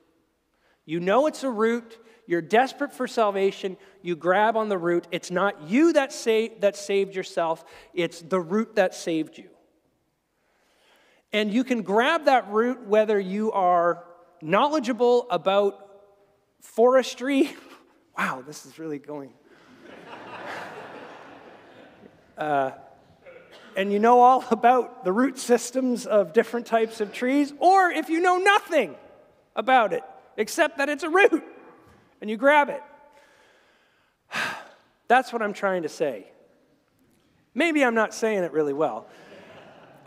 You 0.85 0.99
know 0.99 1.27
it's 1.27 1.43
a 1.43 1.49
root. 1.49 1.99
You're 2.27 2.41
desperate 2.41 2.91
for 2.91 3.07
salvation. 3.07 3.77
You 4.01 4.15
grab 4.15 4.57
on 4.57 4.69
the 4.69 4.77
root. 4.77 5.07
It's 5.11 5.31
not 5.31 5.69
you 5.69 5.93
that, 5.93 6.11
sa- 6.11 6.47
that 6.59 6.75
saved 6.75 7.15
yourself, 7.15 7.63
it's 7.93 8.21
the 8.21 8.39
root 8.39 8.75
that 8.75 8.95
saved 8.95 9.37
you. 9.37 9.49
And 11.33 11.53
you 11.53 11.63
can 11.63 11.81
grab 11.81 12.25
that 12.25 12.49
root 12.49 12.87
whether 12.87 13.19
you 13.19 13.51
are 13.51 14.03
knowledgeable 14.41 15.27
about 15.29 15.79
forestry. 16.61 17.55
Wow, 18.17 18.43
this 18.47 18.65
is 18.65 18.79
really 18.79 18.97
going. 18.97 19.33
Uh, 22.37 22.71
and 23.75 23.91
you 23.91 23.99
know 23.99 24.19
all 24.19 24.43
about 24.51 25.03
the 25.03 25.11
root 25.11 25.37
systems 25.37 26.05
of 26.05 26.33
different 26.33 26.65
types 26.65 27.01
of 27.01 27.13
trees, 27.13 27.53
or 27.59 27.89
if 27.91 28.09
you 28.09 28.19
know 28.19 28.37
nothing 28.37 28.95
about 29.55 29.93
it, 29.93 30.03
except 30.37 30.77
that 30.77 30.89
it's 30.89 31.03
a 31.03 31.09
root 31.09 31.43
and 32.21 32.29
you 32.29 32.37
grab 32.37 32.69
it. 32.69 32.81
That's 35.07 35.31
what 35.31 35.41
I'm 35.41 35.53
trying 35.53 35.83
to 35.83 35.89
say. 35.89 36.27
Maybe 37.53 37.83
I'm 37.83 37.95
not 37.95 38.13
saying 38.13 38.43
it 38.43 38.51
really 38.51 38.73
well. 38.73 39.07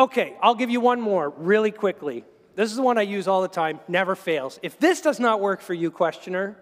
Okay, 0.00 0.36
I'll 0.40 0.54
give 0.54 0.70
you 0.70 0.80
one 0.80 1.00
more 1.00 1.30
really 1.30 1.72
quickly. 1.72 2.24
This 2.54 2.70
is 2.70 2.76
the 2.76 2.82
one 2.82 2.98
I 2.98 3.02
use 3.02 3.28
all 3.28 3.42
the 3.42 3.48
time, 3.48 3.80
never 3.88 4.14
fails. 4.14 4.58
If 4.62 4.78
this 4.78 5.00
does 5.00 5.20
not 5.20 5.40
work 5.40 5.60
for 5.60 5.74
you, 5.74 5.90
questioner, 5.90 6.56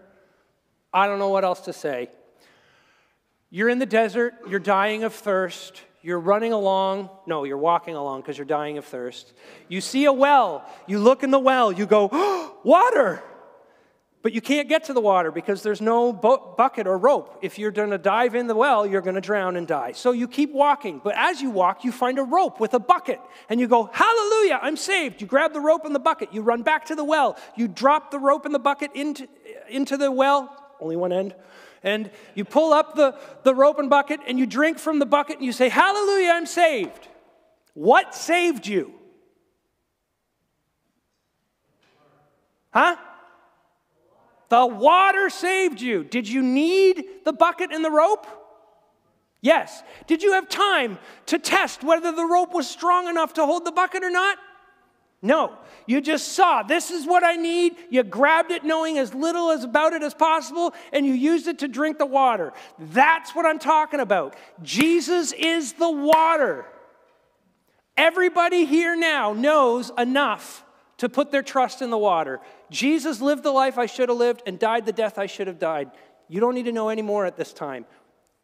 I 0.92 1.06
don't 1.06 1.18
know 1.18 1.28
what 1.28 1.44
else 1.44 1.60
to 1.62 1.72
say. 1.72 2.10
You're 3.50 3.68
in 3.68 3.78
the 3.78 3.86
desert, 3.86 4.34
you're 4.48 4.60
dying 4.60 5.04
of 5.04 5.14
thirst, 5.14 5.82
you're 6.02 6.20
running 6.20 6.52
along. 6.52 7.10
No, 7.26 7.44
you're 7.44 7.58
walking 7.58 7.94
along 7.94 8.20
because 8.20 8.38
you're 8.38 8.44
dying 8.44 8.78
of 8.78 8.84
thirst. 8.84 9.32
You 9.68 9.80
see 9.80 10.04
a 10.04 10.12
well, 10.12 10.64
you 10.86 10.98
look 10.98 11.22
in 11.22 11.30
the 11.30 11.38
well, 11.38 11.72
you 11.72 11.84
go, 11.84 12.08
oh, 12.12 12.56
water! 12.64 13.22
But 14.22 14.32
you 14.32 14.40
can't 14.40 14.68
get 14.68 14.84
to 14.84 14.92
the 14.92 15.00
water 15.00 15.30
because 15.30 15.62
there's 15.62 15.80
no 15.80 16.12
bu- 16.12 16.56
bucket 16.56 16.86
or 16.86 16.98
rope. 16.98 17.38
If 17.42 17.58
you're 17.58 17.70
going 17.70 17.90
to 17.90 17.98
dive 17.98 18.34
in 18.34 18.48
the 18.48 18.56
well, 18.56 18.84
you're 18.84 19.00
going 19.00 19.14
to 19.14 19.20
drown 19.20 19.56
and 19.56 19.68
die. 19.68 19.92
So 19.92 20.10
you 20.10 20.26
keep 20.26 20.52
walking. 20.52 21.00
But 21.04 21.14
as 21.16 21.40
you 21.40 21.50
walk, 21.50 21.84
you 21.84 21.92
find 21.92 22.18
a 22.18 22.24
rope 22.24 22.58
with 22.58 22.74
a 22.74 22.80
bucket 22.80 23.20
and 23.48 23.60
you 23.60 23.68
go, 23.68 23.88
Hallelujah, 23.92 24.58
I'm 24.60 24.76
saved. 24.76 25.20
You 25.20 25.26
grab 25.26 25.52
the 25.52 25.60
rope 25.60 25.84
and 25.84 25.94
the 25.94 26.00
bucket. 26.00 26.32
You 26.32 26.42
run 26.42 26.62
back 26.62 26.86
to 26.86 26.96
the 26.96 27.04
well. 27.04 27.36
You 27.56 27.68
drop 27.68 28.10
the 28.10 28.18
rope 28.18 28.46
and 28.46 28.54
the 28.54 28.58
bucket 28.58 28.90
into, 28.94 29.28
into 29.68 29.96
the 29.96 30.10
well, 30.10 30.74
only 30.80 30.96
one 30.96 31.12
end. 31.12 31.34
And 31.84 32.10
you 32.34 32.44
pull 32.44 32.72
up 32.72 32.96
the, 32.96 33.16
the 33.44 33.54
rope 33.54 33.78
and 33.78 33.88
bucket 33.88 34.20
and 34.26 34.40
you 34.40 34.46
drink 34.46 34.78
from 34.80 34.98
the 34.98 35.06
bucket 35.06 35.36
and 35.36 35.44
you 35.44 35.52
say, 35.52 35.68
Hallelujah, 35.68 36.30
I'm 36.30 36.46
saved. 36.46 37.06
What 37.74 38.14
saved 38.14 38.66
you? 38.66 38.94
Huh? 42.72 42.96
The 44.48 44.66
water 44.66 45.28
saved 45.30 45.80
you. 45.80 46.04
Did 46.04 46.28
you 46.28 46.42
need 46.42 47.04
the 47.24 47.32
bucket 47.32 47.72
and 47.72 47.84
the 47.84 47.90
rope? 47.90 48.26
Yes. 49.40 49.82
Did 50.06 50.22
you 50.22 50.32
have 50.32 50.48
time 50.48 50.98
to 51.26 51.38
test 51.38 51.84
whether 51.84 52.12
the 52.12 52.24
rope 52.24 52.52
was 52.52 52.68
strong 52.68 53.08
enough 53.08 53.34
to 53.34 53.46
hold 53.46 53.64
the 53.64 53.72
bucket 53.72 54.02
or 54.02 54.10
not? 54.10 54.38
No. 55.22 55.56
You 55.86 56.00
just 56.00 56.32
saw, 56.32 56.62
this 56.62 56.90
is 56.90 57.06
what 57.06 57.24
I 57.24 57.36
need. 57.36 57.76
You 57.90 58.02
grabbed 58.02 58.50
it 58.50 58.64
knowing 58.64 58.98
as 58.98 59.14
little 59.14 59.50
as 59.50 59.64
about 59.64 59.92
it 59.92 60.02
as 60.02 60.14
possible, 60.14 60.74
and 60.92 61.06
you 61.06 61.12
used 61.12 61.46
it 61.46 61.60
to 61.60 61.68
drink 61.68 61.98
the 61.98 62.06
water. 62.06 62.52
That's 62.78 63.34
what 63.34 63.46
I'm 63.46 63.58
talking 63.58 64.00
about. 64.00 64.36
Jesus 64.62 65.32
is 65.32 65.74
the 65.74 65.90
water. 65.90 66.66
Everybody 67.96 68.66
here 68.66 68.96
now 68.96 69.32
knows 69.32 69.90
enough 69.96 70.64
to 70.98 71.08
put 71.08 71.30
their 71.30 71.42
trust 71.42 71.82
in 71.82 71.90
the 71.90 71.98
water. 71.98 72.40
Jesus 72.70 73.20
lived 73.20 73.42
the 73.42 73.50
life 73.50 73.78
I 73.78 73.86
should 73.86 74.08
have 74.08 74.18
lived 74.18 74.42
and 74.46 74.58
died 74.58 74.86
the 74.86 74.92
death 74.92 75.18
I 75.18 75.26
should 75.26 75.46
have 75.46 75.58
died. 75.58 75.90
You 76.28 76.40
don't 76.40 76.54
need 76.54 76.64
to 76.64 76.72
know 76.72 76.88
any 76.88 77.02
more 77.02 77.26
at 77.26 77.36
this 77.36 77.52
time. 77.52 77.86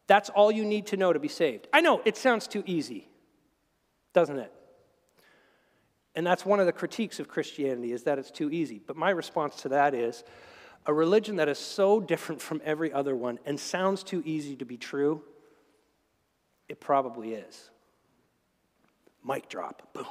That's 0.07 0.31
all 0.31 0.53
you 0.53 0.65
need 0.65 0.89
to 0.89 0.97
know 0.97 1.13
to 1.13 1.19
be 1.19 1.29
saved. 1.29 1.69
I 1.73 1.81
know 1.81 2.03
it 2.05 2.17
sounds 2.17 2.47
too 2.47 2.63
easy, 2.67 3.09
doesn't 4.13 4.39
it? 4.39 4.53
And 6.15 6.27
that's 6.27 6.45
one 6.45 6.61
of 6.61 6.67
the 6.67 6.73
critiques 6.73 7.21
of 7.21 7.29
Christianity 7.29 7.93
is 7.93 8.03
that 8.05 8.19
it's 8.19 8.31
too 8.31 8.51
easy. 8.51 8.81
But 8.87 8.97
my 8.97 9.11
response 9.11 9.57
to 9.63 9.71
that 9.71 9.95
is 9.95 10.25
a 10.85 10.93
religion 10.93 11.37
that 11.37 11.49
is 11.49 11.59
so 11.59 12.01
different 12.01 12.43
from 12.43 12.61
every 12.65 12.93
other 12.93 13.17
one 13.17 13.39
and 13.47 13.59
sounds 13.59 14.03
too 14.03 14.23
easy 14.27 14.57
to 14.57 14.65
be 14.65 14.77
true, 14.77 15.23
it 16.69 16.81
probably 16.81 17.35
is. 17.35 17.71
Mic 19.25 19.49
drop. 19.49 19.93
Boom. 19.95 20.07